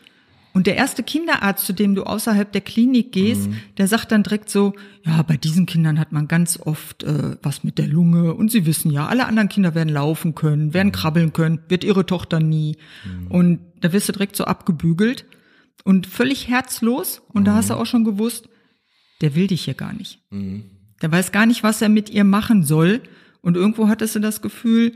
und 0.55 0.66
der 0.66 0.77
erste 0.77 1.05
Kinderarzt, 1.05 1.64
zu 1.64 1.72
dem 1.72 1.94
du 1.94 2.03
außerhalb 2.03 2.51
der 2.51 2.62
Klinik 2.62 3.12
gehst, 3.12 3.49
der 3.79 3.87
sagt 3.87 4.11
dann 4.11 4.25
direkt 4.25 4.51
so, 4.51 4.72
ja, 5.05 5.22
bei 5.22 5.37
diesen 5.37 5.66
Kindern 5.66 6.01
hat 6.01 6.11
man 6.11 6.27
ganz 6.27 6.59
oft 6.59 7.05
äh, 7.05 7.37
was 7.42 7.62
mit 7.62 7.79
der 7.79 7.87
Lunge 7.87 8.35
und 8.35 8.51
sie 8.51 8.66
wissen 8.66 8.90
ja, 8.90 9.07
alle 9.07 9.27
anderen 9.27 9.49
Kinder 9.49 9.77
werden 9.77 9.92
laufen 9.92 10.35
können, 10.35 10.75
werden 10.75 10.90
krabbeln 10.90 11.33
können, 11.33 11.61
wird 11.68 11.85
ihre 11.85 12.07
Tochter 12.07 12.40
nie. 12.40 12.77
Und 13.29 13.61
da 13.83 13.92
wirst 13.92 14.09
du 14.09 14.12
direkt 14.12 14.35
so 14.35 14.46
abgebügelt 14.46 15.27
und 15.85 16.09
völlig 16.09 16.49
herzlos 16.49 17.22
und 17.29 17.44
da 17.44 17.55
hast 17.55 17.70
du 17.70 17.75
auch 17.75 17.87
schon 17.87 18.03
gewusst, 18.03 18.49
der 19.20 19.35
will 19.35 19.46
dich 19.46 19.64
hier 19.64 19.74
gar 19.74 19.92
nicht. 19.92 20.20
Der 20.31 21.12
weiß 21.12 21.33
gar 21.33 21.46
nicht, 21.46 21.62
was 21.62 21.81
er 21.83 21.88
mit 21.88 22.11
ihr 22.11 22.24
machen 22.24 22.62
soll. 22.64 23.02
Und 23.42 23.57
irgendwo 23.57 23.88
hattest 23.88 24.14
du 24.14 24.20
das 24.20 24.42
Gefühl, 24.42 24.92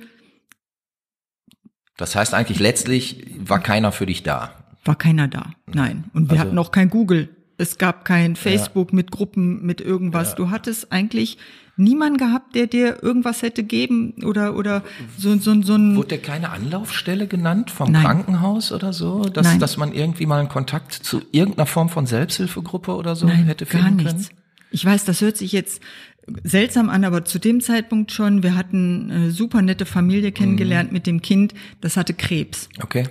Das 1.96 2.16
heißt 2.16 2.33
eigentlich 2.35 2.59
letztlich 2.61 3.24
war 3.38 3.61
keiner 3.61 3.92
für 3.92 4.06
dich 4.06 4.22
da. 4.22 4.54
war 4.85 4.96
keiner 4.96 5.28
da. 5.28 5.52
Nein. 5.66 6.04
Und 6.14 6.30
wir 6.30 6.33
Also- 6.33 6.44
hatten 6.48 6.59
auch 6.59 6.72
kein 6.72 6.88
Google. 6.88 7.28
Es 7.59 7.76
gab 7.76 8.06
kein 8.06 8.37
Facebook 8.37 8.94
mit 8.94 9.11
Gruppen, 9.11 9.64
mit 9.66 9.83
irgendwas. 9.83 10.35
Du 10.35 10.48
hattest 10.48 10.90
eigentlich 10.92 11.37
niemanden 11.81 12.19
gehabt, 12.19 12.55
der 12.55 12.66
dir 12.66 13.03
irgendwas 13.03 13.43
hätte 13.43 13.64
geben 13.64 14.14
oder, 14.25 14.57
oder 14.57 14.83
so, 15.16 15.37
so, 15.38 15.61
so 15.62 15.75
ein, 15.75 15.97
Wurde 15.97 16.16
dir 16.16 16.23
keine 16.23 16.51
Anlaufstelle 16.51 17.27
genannt 17.27 17.71
vom 17.71 17.90
Nein. 17.90 18.05
Krankenhaus 18.05 18.71
oder 18.71 18.93
so? 18.93 19.25
Dass, 19.25 19.47
Nein. 19.47 19.59
dass 19.59 19.77
man 19.77 19.93
irgendwie 19.93 20.27
mal 20.27 20.38
einen 20.40 20.49
Kontakt 20.49 20.93
zu 20.93 21.23
irgendeiner 21.33 21.66
Form 21.66 21.88
von 21.88 22.07
Selbsthilfegruppe 22.07 22.95
oder 22.95 23.16
so 23.16 23.27
Nein, 23.27 23.45
hätte 23.45 23.66
gar 23.66 23.83
finden 23.83 23.97
nichts. 23.97 24.29
können? 24.29 24.40
Ich 24.71 24.85
weiß, 24.85 25.05
das 25.05 25.21
hört 25.21 25.37
sich 25.37 25.53
jetzt 25.53 25.83
seltsam 26.45 26.90
an, 26.90 27.05
aber 27.05 27.25
zu 27.25 27.38
dem 27.38 27.61
Zeitpunkt 27.61 28.12
schon, 28.12 28.43
wir 28.43 28.55
hatten 28.55 29.11
eine 29.11 29.31
super 29.31 29.62
nette 29.62 29.87
Familie 29.87 30.31
kennengelernt 30.33 30.93
mit 30.93 31.07
dem 31.07 31.23
Kind, 31.23 31.55
das 31.81 31.97
hatte 31.97 32.14
Krebs. 32.14 32.69
Okay. 32.81 33.09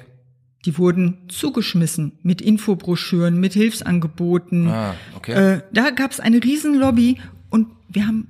Die 0.65 0.77
wurden 0.77 1.17
zugeschmissen 1.29 2.19
mit 2.21 2.41
Infobroschüren, 2.41 3.39
mit 3.39 3.53
Hilfsangeboten. 3.53 4.67
Ah, 4.67 4.95
okay. 5.15 5.31
Äh, 5.31 5.61
da 5.73 5.89
gab 5.89 6.11
es 6.11 6.19
eine 6.19 6.43
Riesenlobby 6.43 7.17
und 7.49 7.67
wir 7.89 8.05
haben 8.05 8.27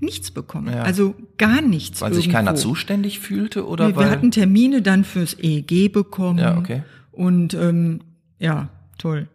nichts 0.00 0.30
bekommen. 0.30 0.72
Ja. 0.72 0.82
Also 0.82 1.14
gar 1.38 1.60
nichts. 1.60 2.00
Weil 2.00 2.14
sich 2.14 2.24
irgendwo. 2.26 2.36
keiner 2.38 2.54
zuständig 2.54 3.18
fühlte 3.20 3.66
oder 3.66 3.88
Nee, 3.88 3.96
weil 3.96 4.06
wir 4.06 4.10
hatten 4.10 4.30
Termine 4.30 4.82
dann 4.82 5.04
fürs 5.04 5.36
EEG 5.38 5.92
bekommen. 5.92 6.38
Ja, 6.38 6.56
okay. 6.58 6.82
Und 7.12 7.54
ähm, 7.54 8.00
ja, 8.38 8.68
toll. 8.98 9.28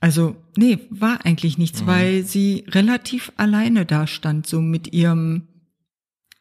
Also, 0.00 0.34
nee, 0.56 0.78
war 0.90 1.24
eigentlich 1.24 1.56
Mhm. 1.58 1.62
nichts, 1.62 1.86
weil 1.86 2.24
sie 2.24 2.64
relativ 2.68 3.30
alleine 3.36 3.86
da 3.86 4.08
stand, 4.08 4.46
so 4.48 4.60
mit 4.60 4.92
ihrem, 4.92 5.42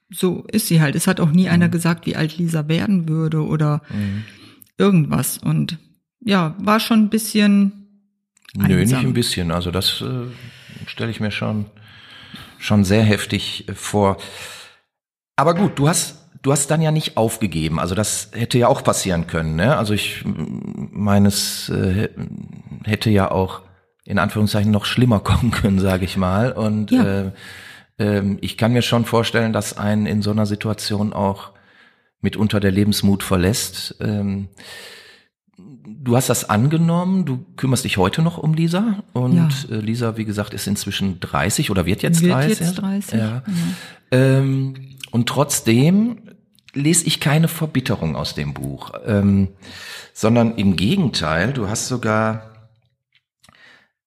so 0.09 0.45
ist 0.51 0.67
sie 0.67 0.81
halt. 0.81 0.95
Es 0.95 1.05
hat 1.05 1.19
auch 1.19 1.29
nie 1.31 1.47
einer 1.47 1.67
Mhm. 1.67 1.71
gesagt, 1.71 2.05
wie 2.07 2.15
alt 2.15 2.37
Lisa 2.39 2.67
werden 2.67 3.07
würde 3.07 3.45
oder 3.45 3.81
irgendwas. 4.77 5.37
Und 5.37 5.77
ja, 6.21 6.55
war 6.59 6.79
schon 6.79 7.01
ein 7.03 7.09
bisschen 7.09 7.71
Nö, 8.55 8.63
nicht 8.67 8.77
einsam. 8.93 9.05
ein 9.05 9.13
bisschen. 9.13 9.51
Also 9.51 9.69
das 9.71 10.01
äh, 10.01 10.25
stelle 10.87 11.11
ich 11.11 11.19
mir 11.19 11.31
schon 11.31 11.65
schon 12.61 12.83
sehr 12.83 13.03
heftig 13.03 13.67
äh, 13.67 13.73
vor. 13.73 14.17
Aber 15.35 15.55
gut, 15.55 15.77
du 15.79 15.89
hast 15.89 16.17
du 16.41 16.51
hast 16.51 16.71
dann 16.71 16.81
ja 16.81 16.91
nicht 16.91 17.17
aufgegeben. 17.17 17.79
Also 17.79 17.93
das 17.95 18.31
hätte 18.33 18.57
ja 18.57 18.67
auch 18.67 18.83
passieren 18.83 19.27
können. 19.27 19.55
Ne? 19.55 19.77
Also 19.77 19.93
ich 19.93 20.23
meines 20.25 21.69
äh, 21.69 22.09
hätte 22.83 23.09
ja 23.09 23.29
auch 23.31 23.61
in 24.05 24.17
Anführungszeichen 24.19 24.71
noch 24.71 24.85
schlimmer 24.85 25.19
kommen 25.23 25.51
können, 25.51 25.79
sage 25.79 26.05
ich 26.05 26.17
mal. 26.17 26.51
Und 26.51 26.91
Ja. 26.91 27.03
äh, 27.03 27.31
ähm, 27.99 28.37
ich 28.41 28.57
kann 28.57 28.73
mir 28.73 28.81
schon 28.81 29.05
vorstellen, 29.05 29.53
dass 29.53 29.77
einen 29.77 30.05
in 30.05 30.21
so 30.21 30.31
einer 30.31 30.45
Situation 30.45 31.13
auch 31.13 31.51
mitunter 32.21 32.59
der 32.59 32.71
Lebensmut 32.71 33.23
verlässt. 33.23 33.95
Ähm, 33.99 34.49
du 35.85 36.15
hast 36.15 36.29
das 36.29 36.49
angenommen, 36.49 37.25
du 37.25 37.45
kümmerst 37.57 37.83
dich 37.85 37.97
heute 37.97 38.21
noch 38.21 38.37
um 38.37 38.53
Lisa 38.53 39.03
und 39.13 39.35
Ja. 39.35 39.49
äh, 39.69 39.79
Lisa, 39.79 40.17
wie 40.17 40.25
gesagt, 40.25 40.53
ist 40.53 40.67
inzwischen 40.67 41.19
30 41.19 41.69
oder 41.71 41.85
wird 41.85 42.03
jetzt 42.03 42.21
Wird 42.21 42.33
30. 42.33 42.59
jetzt 42.59 42.75
30, 42.75 43.19
Ja. 43.19 43.43
genau. 43.45 43.57
Ähm, 44.11 44.73
und 45.11 45.27
trotzdem 45.29 46.21
lese 46.73 47.05
ich 47.05 47.19
keine 47.19 47.47
Verbitterung 47.47 48.15
aus 48.15 48.33
dem 48.35 48.53
Buch, 48.53 48.91
ähm, 49.05 49.49
sondern 50.13 50.55
im 50.55 50.75
Gegenteil, 50.75 51.51
du 51.53 51.67
hast 51.67 51.87
sogar 51.87 52.69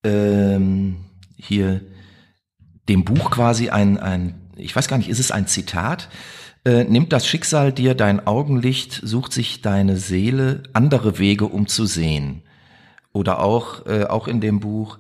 ähm, 0.03 0.97
hier 1.37 1.81
dem 2.89 3.05
Buch 3.05 3.31
quasi 3.31 3.71
ein, 3.71 3.99
ein, 3.99 4.35
ich 4.57 4.75
weiß 4.75 4.89
gar 4.89 4.99
nicht, 4.99 5.09
ist 5.09 5.19
es 5.19 5.31
ein 5.31 5.47
Zitat? 5.47 6.09
Äh, 6.65 6.85
nimmt 6.85 7.13
das 7.13 7.27
Schicksal 7.27 7.73
dir 7.73 7.95
dein 7.95 8.27
Augenlicht, 8.27 9.01
sucht 9.05 9.33
sich 9.33 9.61
deine 9.61 9.97
Seele 9.99 10.63
andere 10.73 11.19
Wege, 11.19 11.45
um 11.47 11.67
zu 11.67 11.85
sehen. 11.85 12.43
Oder 13.13 13.41
auch, 13.41 13.87
äh, 13.87 14.05
auch 14.05 14.27
in 14.29 14.41
dem 14.41 14.61
Buch, 14.61 14.99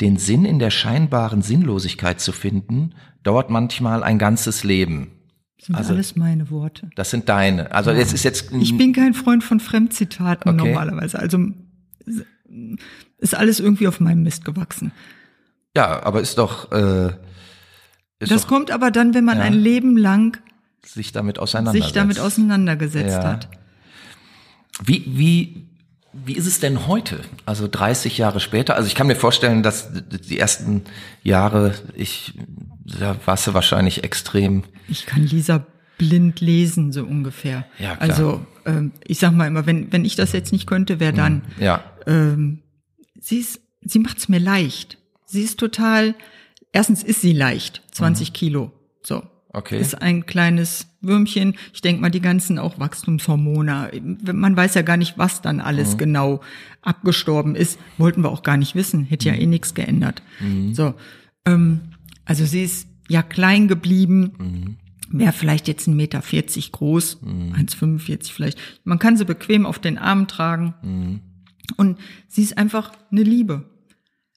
den 0.00 0.16
Sinn 0.16 0.44
in 0.44 0.58
der 0.60 0.70
scheinbaren 0.70 1.42
Sinnlosigkeit 1.42 2.20
zu 2.20 2.32
finden, 2.32 2.94
dauert 3.22 3.50
manchmal 3.50 4.02
ein 4.04 4.18
ganzes 4.18 4.62
Leben. 4.64 5.10
Das 5.58 5.66
sind 5.66 5.74
Also- 5.74 5.92
alles 5.94 6.16
meine 6.16 6.50
Worte. 6.50 6.90
Das 6.94 7.10
sind 7.10 7.28
deine. 7.28 7.72
Also 7.72 7.90
es 7.90 8.12
ist 8.14 8.22
jetzt 8.22 8.50
Ich 8.52 8.78
bin 8.78 8.92
kein 8.94 9.12
Freund 9.12 9.42
von 9.44 9.60
Fremdzitaten 9.60 10.58
Okay. 10.58 10.68
normalerweise. 10.70 11.18
Also 11.18 11.38
ist 13.18 13.34
alles 13.34 13.60
irgendwie 13.60 13.88
auf 13.88 14.00
meinem 14.00 14.22
Mist 14.22 14.44
gewachsen. 14.44 14.92
ja, 15.76 16.02
aber 16.02 16.20
ist 16.20 16.38
doch, 16.38 16.72
äh, 16.72 17.06
ist 18.20 18.30
Das 18.32 18.42
doch 18.42 18.48
kommt 18.48 18.70
aber 18.70 18.90
dann, 18.90 19.12
wenn 19.12 19.24
man 19.24 19.38
Ja. 19.38 19.44
ein 19.44 19.52
Leben 19.54 19.96
lang 19.96 20.38
sich 20.84 21.12
damit 21.12 21.38
auseinandersetzt. 21.38 21.84
sich 21.84 21.92
damit 21.92 22.18
auseinandergesetzt 22.20 23.16
Ja. 23.22 23.24
hat. 23.24 23.48
Wie, 24.84 25.04
wie, 25.06 25.66
wie 26.12 26.32
ist 26.34 26.46
es 26.46 26.60
denn 26.60 26.86
heute? 26.86 27.20
Also 27.46 27.68
30 27.70 28.16
Jahre 28.18 28.40
später? 28.40 28.74
Also 28.76 28.86
ich 28.88 28.94
kann 28.94 29.06
mir 29.06 29.16
vorstellen, 29.16 29.62
dass 29.62 29.88
die 29.92 30.38
ersten 30.38 30.82
Jahre, 31.22 31.74
ich, 31.94 32.34
da 32.98 33.16
warst 33.26 33.46
du 33.46 33.54
wahrscheinlich 33.54 34.04
extrem, 34.04 34.64
Ich 34.88 35.06
kann 35.06 35.24
Lisa 35.26 35.66
blind 35.98 36.40
lesen, 36.40 36.92
so 36.92 37.04
ungefähr. 37.04 37.66
Ja, 37.78 37.96
klar. 37.96 38.00
Also 38.10 38.46
ähm, 38.64 38.92
ich 39.06 39.18
sag 39.18 39.32
mal 39.34 39.46
immer, 39.46 39.66
wenn, 39.66 39.92
wenn 39.92 40.04
ich 40.04 40.16
das 40.16 40.32
jetzt 40.32 40.50
nicht 40.52 40.66
könnte, 40.66 40.98
wer 40.98 41.12
dann? 41.12 41.42
ja, 41.58 41.84
Ähm, 42.06 42.62
sie 43.20 43.36
ist, 43.38 43.60
sie 43.82 43.98
macht's 43.98 44.28
mir 44.28 44.40
leicht. 44.40 44.96
Sie 45.26 45.42
ist 45.42 45.60
total, 45.60 46.14
erstens 46.72 47.02
ist 47.02 47.20
sie 47.20 47.32
leicht, 47.34 47.82
20 47.92 48.32
Kilo. 48.32 48.72
So. 49.02 49.22
Mhm. 49.52 49.58
Okay. 49.58 49.80
Ist 49.80 50.00
ein 50.00 50.26
kleines 50.26 50.86
Würmchen. 51.00 51.54
Ich 51.72 51.80
denke 51.80 52.00
mal, 52.02 52.10
die 52.10 52.20
ganzen 52.20 52.58
auch 52.58 52.78
Wachstumshormone. 52.78 53.90
Man 54.32 54.56
weiß 54.56 54.74
ja 54.74 54.82
gar 54.82 54.96
nicht, 54.96 55.18
was 55.18 55.42
dann 55.42 55.56
Mhm. 55.56 55.62
alles 55.62 55.96
genau 55.98 56.40
abgestorben 56.82 57.54
ist. 57.56 57.78
Wollten 57.98 58.22
wir 58.22 58.30
auch 58.30 58.42
gar 58.42 58.56
nicht 58.56 58.74
wissen. 58.74 59.04
Hätte 59.04 59.28
Mhm. 59.28 59.34
ja 59.34 59.40
eh 59.40 59.46
nichts 59.46 59.74
geändert. 59.74 60.22
So. 60.72 60.94
Ähm, 61.46 61.80
also 62.24 62.44
sie 62.44 62.62
ist 62.62 62.86
ja 63.08 63.22
klein 63.22 63.66
geblieben. 63.68 64.32
Mhm. 64.38 64.76
Wäre 65.18 65.32
vielleicht 65.32 65.66
jetzt 65.66 65.88
ein 65.88 65.96
Meter 65.96 66.22
40 66.22 66.70
groß, 66.70 67.18
1,45 67.24 68.32
vielleicht. 68.32 68.58
Man 68.84 69.00
kann 69.00 69.16
sie 69.16 69.24
bequem 69.24 69.66
auf 69.66 69.80
den 69.80 69.98
Arm 69.98 70.28
tragen. 70.28 70.74
Mhm. 70.82 71.20
Und 71.76 71.98
sie 72.28 72.42
ist 72.42 72.56
einfach 72.56 72.92
eine 73.10 73.24
Liebe. 73.24 73.64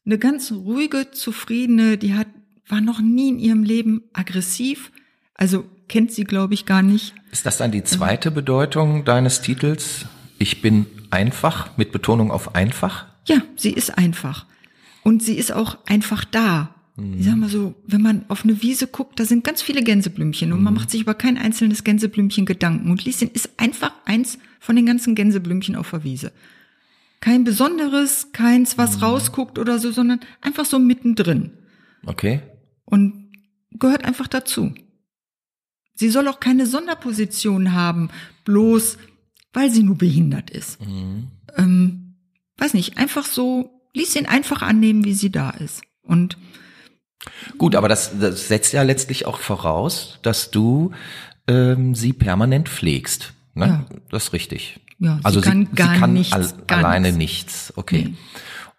Eine 0.06 0.18
ganz 0.18 0.52
ruhige, 0.52 1.12
zufriedene, 1.12 1.98
die 2.00 2.16
hat, 2.16 2.28
war 2.68 2.82
noch 2.82 3.00
nie 3.02 3.30
in 3.30 3.40
ihrem 3.40 3.62
Leben 3.64 4.02
aggressiv. 4.14 4.92
Also 5.36 5.66
kennt 5.88 6.12
sie, 6.12 6.24
glaube 6.24 6.54
ich, 6.54 6.66
gar 6.66 6.82
nicht. 6.82 7.14
Ist 7.32 7.46
das 7.46 7.58
dann 7.58 7.72
die 7.72 7.84
zweite 7.84 8.32
Bedeutung 8.32 9.06
deines 9.06 9.42
Titels? 9.42 10.06
Ich 10.38 10.62
bin 10.62 10.86
einfach, 11.10 11.78
mit 11.78 11.92
Betonung 11.92 12.32
auf 12.32 12.56
einfach? 12.56 13.06
Ja, 13.26 13.42
sie 13.56 13.72
ist 13.72 13.98
einfach. 13.98 14.46
Und 15.04 15.24
sie 15.24 15.36
ist 15.36 15.52
auch 15.52 15.78
einfach 15.86 16.26
da. 16.26 16.76
Ich 17.18 17.26
sag 17.26 17.38
mal 17.38 17.50
so, 17.50 17.74
wenn 17.88 18.04
man 18.04 18.24
auf 18.28 18.44
eine 18.44 18.62
Wiese 18.62 18.86
guckt, 18.86 19.20
da 19.20 19.26
sind 19.26 19.44
ganz 19.44 19.64
viele 19.64 19.82
Gänseblümchen 19.82 20.54
und 20.54 20.62
man 20.62 20.76
macht 20.76 20.92
sich 20.92 21.02
über 21.02 21.16
kein 21.16 21.40
einzelnes 21.40 21.84
Gänseblümchen 21.84 22.46
Gedanken. 22.46 22.92
Und 22.92 23.04
Lieschen 23.04 23.32
ist 23.32 23.50
einfach 23.58 23.92
eins 24.06 24.38
von 24.60 24.76
den 24.76 24.86
ganzen 24.86 25.16
Gänseblümchen 25.16 25.76
auf 25.76 25.90
der 25.90 26.04
Wiese. 26.04 26.32
Kein 27.20 27.44
besonderes, 27.46 28.32
keins, 28.32 28.78
was 28.78 29.02
rausguckt 29.02 29.58
oder 29.58 29.80
so, 29.80 29.92
sondern 29.92 30.20
einfach 30.42 30.66
so 30.66 30.78
mittendrin. 30.78 31.52
Okay. 32.06 32.42
und 32.86 33.32
gehört 33.72 34.06
einfach 34.06 34.28
dazu. 34.28 34.74
Sie 35.96 36.10
soll 36.10 36.28
auch 36.28 36.40
keine 36.40 36.66
Sonderposition 36.66 37.74
haben, 37.74 38.10
bloß 38.46 38.98
weil 39.54 39.72
sie 39.72 39.84
nur 39.84 39.98
behindert 39.98 40.50
ist. 40.50 40.80
Ähm, 41.58 42.16
weiß 42.58 42.74
nicht, 42.74 42.98
einfach 42.98 43.26
so, 43.26 43.70
ließ 43.94 44.16
ihn 44.16 44.26
einfach 44.26 44.62
annehmen, 44.64 45.06
wie 45.06 45.14
sie 45.14 45.32
da 45.32 45.52
ist. 45.52 45.82
Und 46.02 46.38
Gut, 47.58 47.76
aber 47.76 47.88
das, 47.88 48.20
das 48.20 48.48
setzt 48.48 48.74
ja 48.74 48.82
letztlich 48.82 49.26
auch 49.26 49.38
voraus, 49.38 50.20
dass 50.24 50.52
du 50.52 50.92
ähm, 51.48 51.96
sie 51.96 52.12
permanent 52.12 52.68
pflegst. 52.68 53.34
Ne? 53.54 53.68
Ja. 53.68 53.86
Das 54.10 54.26
ist 54.26 54.34
richtig. 54.34 54.80
Ja, 55.00 55.18
sie 55.18 55.26
also 55.26 55.42
kann 55.42 55.74
gar 55.74 55.94
sie 55.94 56.00
kann 56.00 56.14
nichts, 56.14 56.34
al 56.34 56.54
gar 56.68 56.80
alleine 56.80 57.12
nichts. 57.12 57.18
nichts. 57.18 57.74
Okay. 57.78 58.10
Nee. 58.10 58.16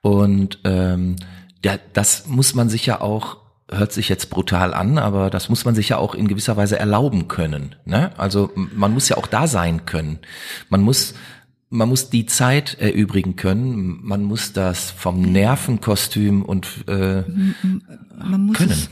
Und 0.03 0.59
ähm, 0.64 1.16
ja, 1.64 1.79
das 1.92 2.27
muss 2.27 2.55
man 2.55 2.68
sich 2.68 2.85
ja 2.85 3.00
auch 3.00 3.38
hört 3.77 3.93
sich 3.93 4.09
jetzt 4.09 4.31
brutal 4.31 4.75
an, 4.75 4.99
aber 4.99 5.31
das 5.31 5.49
muss 5.49 5.65
man 5.65 5.75
sich 5.75 5.91
ja 5.91 5.99
auch 5.99 6.15
in 6.15 6.29
gewisser 6.29 6.57
Weise 6.57 6.79
erlauben 6.79 7.29
können. 7.29 7.75
Ne? 7.85 8.11
Also 8.19 8.51
man 8.55 8.93
muss 8.93 9.09
ja 9.09 9.17
auch 9.17 9.27
da 9.27 9.47
sein 9.47 9.87
können. 9.87 10.19
Man 10.69 10.83
muss 10.83 11.15
man 11.71 11.89
muss 11.89 12.09
die 12.09 12.27
Zeit 12.27 12.77
erübrigen 12.79 13.35
können. 13.35 13.99
Man 14.03 14.23
muss 14.23 14.53
das 14.53 14.93
vom 14.93 15.23
Nervenkostüm 15.23 16.43
und 16.43 16.85
äh, 16.87 17.25
man 18.17 18.43
muss 18.47 18.57
können. 18.57 18.71
Es, 18.71 18.91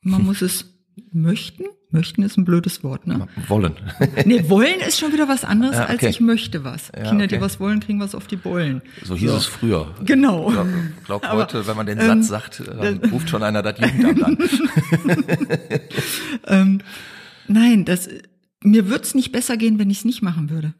man 0.00 0.24
muss 0.24 0.40
es 0.40 0.64
möchten. 1.12 1.64
Möchten 1.92 2.22
ist 2.22 2.36
ein 2.38 2.44
blödes 2.44 2.82
Wort, 2.82 3.06
ne? 3.06 3.28
Wollen. 3.48 3.74
nee, 4.24 4.48
wollen 4.48 4.80
ist 4.80 4.98
schon 4.98 5.12
wieder 5.12 5.28
was 5.28 5.44
anderes, 5.44 5.76
Ja, 5.76 5.84
okay. 5.84 5.92
als 5.92 6.02
ich 6.16 6.20
möchte 6.20 6.64
was. 6.64 6.90
Ja, 6.96 7.10
Kinder, 7.10 7.26
die 7.26 7.34
okay. 7.36 7.44
was 7.44 7.60
wollen, 7.60 7.80
kriegen 7.80 8.00
was 8.00 8.14
auf 8.14 8.26
die 8.26 8.36
Bollen. 8.36 8.80
So 9.04 9.14
hieß 9.14 9.30
es 9.30 9.46
früher. 9.46 9.94
Genau. 10.04 10.48
Ich 10.48 10.54
glaub, 10.54 10.66
glaub 11.04 11.24
Aber, 11.28 11.42
heute, 11.42 11.66
wenn 11.66 11.76
man 11.76 11.86
den 11.86 12.00
ähm, 12.00 12.22
Satz 12.22 12.28
sagt, 12.28 12.62
dann 12.66 12.98
ruft 13.10 13.28
schon 13.28 13.42
einer 13.42 13.62
das 13.62 13.78
Jugendamt 13.78 14.24
an. 14.24 14.38
Nein, 17.48 17.84
das, 17.84 18.08
mir 18.62 18.88
wird's 18.88 19.14
nicht 19.14 19.32
besser 19.32 19.56
gehen, 19.56 19.78
wenn 19.78 19.90
ich's 19.90 20.04
nicht 20.04 20.22
machen 20.22 20.50
würde. 20.50 20.74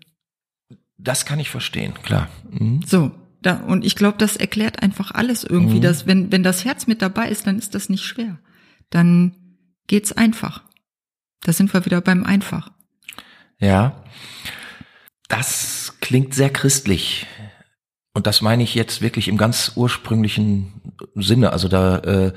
Das 0.98 1.26
kann 1.26 1.40
ich 1.40 1.50
verstehen, 1.50 1.94
klar. 2.02 2.28
Mhm. 2.50 2.80
So. 2.86 3.12
Da, 3.42 3.56
und 3.56 3.84
ich 3.84 3.96
glaube, 3.96 4.18
das 4.18 4.36
erklärt 4.36 4.84
einfach 4.84 5.10
alles 5.10 5.42
irgendwie, 5.42 5.78
Mhm. 5.78 5.82
dass 5.82 6.06
wenn, 6.06 6.30
wenn 6.30 6.44
das 6.44 6.64
Herz 6.64 6.86
mit 6.86 7.02
dabei 7.02 7.28
ist, 7.28 7.46
dann 7.48 7.58
ist 7.58 7.74
das 7.74 7.88
nicht 7.88 8.04
schwer. 8.04 8.38
Dann 8.90 9.32
geht's 9.88 10.12
einfach. 10.12 10.62
Da 11.44 11.52
sind 11.52 11.72
wir 11.72 11.84
wieder 11.84 12.00
beim 12.00 12.24
Einfach. 12.24 12.70
Ja. 13.58 14.02
Das 15.28 15.96
klingt 16.00 16.34
sehr 16.34 16.50
christlich. 16.50 17.26
Und 18.14 18.26
das 18.26 18.42
meine 18.42 18.62
ich 18.62 18.74
jetzt 18.74 19.00
wirklich 19.00 19.28
im 19.28 19.38
ganz 19.38 19.72
ursprünglichen 19.74 20.72
Sinne. 21.14 21.52
Also 21.52 21.68
da 21.68 21.98
äh, 21.98 22.32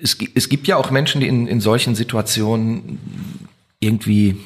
es, 0.00 0.16
es 0.34 0.48
gibt 0.48 0.66
ja 0.66 0.76
auch 0.76 0.90
Menschen, 0.90 1.20
die 1.20 1.28
in, 1.28 1.46
in 1.46 1.60
solchen 1.60 1.94
Situationen 1.94 3.00
irgendwie 3.80 4.36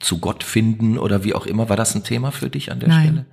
zu 0.00 0.18
Gott 0.18 0.42
finden 0.42 0.98
oder 0.98 1.24
wie 1.24 1.34
auch 1.34 1.46
immer. 1.46 1.68
War 1.68 1.76
das 1.76 1.94
ein 1.94 2.04
Thema 2.04 2.30
für 2.30 2.48
dich 2.48 2.70
an 2.70 2.80
der 2.80 2.88
Nein. 2.88 3.06
Stelle? 3.06 3.26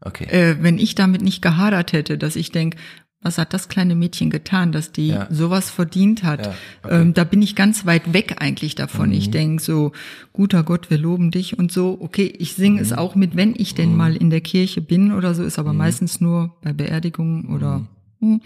Okay. 0.00 0.24
Äh, 0.24 0.62
wenn 0.62 0.78
ich 0.78 0.94
damit 0.94 1.22
nicht 1.22 1.42
gehadert 1.42 1.92
hätte, 1.92 2.18
dass 2.18 2.36
ich 2.36 2.52
denk, 2.52 2.76
was 3.20 3.36
hat 3.36 3.52
das 3.52 3.68
kleine 3.68 3.96
Mädchen 3.96 4.30
getan, 4.30 4.70
dass 4.70 4.92
die 4.92 5.08
Ja. 5.08 5.26
sowas 5.30 5.70
verdient 5.70 6.22
hat. 6.22 6.46
Ja, 6.46 6.54
okay. 6.84 6.94
Mhm. 6.94 7.02
ähm, 7.08 7.14
da 7.14 7.24
bin 7.24 7.42
ich 7.42 7.56
ganz 7.56 7.84
weit 7.84 8.12
weg 8.12 8.36
eigentlich 8.38 8.74
davon. 8.76 9.12
Ich 9.12 9.30
denk 9.30 9.60
so, 9.60 9.92
guter 10.32 10.62
Gott, 10.62 10.88
wir 10.88 10.98
loben 10.98 11.30
dich 11.32 11.58
und 11.58 11.72
so. 11.72 11.98
Okay, 12.00 12.32
ich 12.38 12.54
singe 12.54 12.76
Mhm. 12.76 12.82
es 12.82 12.92
auch 12.92 13.16
mit, 13.16 13.34
wenn 13.34 13.54
ich 13.56 13.74
denn 13.74 13.96
mal 13.96 14.14
in 14.16 14.30
der 14.30 14.40
Kirche 14.40 14.80
bin 14.80 15.12
oder 15.12 15.34
so, 15.34 15.42
ist 15.42 15.58
aber 15.58 15.72
meistens 15.72 16.20
nur 16.20 16.56
bei 16.62 16.72
Beerdigungen 16.72 17.46
oder 17.54 17.86
hm. 18.20 18.40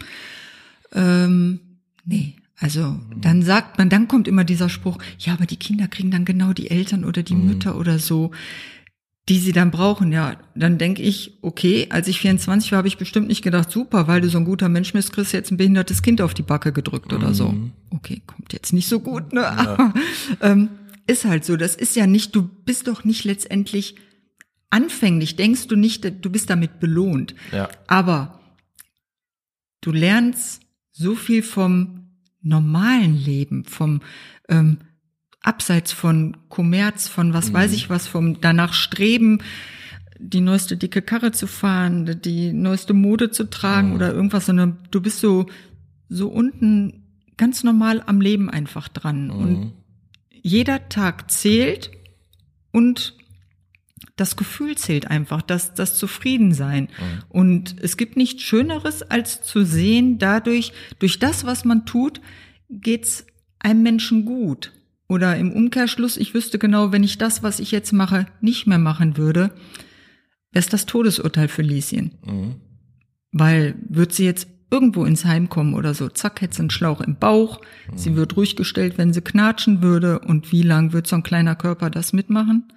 ähm, 0.93 1.59
nee. 2.05 2.35
Also 2.59 2.97
dann 3.19 3.41
sagt 3.41 3.77
man, 3.77 3.89
dann 3.89 4.07
kommt 4.07 4.27
immer 4.27 4.43
dieser 4.45 4.69
Spruch, 4.69 4.97
ja, 5.19 5.33
aber 5.33 5.45
die 5.45 5.57
Kinder 5.57 5.87
kriegen 5.87 6.11
dann 6.11 6.23
genau 6.23 6.53
die 6.53 6.69
Eltern 6.71 7.03
oder 7.03 7.21
die 7.21 7.35
Mütter 7.35 7.77
oder 7.77 7.99
so 7.99 8.31
die 9.29 9.39
sie 9.39 9.53
dann 9.53 9.71
brauchen, 9.71 10.11
ja, 10.11 10.35
dann 10.53 10.77
denke 10.77 11.01
ich, 11.01 11.37
okay, 11.41 11.87
als 11.89 12.09
ich 12.09 12.19
24 12.19 12.71
war, 12.71 12.79
habe 12.79 12.89
ich 12.89 12.97
bestimmt 12.97 13.29
nicht 13.29 13.41
gedacht, 13.41 13.71
super, 13.71 14.07
weil 14.07 14.19
du 14.19 14.27
so 14.27 14.37
ein 14.37 14.45
guter 14.45 14.67
Mensch 14.67 14.91
bist, 14.91 15.13
kriegst 15.13 15.31
du 15.31 15.37
jetzt 15.37 15.51
ein 15.51 15.57
behindertes 15.57 16.01
Kind 16.01 16.21
auf 16.21 16.33
die 16.33 16.41
Backe 16.41 16.73
gedrückt 16.73 17.13
oder 17.13 17.33
so. 17.33 17.55
Okay, 17.89 18.21
kommt 18.27 18.51
jetzt 18.51 18.73
nicht 18.73 18.89
so 18.89 18.99
gut, 18.99 19.31
ne? 19.31 19.47
Aber, 19.47 19.93
ähm, 20.41 20.69
ist 21.07 21.23
halt 21.23 21.45
so, 21.45 21.55
das 21.55 21.75
ist 21.75 21.95
ja 21.95 22.05
nicht, 22.05 22.35
du 22.35 22.43
bist 22.43 22.87
doch 22.87 23.05
nicht 23.05 23.23
letztendlich 23.23 23.95
anfänglich, 24.69 25.35
denkst 25.37 25.67
du 25.67 25.75
nicht, 25.75 26.03
du 26.03 26.29
bist 26.29 26.49
damit 26.49 26.79
belohnt. 26.79 27.33
Ja. 27.51 27.69
Aber 27.87 28.41
du 29.81 29.91
lernst 29.91 30.61
so 30.91 31.15
viel 31.15 31.43
vom 31.43 32.09
normalen 32.41 33.15
Leben, 33.15 33.63
vom 33.63 34.01
ähm, 34.49 34.79
abseits 35.43 35.91
von 35.91 36.37
Kommerz, 36.49 37.07
von 37.07 37.33
was 37.33 37.53
weiß 37.53 37.73
ich 37.73 37.89
was, 37.89 38.07
vom 38.07 38.41
danach 38.41 38.73
streben, 38.73 39.39
die 40.17 40.41
neueste 40.41 40.77
dicke 40.77 41.01
Karre 41.01 41.31
zu 41.31 41.47
fahren, 41.47 42.19
die 42.23 42.53
neueste 42.53 42.93
Mode 42.93 43.29
zu 43.29 43.49
tragen 43.49 43.93
oder 43.93 44.13
irgendwas, 44.13 44.45
sondern 44.45 44.79
du 44.89 45.01
bist 45.01 45.19
so 45.19 45.45
so 46.09 46.27
unten 46.27 47.03
ganz 47.37 47.63
normal 47.63 48.03
am 48.05 48.21
Leben 48.21 48.49
einfach 48.49 48.87
dran. 48.87 49.29
Und 49.31 49.73
jeder 50.31 50.89
Tag 50.89 51.31
zählt 51.31 51.91
und 52.71 53.15
das 54.15 54.35
Gefühl 54.35 54.77
zählt 54.77 55.07
einfach, 55.07 55.41
das, 55.41 55.73
das 55.73 55.97
Zufriedensein. 55.97 56.89
Und 57.29 57.75
es 57.81 57.97
gibt 57.97 58.15
nichts 58.15 58.43
Schöneres, 58.43 59.01
als 59.01 59.41
zu 59.41 59.65
sehen, 59.65 60.19
dadurch, 60.19 60.71
durch 60.99 61.17
das, 61.17 61.45
was 61.45 61.65
man 61.65 61.85
tut, 61.85 62.21
geht's 62.69 63.25
einem 63.59 63.81
Menschen 63.81 64.25
gut. 64.25 64.71
Oder 65.07 65.37
im 65.37 65.51
Umkehrschluss, 65.51 66.17
ich 66.17 66.33
wüsste 66.33 66.57
genau, 66.59 66.91
wenn 66.91 67.03
ich 67.03 67.17
das, 67.17 67.43
was 67.43 67.59
ich 67.59 67.71
jetzt 67.71 67.91
mache, 67.93 68.25
nicht 68.41 68.67
mehr 68.67 68.77
machen 68.79 69.17
würde, 69.17 69.51
wäre 70.51 70.63
es 70.63 70.69
das 70.69 70.85
Todesurteil 70.85 71.47
für 71.47 71.61
Lieschen. 71.61 72.11
Weil 73.31 73.75
wird 73.89 74.13
sie 74.13 74.25
jetzt 74.25 74.47
irgendwo 74.71 75.05
ins 75.05 75.25
Heim 75.25 75.49
kommen 75.49 75.75
oder 75.75 75.93
so, 75.93 76.09
zack, 76.09 76.41
hätte 76.41 76.55
sie 76.55 76.61
einen 76.61 76.69
Schlauch 76.71 77.01
im 77.01 77.15
Bauch, 77.17 77.61
sie 77.95 78.15
wird 78.15 78.35
ruhig 78.37 78.55
gestellt, 78.55 78.97
wenn 78.97 79.13
sie 79.13 79.21
knatschen 79.21 79.81
würde 79.83 80.19
und 80.19 80.51
wie 80.51 80.63
lang 80.63 80.93
wird 80.93 81.05
so 81.05 81.15
ein 81.15 81.23
kleiner 81.23 81.55
Körper 81.55 81.89
das 81.91 82.11
mitmachen? 82.13 82.71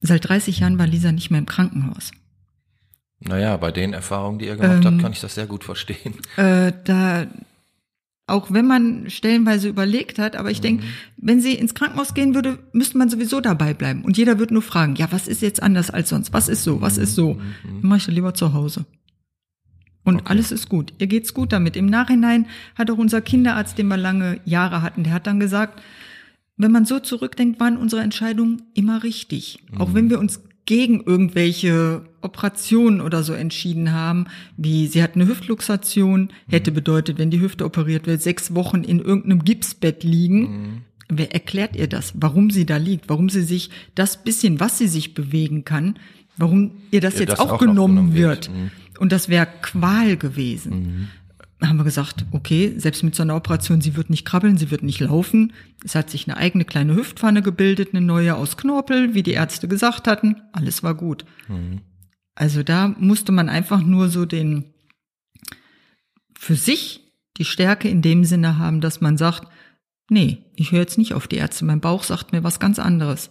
Seit 0.00 0.28
30 0.28 0.58
Jahren 0.58 0.78
war 0.78 0.86
Lisa 0.86 1.12
nicht 1.12 1.30
mehr 1.30 1.38
im 1.38 1.46
Krankenhaus. 1.46 2.10
Naja, 3.20 3.56
bei 3.56 3.70
den 3.70 3.92
Erfahrungen, 3.92 4.40
die 4.40 4.46
ihr 4.46 4.56
gemacht 4.56 4.84
Ähm, 4.84 4.92
habt, 4.94 5.00
kann 5.02 5.12
ich 5.12 5.20
das 5.20 5.36
sehr 5.36 5.46
gut 5.46 5.62
verstehen. 5.64 6.14
Äh, 6.36 6.72
da, 6.84 7.26
auch 8.32 8.50
wenn 8.50 8.66
man 8.66 9.10
stellenweise 9.10 9.68
überlegt 9.68 10.18
hat, 10.18 10.36
aber 10.36 10.50
ich 10.50 10.60
denke, 10.60 10.84
wenn 11.18 11.40
sie 11.40 11.52
ins 11.52 11.74
Krankenhaus 11.74 12.14
gehen 12.14 12.34
würde, 12.34 12.58
müsste 12.72 12.96
man 12.96 13.10
sowieso 13.10 13.40
dabei 13.40 13.74
bleiben. 13.74 14.02
Und 14.02 14.16
jeder 14.16 14.38
würde 14.38 14.54
nur 14.54 14.62
fragen, 14.62 14.96
ja, 14.96 15.12
was 15.12 15.28
ist 15.28 15.42
jetzt 15.42 15.62
anders 15.62 15.90
als 15.90 16.08
sonst? 16.08 16.32
Was 16.32 16.48
ist 16.48 16.64
so? 16.64 16.80
Was 16.80 16.96
ist 16.96 17.14
so? 17.14 17.38
Dann 17.62 17.82
mache 17.82 17.98
ich 17.98 18.06
lieber 18.06 18.32
zu 18.32 18.54
Hause. 18.54 18.86
Und 20.04 20.28
alles 20.28 20.50
ist 20.50 20.68
gut. 20.68 20.94
Ihr 20.98 21.06
geht's 21.06 21.34
gut 21.34 21.52
damit. 21.52 21.76
Im 21.76 21.86
Nachhinein 21.86 22.46
hat 22.74 22.90
auch 22.90 22.98
unser 22.98 23.20
Kinderarzt, 23.20 23.76
den 23.76 23.88
wir 23.88 23.98
lange 23.98 24.40
Jahre 24.44 24.82
hatten, 24.82 25.04
der 25.04 25.12
hat 25.12 25.26
dann 25.26 25.38
gesagt, 25.38 25.82
wenn 26.56 26.72
man 26.72 26.86
so 26.86 27.00
zurückdenkt, 27.00 27.60
waren 27.60 27.76
unsere 27.76 28.02
Entscheidungen 28.02 28.62
immer 28.74 29.02
richtig. 29.02 29.58
Auch 29.78 29.94
wenn 29.94 30.10
wir 30.10 30.18
uns 30.18 30.40
gegen 30.64 31.02
irgendwelche 31.02 32.04
Operationen 32.22 33.00
oder 33.00 33.22
so 33.22 33.32
entschieden 33.32 33.92
haben, 33.92 34.26
wie 34.56 34.86
sie 34.86 35.02
hat 35.02 35.14
eine 35.14 35.26
Hüftluxation, 35.26 36.30
hätte 36.48 36.72
bedeutet, 36.72 37.18
wenn 37.18 37.30
die 37.30 37.40
Hüfte 37.40 37.64
operiert 37.64 38.06
wird, 38.06 38.22
sechs 38.22 38.54
Wochen 38.54 38.82
in 38.82 39.00
irgendeinem 39.00 39.44
Gipsbett 39.44 40.04
liegen. 40.04 40.84
Wer 41.08 41.34
erklärt 41.34 41.76
ihr 41.76 41.88
das? 41.88 42.14
Warum 42.16 42.50
sie 42.50 42.64
da 42.64 42.76
liegt? 42.78 43.08
Warum 43.08 43.28
sie 43.28 43.42
sich 43.42 43.70
das 43.94 44.22
bisschen, 44.22 44.60
was 44.60 44.78
sie 44.78 44.88
sich 44.88 45.14
bewegen 45.14 45.64
kann, 45.64 45.98
warum 46.36 46.72
ihr 46.90 47.00
das 47.00 47.14
Ihr 47.14 47.20
jetzt 47.20 47.32
das 47.32 47.40
auch, 47.40 47.52
auch 47.52 47.58
genommen 47.58 48.14
wird? 48.14 48.48
wird. 48.48 48.50
Mhm. 48.50 48.70
Und 48.98 49.12
das 49.12 49.28
wäre 49.28 49.48
Qual 49.60 50.16
gewesen 50.16 51.08
haben 51.68 51.76
wir 51.76 51.84
gesagt, 51.84 52.24
okay, 52.32 52.74
selbst 52.76 53.02
mit 53.02 53.14
so 53.14 53.22
einer 53.22 53.36
Operation, 53.36 53.80
sie 53.80 53.96
wird 53.96 54.10
nicht 54.10 54.24
krabbeln, 54.24 54.56
sie 54.56 54.70
wird 54.70 54.82
nicht 54.82 55.00
laufen. 55.00 55.52
Es 55.84 55.94
hat 55.94 56.10
sich 56.10 56.28
eine 56.28 56.36
eigene 56.36 56.64
kleine 56.64 56.94
Hüftpfanne 56.94 57.42
gebildet, 57.42 57.90
eine 57.92 58.04
neue 58.04 58.34
aus 58.34 58.56
Knorpel, 58.56 59.14
wie 59.14 59.22
die 59.22 59.32
Ärzte 59.32 59.68
gesagt 59.68 60.06
hatten. 60.06 60.36
Alles 60.52 60.82
war 60.82 60.94
gut. 60.94 61.24
Also 62.34 62.62
da 62.62 62.88
musste 62.88 63.32
man 63.32 63.48
einfach 63.48 63.82
nur 63.82 64.08
so 64.08 64.24
den, 64.24 64.72
für 66.38 66.54
sich 66.56 67.00
die 67.36 67.44
Stärke 67.44 67.88
in 67.88 68.02
dem 68.02 68.24
Sinne 68.24 68.58
haben, 68.58 68.80
dass 68.80 69.00
man 69.00 69.16
sagt, 69.16 69.46
nee, 70.08 70.44
ich 70.54 70.72
höre 70.72 70.80
jetzt 70.80 70.98
nicht 70.98 71.14
auf 71.14 71.28
die 71.28 71.36
Ärzte, 71.36 71.64
mein 71.64 71.80
Bauch 71.80 72.02
sagt 72.02 72.32
mir 72.32 72.44
was 72.44 72.60
ganz 72.60 72.78
anderes. 72.78 73.30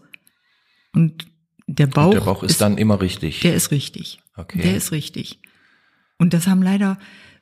Und 0.93 1.27
der 1.67 1.87
Bauch, 1.87 2.11
Der 2.11 2.21
Bauch 2.21 2.43
ist, 2.43 2.61
dann 2.61 2.77
immer 2.77 2.99
richtig. 3.01 3.39
der 3.41 3.55
ist 3.55 3.71
richtig. 3.71 4.19
Okay. 4.35 4.61
Der 4.61 4.75
ist 4.75 4.91
richtig. 4.91 5.39
Und 6.17 6.33
das 6.33 6.47
haben 6.47 6.61
leider 6.61 6.97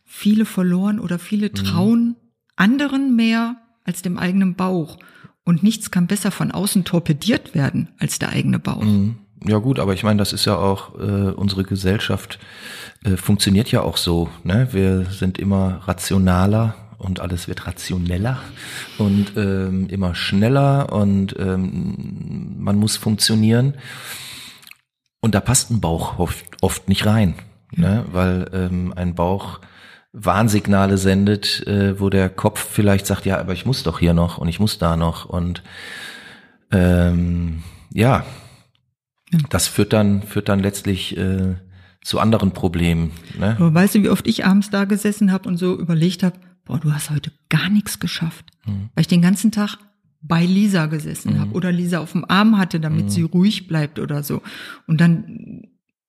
viele 0.06 0.46
verloren 0.46 1.00
oder 1.00 1.20
viele 1.20 1.52
trauen 1.52 2.16
anderen 2.56 3.16
mehr 3.16 3.58
als 3.84 4.02
dem 4.02 4.18
eigenen 4.18 4.56
Bauch. 4.56 5.00
Und 5.44 5.64
nichts 5.64 5.92
kann 5.92 6.08
besser 6.08 6.32
von 6.32 6.52
außen 6.52 6.84
torpediert 6.86 7.56
werden 7.56 7.90
als 7.98 8.20
der 8.20 8.30
eigene 8.30 8.60
Bauch. 8.60 8.86
Ja 9.46 9.58
gut, 9.58 9.80
aber 9.80 9.94
ich 9.94 10.04
meine, 10.04 10.18
das 10.18 10.34
ist 10.34 10.46
ja 10.46 10.58
auch 10.58 10.96
äh, 10.96 11.32
unsere 11.32 11.64
Gesellschaft 11.64 12.40
äh, 13.04 13.16
funktioniert 13.16 13.72
ja 13.72 13.82
auch 13.82 13.98
so. 13.98 14.30
Ne? 14.44 14.68
Wir 14.72 15.06
sind 15.06 15.38
immer 15.38 15.82
rationaler 15.86 16.76
und 16.98 17.22
alles 17.22 17.48
wird 17.48 17.66
rationeller 17.66 18.40
und 18.98 19.34
ähm, 19.38 19.88
immer 19.90 20.16
schneller 20.16 20.92
und 20.92 21.36
ähm, 21.40 22.56
man 22.60 22.76
muss 22.76 22.98
funktionieren. 22.98 23.76
Und 25.22 25.36
da 25.36 25.40
passt 25.40 25.72
ein 25.72 25.82
Bauch 25.82 26.20
oft, 26.20 26.46
oft 26.62 26.90
nicht 26.90 27.06
rein, 27.06 27.36
ne? 27.72 28.06
weil 28.12 28.50
ähm, 28.54 28.94
ein 28.96 29.16
Bauch 29.16 29.60
Warnsignale 30.12 30.98
sendet, 30.98 31.66
äh, 31.68 32.00
wo 32.00 32.10
der 32.10 32.30
Kopf 32.30 32.68
vielleicht 32.70 33.06
sagt, 33.06 33.26
ja, 33.26 33.38
aber 33.38 33.54
ich 33.54 33.66
muss 33.66 33.84
doch 33.84 34.00
hier 34.00 34.14
noch 34.14 34.38
und 34.38 34.48
ich 34.48 34.60
muss 34.60 34.78
da 34.80 34.98
noch 34.98 35.26
und 35.26 35.62
ähm, 36.72 37.64
ja, 37.94 38.26
das 39.50 39.68
führt 39.68 39.94
dann 39.94 40.24
führt 40.24 40.50
dann 40.50 40.60
letztlich 40.60 41.16
äh, 41.18 41.56
zu 42.04 42.20
anderen 42.20 42.52
Problemen. 42.52 43.12
Ne? 43.38 43.56
Aber 43.58 43.74
weißt 43.74 43.96
du, 43.96 44.04
wie 44.04 44.10
oft 44.10 44.28
ich 44.28 44.46
abends 44.46 44.70
da 44.70 44.86
gesessen 44.86 45.32
habe 45.32 45.48
und 45.50 45.58
so 45.58 45.78
überlegt 45.78 46.24
habe, 46.24 46.40
boah, 46.66 46.80
du 46.80 46.94
hast 46.94 47.10
heute 47.10 47.32
gar 47.50 47.70
nichts 47.70 48.00
geschafft. 48.00 48.46
Weil 48.66 49.02
ich 49.02 49.08
den 49.08 49.22
ganzen 49.22 49.52
Tag 49.52 49.78
bei 50.22 50.46
Lisa 50.46 50.86
gesessen 50.88 51.34
Mhm. 51.36 51.40
habe 51.40 51.52
oder 51.54 51.72
Lisa 51.72 52.00
auf 52.00 52.12
dem 52.12 52.26
Arm 52.30 52.58
hatte, 52.58 52.80
damit 52.80 53.10
sie 53.12 53.24
ruhig 53.24 53.68
bleibt 53.68 54.00
oder 54.00 54.22
so. 54.24 54.42
Und 54.86 55.00
dann 55.02 55.64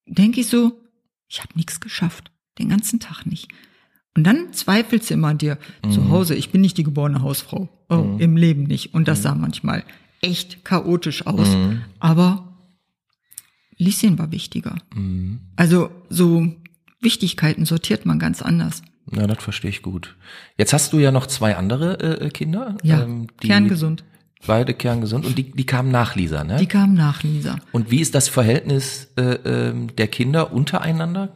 denke 0.07 0.41
ich 0.41 0.49
so, 0.49 0.73
ich 1.29 1.41
habe 1.41 1.53
nichts 1.55 1.81
geschafft. 1.81 2.31
Den 2.59 2.69
ganzen 2.69 3.01
Tag 3.01 3.25
nicht. 3.25 3.49
Und 4.17 4.25
dann 4.27 4.53
zweifelst 4.53 5.09
du 5.11 5.15
immer 5.15 5.29
an 5.29 5.39
dir. 5.39 5.57
Mhm. 5.85 5.93
Zu 5.93 6.09
Hause, 6.11 6.35
ich 6.35 6.51
bin 6.51 6.61
nicht 6.61 6.77
die 6.77 6.83
geborene 6.83 7.23
Hausfrau. 7.23 7.69
Oh, 7.89 8.17
Im 8.19 8.37
Leben 8.37 8.65
nicht. 8.65 8.93
Und 8.95 9.07
das 9.09 9.23
sah 9.23 9.35
manchmal 9.35 9.85
echt 10.21 10.65
chaotisch 10.65 11.27
aus. 11.27 11.49
Mhm. 11.49 11.81
Aber 12.01 12.50
Lieschen 13.81 14.19
war 14.19 14.31
wichtiger. 14.31 14.77
Mhm. 14.95 15.41
Also 15.57 15.91
so 16.09 16.47
Wichtigkeiten 17.01 17.65
sortiert 17.65 18.05
man 18.07 18.19
ganz 18.19 18.43
anders. 18.43 18.83
Ja, 19.11 19.27
das 19.27 19.43
verstehe 19.43 19.71
ich 19.71 19.83
gut. 19.83 20.17
Jetzt 20.57 20.73
hast 20.73 20.93
du 20.93 20.99
ja 20.99 21.11
noch 21.11 21.27
zwei 21.27 21.57
andere 21.57 22.21
äh, 22.21 22.29
Kinder. 22.31 22.77
Ja, 22.83 23.03
ähm, 23.03 23.27
die 23.43 23.49
kerngesund. 23.49 24.05
Beide 24.47 24.73
kerngesund 24.73 25.27
und 25.27 25.37
die, 25.37 25.51
die 25.51 25.67
kamen 25.67 25.91
nach 25.91 26.15
Lisa, 26.15 26.45
ne? 26.45 26.57
Die 26.57 26.67
kam 26.67 26.95
nach 26.95 27.23
Lisa. 27.23 27.59
und 27.73 27.91
wie 27.91 28.01
ist 28.01 28.15
das 28.15 28.29
Verhältnis 28.29 29.09
äh, 29.17 29.35
ähm, 29.45 29.95
der 29.97 30.09
Kinder 30.09 30.53
untereinander? 30.53 31.35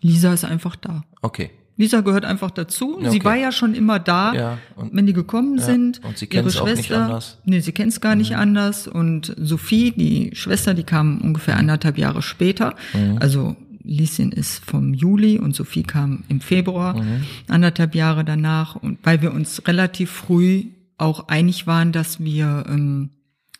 Lisa 0.00 0.32
ist 0.32 0.44
einfach 0.44 0.76
da. 0.76 1.04
Okay. 1.20 1.50
Lisa 1.76 2.00
gehört 2.00 2.24
einfach 2.24 2.50
dazu. 2.50 2.98
Ja, 3.02 3.10
Sie 3.10 3.18
okay. 3.18 3.24
war 3.26 3.36
ja 3.36 3.52
schon 3.52 3.74
immer 3.74 3.98
da, 3.98 4.34
Ja, 4.34 4.58
und- 4.76 4.94
wenn 4.94 5.06
die 5.06 5.12
gekommen 5.12 5.58
sind. 5.58 6.02
und 6.04 6.16
sie 6.16 6.24
ihre 6.26 6.42
kennt's 6.42 6.56
auch 6.56 6.64
nicht 6.64 6.86
Schwester, 6.86 7.04
anders. 7.04 7.38
Nee, 7.44 7.60
sie 7.60 7.72
kennt 7.72 7.92
es 7.92 8.00
gar 8.00 8.14
nicht 8.16 8.36
anders. 8.36 8.88
Und 8.88 9.34
Sophie, 9.38 9.90
die 9.92 10.30
Schwester, 10.34 10.72
die 10.74 10.84
kam 10.84 11.20
ungefähr 11.20 11.56
anderthalb 11.58 11.98
Jahre 11.98 12.22
später. 12.22 12.74
Mhm. 12.94 13.18
Also 13.20 13.56
Lieschen 13.82 14.32
ist 14.32 14.64
vom 14.64 14.94
Juli 14.94 15.38
und 15.38 15.54
Sophie 15.54 15.82
kam 15.84 16.24
im 16.28 16.40
Februar, 16.40 16.94
Mhm. 17.00 17.22
anderthalb 17.46 17.94
Jahre 17.94 18.24
danach. 18.24 18.74
Und 18.76 18.98
weil 19.04 19.22
wir 19.22 19.32
uns 19.32 19.62
relativ 19.68 20.10
früh 20.10 20.64
auch 20.98 21.28
einig 21.28 21.66
waren, 21.66 21.92
dass 21.92 22.18
wir 22.20 22.64
ähm, 22.68 23.10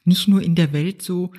nicht 0.04 0.26
nur 0.26 0.40
in 0.42 0.54
der 0.54 0.72
Welt 0.72 1.02
so 1.02 1.32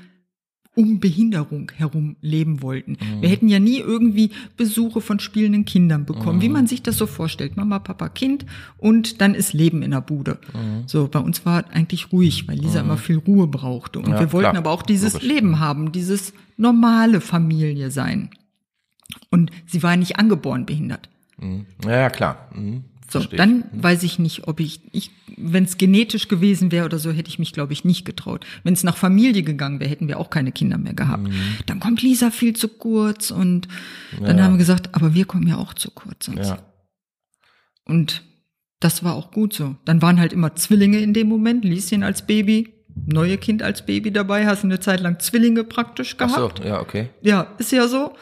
um 0.78 1.00
Behinderung 1.00 1.72
herum 1.76 2.16
leben 2.22 2.62
wollten. 2.62 2.92
Mhm. 2.92 3.22
Wir 3.22 3.30
hätten 3.30 3.48
ja 3.50 3.60
nie 3.60 3.80
irgendwie 3.80 4.30
Besuche 4.56 5.02
von 5.02 5.20
spielenden 5.20 5.66
Kindern 5.66 6.06
bekommen, 6.06 6.38
Mhm. 6.38 6.42
wie 6.44 6.50
man 6.50 6.68
sich 6.68 6.84
das 6.84 6.98
so 6.98 7.08
vorstellt. 7.08 7.58
Mama, 7.58 7.80
Papa, 7.80 8.10
Kind 8.10 8.46
und 8.78 9.20
dann 9.20 9.34
ist 9.34 9.54
Leben 9.54 9.82
in 9.82 9.92
der 9.92 10.02
Bude. 10.02 10.38
Mhm. 10.54 10.84
So, 10.86 11.08
bei 11.08 11.20
uns 11.20 11.46
war 11.46 11.66
eigentlich 11.74 12.12
ruhig, 12.12 12.48
weil 12.48 12.60
Lisa 12.60 12.82
immer 12.82 12.98
viel 12.98 13.18
Ruhe 13.18 13.48
brauchte. 13.48 14.00
Und 14.00 14.10
Ja, 14.12 14.20
wir 14.20 14.32
wollten 14.32 14.52
klar. 14.52 14.58
aber 14.58 14.72
auch 14.72 14.84
dieses 14.84 15.14
Logisch. 15.14 15.28
Leben 15.28 15.60
haben, 15.60 15.92
dieses 15.92 16.32
normale 16.58 17.20
Familie 17.22 17.90
sein. 17.92 18.30
Und 19.32 19.52
sie 19.66 19.82
war 19.84 19.98
nicht 19.98 20.20
angeboren 20.20 20.66
behindert. 20.66 21.10
Mhm. 21.40 21.66
Ja, 21.84 21.92
ja, 22.02 22.10
klar. 22.10 22.50
Mhm. 23.08 23.12
So, 23.12 23.20
Verstehe 23.20 23.38
dann 23.38 23.64
weiß 23.72 24.04
ich 24.04 24.20
nicht, 24.20 24.48
ob 24.48 24.60
ich, 24.60 24.82
ich 24.92 25.12
wenn 25.38 25.64
es 25.64 25.78
genetisch 25.78 26.28
gewesen 26.28 26.72
wäre 26.72 26.86
oder 26.86 27.00
so, 27.00 27.12
hätte 27.12 27.30
ich 27.30 27.40
mich, 27.40 27.54
glaube 27.54 27.74
ich, 27.74 27.86
nicht 27.86 28.06
getraut. 28.06 28.46
Wenn 28.64 28.74
es 28.74 28.84
nach 28.84 28.98
Familie 28.98 29.44
gegangen 29.44 29.80
wäre, 29.80 29.90
hätten 29.90 30.08
wir 30.08 30.20
auch 30.20 30.30
keine 30.30 30.52
Kinder 30.52 30.78
mehr 30.78 30.94
gehabt. 30.94 31.24
Mhm. 31.24 31.34
Dann 31.66 31.80
kommt 31.80 32.02
Lisa 32.02 32.32
viel 32.32 32.56
zu 32.56 32.68
kurz 32.68 33.32
und 33.32 33.68
dann 34.20 34.42
haben 34.42 34.54
wir 34.54 34.58
gesagt, 34.60 34.94
aber 34.96 35.14
wir 35.14 35.26
kommen 35.26 35.48
ja 35.48 35.58
auch 35.58 35.74
zu 35.74 35.92
kurz. 35.92 36.26
Sonst. 36.26 36.50
Ja. 36.50 36.60
Und 37.86 38.24
das 38.80 39.04
war 39.04 39.16
auch 39.16 39.32
gut 39.32 39.54
so. 39.54 39.76
Dann 39.86 40.02
waren 40.02 40.20
halt 40.20 40.34
immer 40.34 40.56
Zwillinge 40.56 41.00
in 41.00 41.14
dem 41.14 41.28
Moment, 41.28 41.66
Lieschen 41.66 42.04
als 42.04 42.28
Baby, 42.28 42.74
neue 43.06 43.38
Kind 43.38 43.64
als 43.64 43.86
Baby 43.86 44.12
dabei, 44.12 44.46
hast 44.46 44.64
eine 44.64 44.80
Zeit 44.80 45.00
lang 45.00 45.20
Zwillinge 45.20 45.64
praktisch 45.64 46.16
Ach 46.20 46.28
gehabt. 46.28 46.60
so, 46.60 46.64
ja, 46.64 46.80
okay. 46.80 47.10
Ja, 47.22 47.54
ist 47.58 47.72
ja 47.72 47.88
so. 47.88 48.16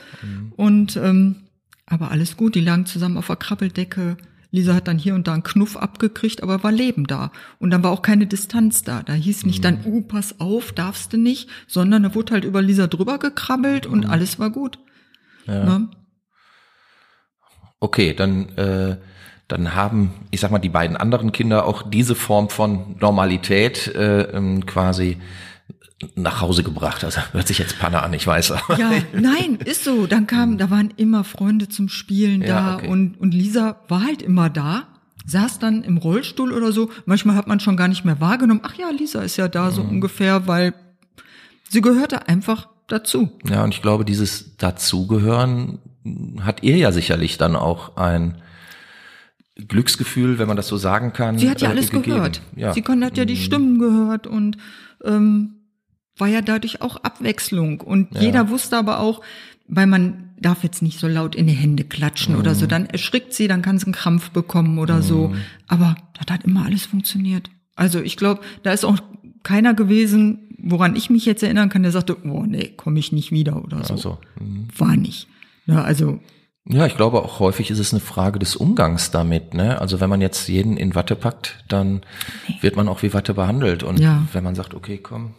Und 0.55 0.95
ähm, 0.97 1.37
aber 1.85 2.11
alles 2.11 2.35
gut, 2.37 2.55
die 2.55 2.61
lagen 2.61 2.85
zusammen 2.85 3.17
auf 3.17 3.27
der 3.27 3.35
Krabbeldecke. 3.35 4.17
Lisa 4.55 4.73
hat 4.73 4.87
dann 4.87 4.97
hier 4.97 5.15
und 5.15 5.27
da 5.27 5.33
einen 5.33 5.43
Knuff 5.43 5.77
abgekriegt, 5.77 6.41
aber 6.41 6.63
war 6.63 6.71
Leben 6.71 7.05
da. 7.05 7.31
Und 7.59 7.71
dann 7.71 7.83
war 7.83 7.91
auch 7.91 8.01
keine 8.01 8.25
Distanz 8.25 8.83
da. 8.83 9.03
Da 9.03 9.13
hieß 9.13 9.45
nicht 9.45 9.63
dann, 9.63 9.85
uh, 9.85 10.01
pass 10.01 10.39
auf, 10.39 10.71
darfst 10.71 11.13
du 11.13 11.17
nicht, 11.17 11.49
sondern 11.67 12.03
da 12.03 12.15
wurde 12.15 12.33
halt 12.33 12.45
über 12.45 12.61
Lisa 12.61 12.87
drüber 12.87 13.19
gekrabbelt 13.19 13.85
und 13.85 14.05
alles 14.05 14.39
war 14.39 14.49
gut. 14.49 14.79
Ne? 15.65 15.89
Okay, 17.79 18.13
dann, 18.13 18.49
äh, 18.57 18.97
dann 19.47 19.75
haben, 19.75 20.11
ich 20.31 20.39
sag 20.39 20.51
mal, 20.51 20.59
die 20.59 20.69
beiden 20.69 20.97
anderen 20.97 21.31
Kinder 21.31 21.65
auch 21.65 21.83
diese 21.83 22.15
Form 22.15 22.49
von 22.49 22.95
Normalität 22.99 23.93
äh, 23.93 24.21
ähm, 24.23 24.65
quasi 24.65 25.17
nach 26.15 26.41
Hause 26.41 26.63
gebracht. 26.63 27.03
Also 27.03 27.21
hört 27.31 27.47
sich 27.47 27.57
jetzt 27.57 27.79
Panne 27.79 28.03
an, 28.03 28.13
ich 28.13 28.25
weiß. 28.27 28.51
aber- 28.51 28.77
Ja, 28.79 28.91
nein, 29.13 29.55
ist 29.63 29.83
so. 29.83 30.07
Dann 30.07 30.27
kam, 30.35 30.57
da 30.57 30.69
waren 30.69 30.93
immer 30.97 31.23
Freunde 31.23 31.69
zum 31.69 31.89
Spielen 31.89 32.41
Ja, 32.41 32.47
da 32.47 32.75
okay. 32.75 32.87
und, 32.87 33.19
und 33.19 33.33
Lisa 33.33 33.77
war 33.87 34.03
halt 34.03 34.21
immer 34.21 34.49
da, 34.49 34.83
saß 35.25 35.59
dann 35.59 35.83
im 35.83 35.97
Rollstuhl 35.97 36.51
oder 36.53 36.71
so. 36.71 36.89
Manchmal 37.05 37.35
hat 37.35 37.47
man 37.47 37.59
schon 37.59 37.77
gar 37.77 37.87
nicht 37.87 38.05
mehr 38.05 38.19
wahrgenommen. 38.19 38.61
Ach 38.63 38.75
ja, 38.75 38.89
Lisa 38.89 39.21
ist 39.21 39.37
ja 39.37 39.47
da 39.47 39.71
so 39.71 39.83
Mhm. 39.83 39.89
ungefähr, 39.89 40.47
weil 40.47 40.73
sie 41.69 41.81
gehörte 41.81 42.27
einfach 42.27 42.67
dazu. 42.87 43.31
Ja, 43.49 43.63
und 43.63 43.73
ich 43.73 43.81
glaube, 43.81 44.05
dieses 44.05 44.57
Dazugehören 44.57 45.79
hat 46.41 46.61
ihr 46.61 46.77
ja 46.77 46.91
sicherlich 46.91 47.37
dann 47.39 47.55
auch 47.55 47.97
ein 47.97 48.37
Glücksgefühl, 49.67 50.37
wenn 50.37 50.47
man 50.47 50.57
das 50.57 50.67
so 50.67 50.77
sagen 50.77 51.13
kann. 51.13 51.39
Sie 51.39 51.49
hat 51.49 51.61
ja 51.61 51.69
äh, 51.69 51.71
alles 51.71 51.89
gegeben. 51.89 52.17
gehört. 52.17 52.41
Ja. 52.55 52.73
Sie 52.73 52.83
hat 52.83 53.17
ja 53.17 53.25
die 53.25 53.37
Stimmen 53.37 53.79
gehört 53.79 54.27
und 54.27 54.57
ähm, 55.03 55.54
war 56.17 56.27
ja 56.27 56.41
dadurch 56.41 56.81
auch 56.81 56.97
Abwechslung. 56.97 57.81
Und 57.81 58.17
jeder 58.19 58.49
wusste 58.49 58.77
aber 58.77 58.99
auch, 58.99 59.21
weil 59.67 59.87
man 59.87 60.29
darf 60.39 60.63
jetzt 60.63 60.81
nicht 60.81 60.99
so 60.99 61.07
laut 61.07 61.35
in 61.35 61.47
die 61.47 61.53
Hände 61.53 61.83
klatschen 61.83 62.35
oder 62.35 62.51
Mhm. 62.51 62.55
so, 62.55 62.67
dann 62.67 62.85
erschrickt 62.85 63.33
sie, 63.33 63.47
dann 63.47 63.61
kann 63.61 63.79
sie 63.79 63.85
einen 63.85 63.93
Krampf 63.93 64.29
bekommen 64.31 64.79
oder 64.79 65.01
so. 65.01 65.33
Aber 65.67 65.95
das 66.13 66.33
hat 66.33 66.43
immer 66.43 66.65
alles 66.65 66.85
funktioniert. 66.85 67.49
Also 67.75 67.99
ich 68.01 68.15
glaube, 68.17 68.41
da 68.63 68.71
ist 68.71 68.85
auch 68.85 68.97
keiner 69.43 69.73
gewesen, 69.73 70.39
woran 70.57 70.95
ich 70.95 71.09
mich 71.09 71.25
jetzt 71.25 71.43
erinnern 71.43 71.69
kann, 71.69 71.83
der 71.83 71.91
sagte, 71.91 72.17
oh 72.25 72.43
nee, 72.47 72.69
komme 72.75 72.99
ich 72.99 73.11
nicht 73.11 73.31
wieder 73.31 73.63
oder 73.63 73.83
so. 73.83 73.93
Also, 73.93 74.17
mhm. 74.39 74.67
War 74.77 74.95
nicht. 74.95 75.27
Ja, 75.65 75.83
also 75.83 76.19
Ja, 76.67 76.85
ich 76.87 76.95
glaube 76.95 77.21
auch 77.23 77.39
häufig 77.39 77.69
ist 77.69 77.79
es 77.79 77.91
eine 77.93 77.99
Frage 77.99 78.39
des 78.39 78.55
Umgangs 78.55 79.11
damit. 79.11 79.53
Ne? 79.53 79.79
Also 79.79 79.99
wenn 79.99 80.09
man 80.09 80.21
jetzt 80.21 80.47
jeden 80.47 80.77
in 80.77 80.95
Watte 80.95 81.15
packt, 81.15 81.63
dann 81.67 82.01
wird 82.61 82.75
man 82.75 82.87
auch 82.87 83.03
wie 83.03 83.13
Watte 83.13 83.33
behandelt. 83.33 83.83
Und 83.83 83.99
Ja. 83.99 84.27
wenn 84.33 84.43
man 84.43 84.55
sagt, 84.55 84.73
okay, 84.73 84.97
komm, 84.97 85.33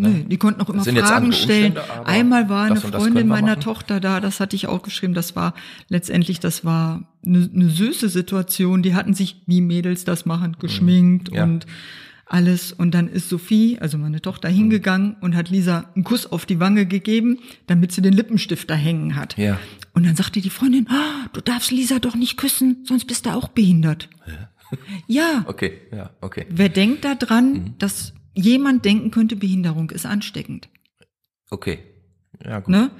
Nee, 0.00 0.24
die 0.28 0.36
konnten 0.36 0.60
auch 0.60 0.70
immer 0.70 0.84
Fragen 0.84 1.32
stellen. 1.32 1.74
Einmal 2.04 2.48
war 2.48 2.66
eine 2.66 2.80
Freundin 2.80 3.26
meiner. 3.28 3.58
Tochter 3.58 3.98
da, 3.98 4.20
das 4.20 4.38
hatte 4.38 4.54
ich 4.54 4.68
auch 4.68 4.82
geschrieben, 4.82 5.12
das 5.12 5.34
war 5.34 5.54
letztendlich, 5.88 6.38
das 6.38 6.64
war 6.64 7.02
eine, 7.26 7.50
eine 7.52 7.68
süße 7.68 8.08
Situation. 8.08 8.82
Die 8.82 8.94
hatten 8.94 9.12
sich, 9.12 9.42
wie 9.46 9.60
Mädels 9.60 10.04
das 10.04 10.24
machen, 10.24 10.56
geschminkt 10.60 11.30
Mhm. 11.30 11.36
Ja. 11.36 11.42
und 11.44 11.66
alles. 12.26 12.72
Und 12.72 12.92
dann 12.92 13.08
ist 13.08 13.28
Sophie, 13.28 13.78
also 13.80 13.98
meine 13.98 14.20
Tochter, 14.22 14.48
hingegangen 14.48 15.16
und 15.20 15.34
hat 15.34 15.48
Lisa 15.50 15.86
einen 15.94 16.04
Kuss 16.04 16.26
auf 16.30 16.46
die 16.46 16.60
Wange 16.60 16.86
gegeben, 16.86 17.38
damit 17.66 17.90
sie 17.90 18.02
den 18.02 18.12
Lippenstift 18.12 18.68
da 18.70 18.74
hängen 18.74 19.16
hat. 19.16 19.36
Ja. 19.36 19.58
Und 19.94 20.06
dann 20.06 20.14
sagte 20.14 20.40
die 20.40 20.50
Freundin, 20.50 20.86
ah, 20.90 21.26
du 21.32 21.40
darfst 21.40 21.72
Lisa 21.72 21.98
doch 21.98 22.14
nicht 22.14 22.36
küssen, 22.36 22.84
sonst 22.84 23.06
bist 23.06 23.26
du 23.26 23.30
auch 23.30 23.48
behindert. 23.48 24.08
Ja, 25.06 25.44
okay, 25.48 25.72
ja, 25.90 26.10
okay. 26.20 26.46
wer 26.50 26.68
denkt 26.68 27.04
da 27.04 27.14
dran, 27.14 27.52
Mhm. 27.52 27.74
dass 27.78 28.12
jemand 28.38 28.84
denken 28.84 29.10
könnte, 29.10 29.36
Behinderung 29.36 29.90
ist 29.90 30.06
ansteckend? 30.06 30.68
Okay. 31.50 31.78
Ja, 32.44 32.60
gut. 32.60 32.68
Ne? 32.68 32.90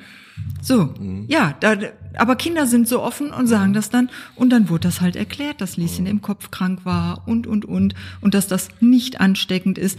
So, 0.62 0.94
Mhm. 0.98 1.26
ja, 1.28 1.56
da, 1.60 1.76
aber 2.16 2.36
Kinder 2.36 2.66
sind 2.66 2.88
so 2.88 3.02
offen 3.02 3.30
und 3.32 3.46
sagen 3.46 3.72
das 3.72 3.90
dann 3.90 4.08
und 4.36 4.50
dann 4.50 4.68
wurde 4.68 4.88
das 4.88 5.00
halt 5.00 5.16
erklärt, 5.16 5.60
dass 5.60 5.76
Lieschen 5.76 6.04
Mhm. 6.04 6.10
im 6.10 6.22
Kopf 6.22 6.50
krank 6.50 6.84
war 6.84 7.26
und 7.28 7.46
und 7.46 7.64
und 7.64 7.94
und 8.20 8.34
dass 8.34 8.46
das 8.48 8.68
nicht 8.80 9.20
ansteckend 9.20 9.78
ist. 9.78 9.98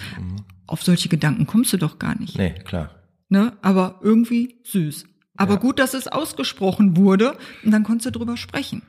Auf 0.67 0.83
solche 0.83 1.09
Gedanken 1.09 1.45
kommst 1.47 1.71
du 1.73 1.77
doch 1.77 1.99
gar 1.99 2.17
nicht, 2.19 2.35
Mhm. 2.37 2.43
Nee, 2.43 2.53
klar. 2.65 2.89
ne? 3.29 3.53
Aber 3.61 3.99
irgendwie 4.01 4.55
süß. 4.63 5.05
Aber 5.37 5.53
Ja. 5.53 5.59
gut, 5.59 5.79
dass 5.79 5.93
es 5.93 6.07
ausgesprochen 6.07 6.97
wurde 6.97 7.37
und 7.63 7.71
dann 7.71 7.83
konntest 7.83 8.07
du 8.07 8.11
drüber 8.19 8.35
sprechen. 8.37 8.81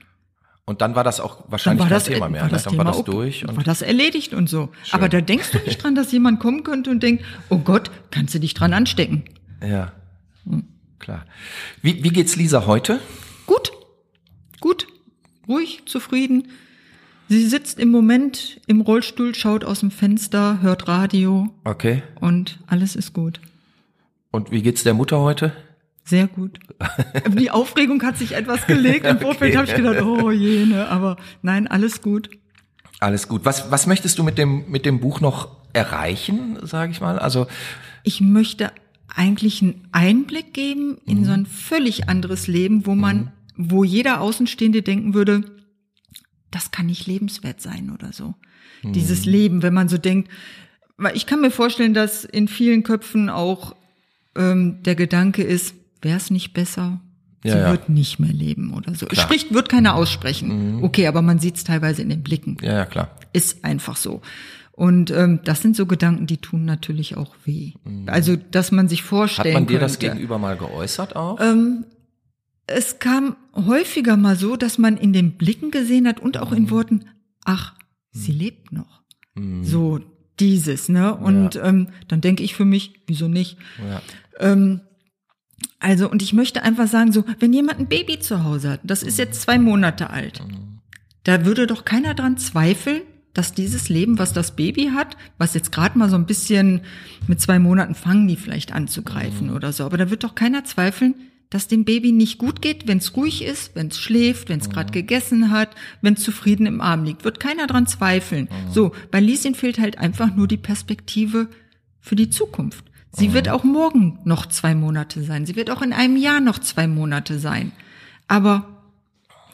Und 0.67 0.83
dann 0.83 0.95
war 0.95 1.03
das 1.05 1.19
auch 1.21 1.45
wahrscheinlich 1.49 1.83
kein 1.83 1.91
das, 1.91 2.05
Thema 2.05 2.29
mehr. 2.29 2.43
war 2.43 2.47
ne? 2.49 2.53
das 2.53 2.63
Dann 2.65 2.73
Thema 2.75 2.85
war 2.85 2.93
das 2.93 3.03
durch. 3.05 3.47
Und 3.47 3.57
war 3.57 3.65
das 3.65 3.83
erledigt 3.83 4.35
und 4.35 4.49
so. 4.49 4.69
Aber 4.93 5.09
da 5.09 5.21
denkst 5.21 5.51
du 5.51 5.59
nicht 5.59 5.83
dran, 5.83 5.95
dass 5.97 6.13
jemand 6.13 6.39
kommen 6.39 6.63
könnte 6.63 6.91
und 6.91 7.03
denkt, 7.03 7.25
oh 7.49 7.59
Gott, 7.59 7.91
kannst 8.11 8.35
du 8.35 8.39
dich 8.41 8.55
dran 8.55 8.73
anstecken? 8.73 9.25
ja, 9.67 9.93
Hm. 10.49 10.65
klar. 10.99 11.27
Wie, 11.83 12.03
wie 12.05 12.11
geht's 12.11 12.37
Lisa 12.37 12.67
heute? 12.67 13.01
Gut, 13.47 13.73
gut, 14.61 14.87
ruhig, 15.49 15.83
zufrieden. 15.87 16.49
Sie 17.29 17.47
sitzt 17.47 17.79
im 17.79 17.91
Moment 17.91 18.61
im 18.67 18.81
Rollstuhl, 18.81 19.35
schaut 19.35 19.65
aus 19.65 19.81
dem 19.81 19.91
Fenster, 19.91 20.61
hört 20.63 20.89
Radio 20.89 21.49
Okay. 21.65 22.03
und 22.21 22.59
alles 22.67 22.97
ist 22.97 23.13
gut. 23.13 23.41
Und 24.31 24.51
wie 24.51 24.63
geht's 24.63 24.83
der 24.85 24.95
Mutter 24.95 25.19
heute? 25.21 25.53
Sehr 26.11 26.27
gut. 26.27 26.59
Die 27.39 27.53
Aufregung 27.53 28.03
hat 28.03 28.19
sich 28.19 28.33
etwas 28.33 28.67
gelegt. 28.67 29.07
Im 29.07 29.21
Vorfeld 29.21 29.57
habe 29.57 29.69
ich 29.69 29.77
gedacht, 29.77 30.03
oh 30.03 30.33
jene, 30.33 30.89
aber 30.89 31.17
nein, 31.41 31.69
alles 31.69 32.03
gut. 32.03 32.31
Alles 32.99 33.29
gut. 33.29 33.45
Was, 33.45 33.71
was 33.71 33.87
möchtest 33.87 34.19
du 34.19 34.25
mit 34.25 34.37
dem, 34.37 34.69
mit 34.69 34.85
dem 34.87 34.99
Buch 34.99 35.21
noch 35.21 35.57
erreichen, 35.73 36.59
sage 36.63 36.91
ich 36.91 37.01
mal? 37.01 37.21
Also, 37.21 37.47
Ich 38.03 38.21
möchte 38.21 38.73
eigentlich 39.07 39.63
einen 39.63 39.87
Einblick 39.93 40.53
geben 40.53 40.99
in 41.07 41.25
so 41.25 41.31
ein 41.31 41.47
völlig 41.47 42.09
anderes 42.09 42.49
Leben, 42.49 42.87
wo 42.87 42.97
man, 42.97 43.31
wo 43.57 43.85
jeder 43.85 44.21
Außenstehende 44.21 44.83
denken 44.83 45.15
würde, 45.15 45.45
das 46.51 46.73
kann 46.73 46.87
nicht 46.87 47.07
lebenswert 47.07 47.61
sein 47.61 47.93
oder 47.95 48.13
so. 48.13 48.35
Dieses 48.83 49.27
Leben, 49.27 49.63
wenn 49.63 49.75
man 49.75 49.89
so 49.89 49.97
denkt, 49.97 50.29
weil 50.97 51.17
ich 51.17 51.27
kann 51.27 51.41
mir 51.41 51.53
vorstellen, 51.53 51.95
dass 51.95 52.25
in 52.25 52.49
vielen 52.49 52.83
Köpfen 52.83 53.31
auch 53.31 53.77
ähm, 54.37 54.83
der 54.83 54.97
Gedanke 54.97 55.43
ist, 55.45 55.75
wäre 56.03 56.17
es 56.17 56.31
nicht 56.31 56.53
besser? 56.53 57.01
Ja, 57.43 57.53
Sie 57.53 57.59
ja. 57.59 57.71
wird 57.71 57.89
nicht 57.89 58.19
mehr 58.19 58.33
leben 58.33 58.75
oder 58.75 58.95
so. 58.95 59.07
Spricht, 59.13 59.55
wird 59.55 59.71
keiner 59.71 59.95
aussprechen. 59.95 60.83
Okay, 60.83 61.07
aber 61.07 61.23
man 61.23 61.39
sieht 61.39 61.57
es 61.57 61.65
teilweise 61.65 62.03
in 62.03 62.11
den 62.11 62.23
Blicken. 62.23 62.59
Ja, 62.61 62.75
ja, 62.75 62.87
klar. 62.87 63.17
Ist 63.33 63.65
einfach 63.65 63.97
so. 63.97 64.21
Und 64.73 65.11
ähm, 65.11 65.41
das 65.45 65.63
sind 65.63 65.75
so 65.77 65.87
Gedanken, 65.87 66.27
die 66.27 66.39
tun 66.39 66.65
natürlich 66.65 67.17
auch 67.17 67.35
weh. 67.45 67.73
Also, 68.07 68.37
dass 68.37 68.73
man 68.73 68.89
sich 68.89 69.01
Hat 69.03 69.09
vorstellen 69.09 69.55
man 69.55 69.67
dir 69.67 69.79
das 69.79 69.99
könnte. 69.99 70.15
gegenüber 70.15 70.39
mal 70.39 70.57
geäußert 70.57 71.17
auch? 71.17 71.39
Es 72.67 72.99
kam 72.99 73.37
häufiger 73.55 74.17
mal 74.17 74.37
so, 74.37 74.57
dass 74.57 74.79
man 74.79 74.97
in 74.97 75.13
den 75.13 75.33
Blicken 75.33 75.71
gesehen 75.71 76.07
hat 76.07 76.21
und 76.21 76.39
auch 76.39 76.53
in 76.53 76.71
Worten, 76.71 77.07
ach, 77.45 77.75
sie 78.13 78.33
lebt 78.33 78.73
noch. 78.73 79.03
So 79.63 80.01
dieses, 80.39 80.89
ne? 80.89 81.15
Und 81.15 81.59
ähm, 81.63 81.89
dann 82.09 82.21
denke 82.21 82.43
ich 82.43 82.55
für 82.55 82.65
mich, 82.65 83.01
wieso 83.07 83.29
nicht? 83.29 83.57
ja. 83.79 84.03
Ähm, 84.39 84.81
also, 85.81 86.11
und 86.11 86.23
ich 86.23 86.35
möchte 86.35 86.63
einfach 86.63 86.87
sagen, 86.87 87.11
so, 87.11 87.25
wenn 87.39 87.53
jemand 87.53 87.81
ein 87.81 87.89
Baby 87.89 88.21
zu 88.21 88.45
Hause 88.45 88.73
hat, 88.73 88.81
das 88.85 89.03
ist 89.03 89.19
jetzt 89.19 89.41
zwei 89.41 89.59
Monate 89.59 90.11
alt, 90.11 90.41
da 91.25 91.45
würde 91.47 91.67
doch 91.67 91.87
keiner 91.87 92.15
dran 92.15 92.37
zweifeln, 92.37 93.01
dass 93.33 93.55
dieses 93.55 93.89
Leben, 93.89 94.19
was 94.19 94.33
das 94.33 94.57
Baby 94.57 94.91
hat, 94.95 95.17
was 95.39 95.55
jetzt 95.55 95.73
gerade 95.73 95.99
mal 95.99 96.11
so 96.11 96.17
ein 96.17 96.27
bisschen 96.27 96.83
mit 97.27 97.41
zwei 97.41 97.59
Monaten 97.59 97.95
fangen 97.95 98.29
die 98.29 98.37
vielleicht 98.37 98.73
anzugreifen 98.73 99.51
oder 99.51 99.73
so, 99.73 99.85
aber 99.85 99.97
da 99.97 100.11
wird 100.11 100.25
doch 100.25 100.35
keiner 100.35 100.65
zweifeln, 100.65 101.15
dass 101.49 101.67
dem 101.67 101.85
Baby 101.85 102.13
nicht 102.13 102.39
gut 102.39 102.61
geht, 102.63 102.87
wenn 102.87 102.99
es 102.99 103.17
ruhig 103.17 103.43
ist, 103.43 103.75
wenn 103.75 103.89
es 103.89 103.99
schläft, 103.99 104.49
wenn 104.49 104.61
es 104.61 104.71
gerade 104.71 104.93
gegessen 104.93 105.51
hat, 105.51 105.75
wenn 106.01 106.15
es 106.15 106.23
zufrieden 106.23 106.67
im 106.67 106.81
Arm 106.81 107.05
liegt. 107.05 107.25
Wird 107.25 107.41
keiner 107.41 107.67
dran 107.67 107.89
zweifeln. 107.89 108.49
So, 108.71 108.93
bei 109.11 109.19
Lieschen 109.19 109.57
fehlt 109.57 109.81
halt 109.81 109.99
einfach 109.99 110.35
nur 110.35 110.47
die 110.47 110.57
Perspektive 110.57 111.49
für 111.99 112.15
die 112.15 112.31
Zukunft. 112.31 112.85
Sie 113.13 113.33
wird 113.33 113.49
auch 113.49 113.65
morgen 113.65 114.19
noch 114.25 114.47
zwei 114.47 114.75
Monate 114.75 115.23
sein. 115.23 115.47
Sie 115.47 115.57
wird 115.57 115.71
auch 115.71 115.83
in 115.83 115.93
einem 115.93 116.17
Jahr 116.17 116.41
noch 116.41 116.59
zwei 116.59 116.87
Monate 116.87 117.39
sein. 117.39 117.73
Aber 118.29 118.69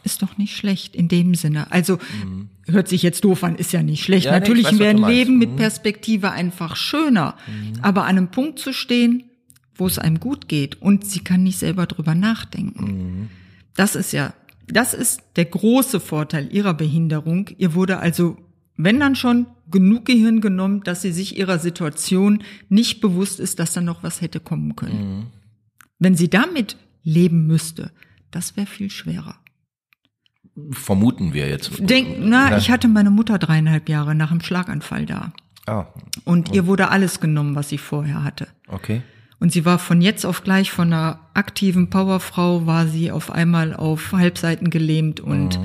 ist 0.04 0.22
doch 0.22 0.36
nicht 0.38 0.54
schlecht 0.57 0.94
in 0.94 1.09
dem 1.09 1.34
Sinne. 1.34 1.72
Also 1.72 1.98
hört 2.66 2.88
sich 2.88 3.02
jetzt 3.02 3.24
doof 3.24 3.42
an, 3.42 3.57
ist 3.57 3.72
ja 3.72 3.82
nicht 3.82 4.04
schlecht. 4.04 4.26
Ja, 4.26 4.32
nee, 4.32 4.36
ich 4.36 4.40
Natürlich 4.42 4.66
was 4.66 4.78
wäre 4.78 4.96
ein. 4.96 5.11
Leben 5.11 5.38
mit 5.38 5.52
Mhm. 5.52 5.57
Perspektive 5.57 6.30
einfach 6.30 6.76
schöner. 6.76 7.34
Aber 7.82 8.02
an 8.04 8.11
einem 8.11 8.28
Punkt 8.28 8.59
zu 8.59 8.72
stehen, 8.72 9.24
wo 9.74 9.86
es 9.86 9.98
einem 9.98 10.20
gut 10.20 10.48
geht 10.48 10.80
und 10.80 11.07
sie 11.07 11.20
kann 11.20 11.42
nicht 11.42 11.59
selber 11.59 11.86
drüber 11.86 12.14
nachdenken. 12.14 13.30
Das 13.74 13.94
ist 13.96 14.12
ja, 14.12 14.32
das 14.68 14.94
ist 14.94 15.22
der 15.36 15.44
große 15.46 16.00
Vorteil 16.00 16.48
ihrer 16.52 16.74
Behinderung. 16.74 17.50
Ihr 17.59 17.74
wurde 17.74 17.98
also, 17.98 18.36
wenn 18.76 19.00
dann 19.00 19.16
schon, 19.16 19.46
genug 19.70 20.04
Gehirn 20.04 20.40
genommen, 20.40 20.82
dass 20.84 21.02
sie 21.02 21.10
sich 21.12 21.36
ihrer 21.36 21.58
Situation 21.58 22.42
nicht 22.68 23.00
bewusst 23.00 23.40
ist, 23.40 23.58
dass 23.58 23.72
da 23.72 23.80
noch 23.80 24.02
was 24.04 24.20
hätte 24.20 24.38
kommen 24.38 24.76
können. 24.76 25.26
Wenn 25.98 26.14
sie 26.14 26.28
damit 26.30 26.76
leben 27.02 27.46
müsste, 27.46 27.90
das 28.30 28.56
wäre 28.56 28.66
viel 28.66 28.90
schwerer. 28.90 29.36
Vermuten 30.70 31.34
wir 31.34 31.48
jetzt. 31.48 31.70
Denk, 31.80 32.16
na, 32.20 32.50
Ja. 32.52 32.58
ich 32.58 32.70
hatte 32.70 32.88
meine 32.88 33.10
Mutter 33.10 33.38
dreieinhalb 33.38 33.88
Jahre 33.88 34.14
nach 34.14 34.30
dem 34.30 34.40
Schlaganfall 34.40 35.04
da. 35.06 35.32
Ah, 35.66 35.86
Und 36.24 36.54
ihr 36.54 36.66
wurde 36.66 36.88
alles 36.90 37.18
genommen, 37.20 37.56
was 37.56 37.68
sie 37.68 37.78
vorher 37.78 38.22
hatte. 38.24 38.46
okay. 38.68 39.02
Und 39.38 39.52
sie 39.52 39.66
war 39.66 39.78
von 39.78 40.00
jetzt 40.00 40.24
auf 40.24 40.44
gleich 40.44 40.70
von 40.70 40.90
einer 40.94 41.20
aktiven 41.34 41.90
Powerfrau 41.90 42.64
war 42.64 42.86
sie 42.86 43.10
auf 43.10 43.30
einmal 43.30 43.74
auf 43.74 44.12
Halbseiten 44.12 44.70
gelähmt 44.70 45.20
und 45.20 45.60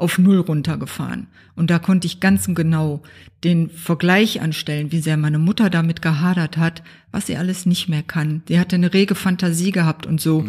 auf 0.00 0.18
Null 0.18 0.38
runtergefahren. 0.38 1.26
Und 1.56 1.70
da 1.70 1.78
konnte 1.78 2.06
ich 2.06 2.20
ganz 2.20 2.46
genau 2.46 3.02
den 3.44 3.70
Vergleich 3.70 4.40
anstellen, 4.40 4.92
wie 4.92 5.00
sehr 5.00 5.16
meine 5.16 5.38
Mutter 5.38 5.70
damit 5.70 6.02
gehadert 6.02 6.56
hat, 6.56 6.82
was 7.10 7.26
sie 7.26 7.36
alles 7.36 7.66
nicht 7.66 7.88
mehr 7.88 8.02
kann. 8.02 8.42
Sie 8.48 8.58
hatte 8.58 8.76
eine 8.76 8.92
rege 8.92 9.14
Fantasie 9.14 9.72
gehabt 9.72 10.06
und 10.06 10.20
so 10.20 10.46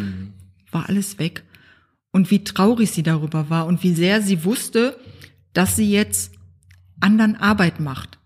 war 0.70 0.88
alles 0.88 1.18
weg. 1.18 1.44
Und 2.10 2.30
wie 2.30 2.44
traurig 2.44 2.90
sie 2.90 3.02
darüber 3.02 3.50
war 3.50 3.66
und 3.66 3.82
wie 3.82 3.94
sehr 3.94 4.20
sie 4.22 4.44
wusste, 4.44 4.96
dass 5.52 5.76
sie 5.76 5.90
jetzt 5.90 6.32
anderen 7.00 7.36
Arbeit 7.36 7.80
macht. 7.80 8.18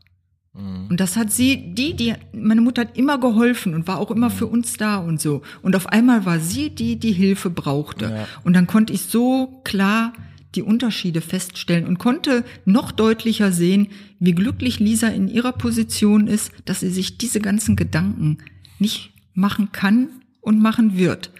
Und 0.88 1.00
das 1.00 1.16
hat 1.16 1.30
sie, 1.30 1.74
die, 1.74 1.94
die, 1.94 2.14
meine 2.32 2.62
Mutter 2.62 2.82
hat 2.82 2.96
immer 2.96 3.18
geholfen 3.18 3.74
und 3.74 3.86
war 3.86 3.98
auch 3.98 4.10
immer 4.10 4.30
für 4.30 4.46
uns 4.46 4.78
da 4.78 4.96
und 4.96 5.20
so. 5.20 5.42
Und 5.60 5.76
auf 5.76 5.88
einmal 5.88 6.24
war 6.24 6.40
sie 6.40 6.70
die, 6.70 6.96
die 6.96 7.12
Hilfe 7.12 7.50
brauchte. 7.50 8.26
Und 8.42 8.54
dann 8.54 8.66
konnte 8.66 8.92
ich 8.92 9.02
so 9.02 9.60
klar 9.64 10.14
die 10.55 10.62
Unterschiede 10.62 11.20
feststellen 11.20 11.86
und 11.86 11.99
konnte 11.99 12.44
noch 12.64 12.92
deutlicher 12.92 13.53
sehen, 13.53 13.88
wie 14.18 14.32
glücklich 14.32 14.78
Lisa 14.80 15.09
in 15.09 15.28
ihrer 15.28 15.53
Position 15.53 16.28
ist, 16.28 16.51
dass 16.64 16.80
sie 16.80 16.90
sich 16.90 17.18
diese 17.18 17.40
ganzen 17.40 17.76
Gedanken 17.76 18.38
nicht 18.78 19.12
machen 19.34 19.72
kann 19.72 20.09
und 20.40 20.61
machen 20.61 20.97
wird. 20.97 21.30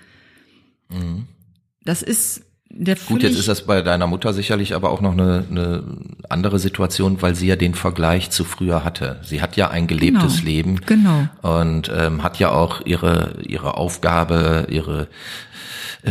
Das 1.83 2.03
ist 2.03 2.43
der 2.69 2.97
Gut, 2.97 3.23
jetzt 3.23 3.39
ist 3.39 3.49
das 3.49 3.65
bei 3.65 3.81
deiner 3.81 4.07
Mutter 4.07 4.33
sicherlich 4.35 4.75
aber 4.75 4.91
auch 4.91 5.01
noch 5.01 5.13
eine, 5.13 5.45
eine 5.51 5.83
andere 6.29 6.59
Situation, 6.59 7.23
weil 7.23 7.35
sie 7.35 7.47
ja 7.47 7.57
den 7.57 7.75
Vergleich 7.75 8.31
zu 8.31 8.45
früher 8.45 8.85
hatte. 8.85 9.21
Sie 9.23 9.41
hat 9.41 9.57
ja 9.57 9.71
ein 9.71 9.87
gelebtes 9.87 10.39
Genau, 10.39 10.45
Leben 10.45 10.81
genau. 10.85 11.29
und 11.43 11.91
ähm, 11.95 12.23
hat 12.23 12.39
ja 12.39 12.51
auch 12.51 12.85
ihre 12.85 13.39
ihre 13.47 13.77
Aufgabe, 13.77 14.67
ihre 14.69 15.09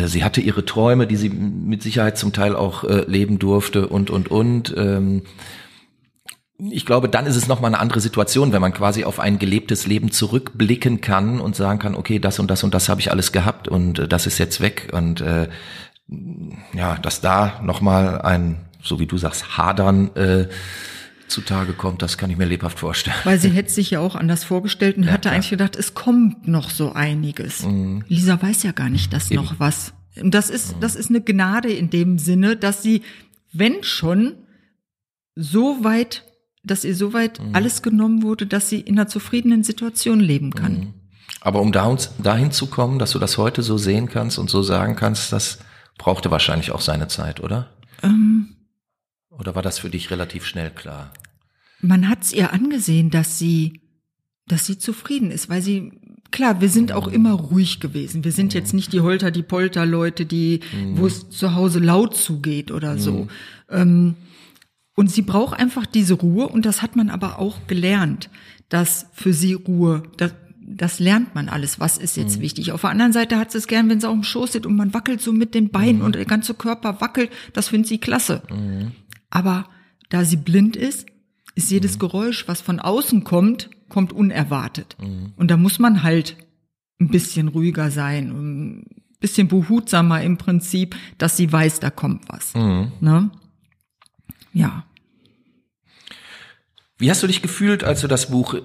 sie 0.03 0.23
hatte 0.23 0.41
ihre 0.41 0.65
Träume, 0.65 1.07
die 1.07 1.15
sie 1.15 1.29
mit 1.29 1.81
Sicherheit 1.81 2.17
zum 2.17 2.33
Teil 2.33 2.55
auch 2.55 2.83
äh, 2.83 3.05
leben 3.07 3.39
durfte 3.39 3.87
und 3.87 4.09
und 4.09 4.29
und. 4.29 4.73
Ähm, 4.77 5.23
ich 6.57 6.85
glaube, 6.85 7.09
dann 7.09 7.25
ist 7.25 7.35
es 7.35 7.47
nochmal 7.47 7.73
eine 7.73 7.81
andere 7.81 7.99
Situation, 7.99 8.53
wenn 8.53 8.61
man 8.61 8.73
quasi 8.73 9.03
auf 9.03 9.19
ein 9.19 9.39
gelebtes 9.39 9.87
Leben 9.87 10.11
zurückblicken 10.11 11.01
kann 11.01 11.41
und 11.41 11.55
sagen 11.55 11.79
kann, 11.79 11.95
okay, 11.95 12.19
das 12.19 12.39
und 12.39 12.49
das 12.49 12.63
und 12.63 12.73
das 12.73 12.87
habe 12.87 13.01
ich 13.01 13.11
alles 13.11 13.31
gehabt 13.31 13.67
und 13.67 13.99
äh, 13.99 14.07
das 14.07 14.25
ist 14.25 14.37
jetzt 14.37 14.61
weg 14.61 14.89
und 14.93 15.21
äh, 15.21 15.49
ja, 16.73 16.97
dass 17.01 17.21
da 17.21 17.59
nochmal 17.63 18.21
ein, 18.21 18.57
so 18.81 18.99
wie 18.99 19.07
du 19.07 19.17
sagst, 19.17 19.57
Hadern 19.57 20.15
äh, 20.15 20.47
zutage 21.27 21.73
kommt, 21.73 22.01
das 22.01 22.17
kann 22.17 22.29
ich 22.29 22.37
mir 22.37 22.45
lebhaft 22.45 22.79
vorstellen. 22.79 23.17
Weil 23.23 23.39
sie 23.39 23.49
hätte 23.49 23.71
sich 23.71 23.91
ja 23.91 23.99
auch 23.99 24.15
anders 24.15 24.43
vorgestellt 24.43 24.97
und 24.97 25.11
hatte 25.11 25.31
eigentlich 25.31 25.49
gedacht, 25.49 25.75
es 25.75 25.93
kommt 25.93 26.47
noch 26.47 26.69
so 26.69 26.93
einiges. 26.93 27.65
Lisa 28.07 28.41
weiß 28.41 28.63
ja 28.63 28.71
gar 28.71 28.89
nicht, 28.89 29.13
dass 29.13 29.29
noch 29.31 29.59
was. 29.59 29.93
Und 30.21 30.33
das 30.33 30.49
ist, 30.49 30.75
das 30.79 30.95
ist 30.95 31.09
eine 31.09 31.21
Gnade 31.21 31.71
in 31.71 31.89
dem 31.89 32.19
Sinne, 32.19 32.55
dass 32.55 32.81
sie, 32.81 33.01
wenn 33.51 33.83
schon, 33.83 34.35
so 35.35 35.83
weit, 35.83 36.23
dass 36.63 36.85
ihr 36.85 36.95
so 36.95 37.13
weit 37.13 37.41
alles 37.53 37.81
genommen 37.81 38.23
wurde, 38.23 38.47
dass 38.47 38.69
sie 38.69 38.79
in 38.79 38.97
einer 38.97 39.07
zufriedenen 39.07 39.63
Situation 39.63 40.19
leben 40.19 40.51
kann. 40.51 40.93
Aber 41.41 41.61
um 41.61 41.71
da 41.71 41.85
uns, 41.85 42.11
dahin 42.17 42.51
zu 42.51 42.67
kommen, 42.67 42.97
dass 42.97 43.11
du 43.11 43.19
das 43.19 43.37
heute 43.37 43.61
so 43.61 43.77
sehen 43.77 44.09
kannst 44.09 44.39
und 44.39 44.49
so 44.49 44.63
sagen 44.63 44.95
kannst, 44.95 45.31
das 45.31 45.59
brauchte 45.97 46.31
wahrscheinlich 46.31 46.71
auch 46.71 46.81
seine 46.81 47.07
Zeit, 47.07 47.39
oder? 47.39 47.69
Oder 49.39 49.55
war 49.55 49.61
das 49.61 49.79
für 49.79 49.89
dich 49.89 50.11
relativ 50.11 50.45
schnell 50.45 50.71
klar? 50.71 51.13
Man 51.81 52.09
hat's 52.09 52.33
ihr 52.33 52.53
angesehen, 52.53 53.09
dass 53.09 53.37
sie, 53.37 53.81
dass 54.47 54.65
sie 54.65 54.77
zufrieden 54.77 55.31
ist, 55.31 55.49
weil 55.49 55.61
sie, 55.61 55.91
klar, 56.31 56.61
wir 56.61 56.69
sind 56.69 56.91
auch 56.91 57.07
immer 57.07 57.33
ruhig 57.33 57.79
gewesen. 57.79 58.23
Wir 58.23 58.31
sind 58.31 58.53
jetzt 58.53 58.73
nicht 58.73 58.93
die 58.93 59.01
Holter, 59.01 59.31
die 59.31 59.43
Polter-Leute, 59.43 60.25
die, 60.25 60.61
wo 60.95 61.05
es 61.07 61.29
zu 61.29 61.53
Hause 61.53 61.79
laut 61.79 62.15
zugeht 62.15 62.71
oder 62.71 62.97
so. 62.97 63.27
Ähm, 63.69 64.15
und 64.95 65.11
sie 65.11 65.21
braucht 65.21 65.59
einfach 65.59 65.85
diese 65.85 66.13
Ruhe 66.13 66.47
und 66.47 66.65
das 66.65 66.81
hat 66.81 66.95
man 66.95 67.09
aber 67.09 67.39
auch 67.39 67.67
gelernt, 67.67 68.29
dass 68.69 69.07
für 69.13 69.33
sie 69.33 69.53
Ruhe, 69.53 70.03
das, 70.17 70.33
das 70.61 70.99
lernt 70.99 71.35
man 71.35 71.49
alles. 71.49 71.79
Was 71.79 71.97
ist 71.97 72.15
jetzt 72.17 72.39
wichtig? 72.39 72.71
Auf 72.71 72.81
der 72.81 72.91
anderen 72.91 73.11
Seite 73.13 73.37
hat 73.37 73.51
sie 73.51 73.57
es 73.57 73.67
gern, 73.67 73.89
wenn 73.89 73.99
sie 73.99 74.07
auf 74.07 74.13
dem 74.13 74.23
Schoß 74.23 74.53
sitzt 74.53 74.65
und 74.65 74.75
man 74.75 74.93
wackelt 74.93 75.21
so 75.21 75.33
mit 75.33 75.53
den 75.53 75.69
Beinen 75.69 76.01
und 76.01 76.15
der 76.15 76.25
ganze 76.25 76.53
Körper 76.53 77.01
wackelt. 77.01 77.29
Das 77.53 77.67
findet 77.67 77.89
sie 77.89 77.97
klasse. 77.97 78.41
Aber 79.35 79.65
da 80.09 80.23
sie 80.23 80.37
blind 80.37 80.75
ist, 80.75 81.07
ist 81.55 81.71
jedes 81.71 81.99
Geräusch, 81.99 82.47
was 82.47 82.61
von 82.61 82.79
außen 82.79 83.23
kommt, 83.23 83.69
kommt 83.89 84.13
unerwartet. 84.13 84.95
Und 85.35 85.51
da 85.51 85.57
muss 85.57 85.77
man 85.79 86.03
halt 86.03 86.37
ein 86.99 87.09
bisschen 87.09 87.49
ruhiger 87.49 87.91
sein, 87.91 88.29
ein 88.29 88.85
bisschen 89.19 89.47
behutsamer 89.47 90.21
im 90.21 90.37
Prinzip, 90.37 90.95
dass 91.17 91.35
sie 91.37 91.51
weiß, 91.51 91.79
da 91.81 91.89
kommt 91.89 92.29
was. 92.29 92.53
Ne? 92.53 93.29
Ja. 94.53 94.85
Wie 96.97 97.09
hast 97.09 97.21
du 97.23 97.27
dich 97.27 97.41
gefühlt, 97.41 97.83
als 97.83 98.01
du 98.01 98.07
das 98.07 98.29
Buch 98.29 98.55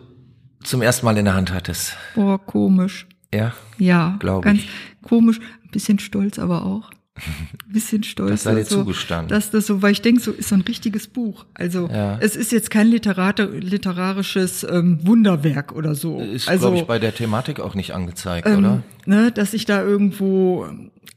zum 0.62 0.82
ersten 0.82 1.04
Mal 1.04 1.16
in 1.18 1.24
der 1.24 1.34
Hand 1.34 1.52
hattest? 1.52 1.96
Boah, 2.14 2.38
komisch. 2.38 3.08
Ja. 3.34 3.54
Ja, 3.78 4.16
Glaub 4.20 4.44
ganz 4.44 4.60
ich. 4.60 4.70
komisch. 5.02 5.40
Ein 5.64 5.70
bisschen 5.72 5.98
stolz 5.98 6.38
aber 6.38 6.64
auch. 6.64 6.90
Ein 7.16 7.58
bisschen 7.72 8.02
stolz. 8.02 8.30
Das 8.30 8.42
sei 8.44 8.54
dir 8.54 8.64
so, 8.64 8.76
zugestanden. 8.80 9.28
Dass 9.28 9.50
das 9.50 9.66
so, 9.66 9.82
weil 9.82 9.92
ich 9.92 10.02
denke, 10.02 10.20
so 10.20 10.30
ist 10.32 10.48
so 10.48 10.54
ein 10.54 10.60
richtiges 10.62 11.06
Buch. 11.08 11.46
Also 11.54 11.88
Ja. 11.88 12.18
es 12.20 12.36
ist 12.36 12.52
jetzt 12.52 12.70
kein 12.70 12.86
literate, 12.86 13.44
literarisches 13.46 14.64
ähm, 14.64 15.00
Wunderwerk 15.06 15.72
oder 15.72 15.94
so. 15.94 16.20
Ist, 16.20 16.48
also 16.48 16.66
glaube 16.68 16.76
ich, 16.78 16.84
bei 16.84 16.98
der 16.98 17.14
Thematik 17.14 17.60
auch 17.60 17.74
nicht 17.74 17.92
angezeigt, 17.94 18.46
ähm, 18.46 18.58
oder? 18.58 18.82
ne, 19.06 19.32
dass 19.32 19.54
ich 19.54 19.64
da 19.66 19.82
irgendwo, 19.82 20.66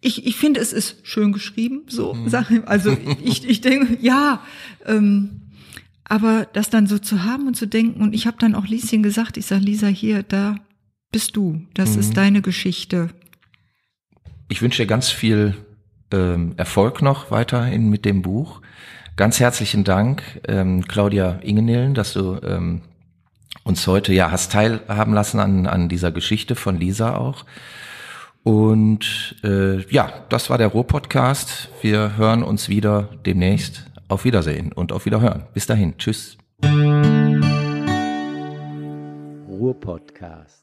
ich, 0.01 0.25
ich 0.25 0.35
finde, 0.35 0.59
es 0.59 0.73
ist 0.73 0.97
schön 1.03 1.31
geschrieben, 1.31 1.83
so 1.87 2.13
Mhm. 2.13 2.27
Sachen. 2.29 2.67
Also 2.67 2.95
ich, 3.23 3.47
ich 3.47 3.61
denke, 3.61 3.97
ja, 4.01 4.41
ähm, 4.85 5.39
aber 6.05 6.47
das 6.51 6.69
dann 6.69 6.85
so 6.87 6.99
zu 6.99 7.23
haben 7.23 7.47
und 7.47 7.55
zu 7.55 7.65
denken, 7.65 8.01
und 8.01 8.13
ich 8.13 8.27
habe 8.27 8.37
dann 8.39 8.55
auch 8.55 8.67
Lieschen 8.67 9.03
gesagt, 9.03 9.37
ich 9.37 9.45
sag 9.45 9.61
Lisa, 9.61 9.87
hier, 9.87 10.21
da 10.23 10.55
bist 11.11 11.35
du, 11.37 11.61
das 11.75 11.93
Mhm. 11.93 11.99
ist 11.99 12.17
deine 12.17 12.41
Geschichte. 12.41 13.09
Ich 14.49 14.61
wünsche 14.61 14.83
dir 14.83 14.87
ganz 14.87 15.09
viel 15.09 15.55
ähm, 16.14 16.53
Erfolg 16.55 17.01
noch 17.01 17.32
weiterhin 17.32 17.89
mit 17.89 18.05
dem 18.05 18.22
Buch. 18.22 18.61
Ganz 19.16 19.39
herzlichen 19.39 19.84
Dank, 19.84 20.24
ähm, 20.47 20.88
Claudia 20.88 21.39
Ingenillen, 21.41 21.93
dass 21.93 22.14
du 22.14 22.39
ähm, 22.43 22.82
uns 23.64 23.86
heute 23.86 24.14
ja 24.14 24.32
hast 24.32 24.51
teilhaben 24.51 25.14
lassen 25.14 25.39
an, 25.39 25.68
an 25.68 25.89
dieser 25.89 26.11
Geschichte 26.11 26.55
von 26.55 26.80
Lisa 26.80 27.18
auch. 27.18 27.45
Und 28.43 29.36
äh, 29.43 29.82
ja, 29.91 30.11
das 30.30 30.49
war 30.49 30.57
der 30.57 30.68
Ruhr-Podcast. 30.68 31.70
Wir 31.82 32.18
hören 32.18 32.43
uns 32.43 32.70
wieder 32.70 33.09
demnächst. 33.26 33.86
Auf 34.09 34.26
Wiedersehen 34.26 34.74
und 34.74 34.91
auf 34.91 35.05
Wiederhören. 35.05 35.43
Bis 35.53 35.66
dahin. 35.66 35.97
Tschüss. 35.97 36.38
Ruhr-Podcast. 39.47 40.62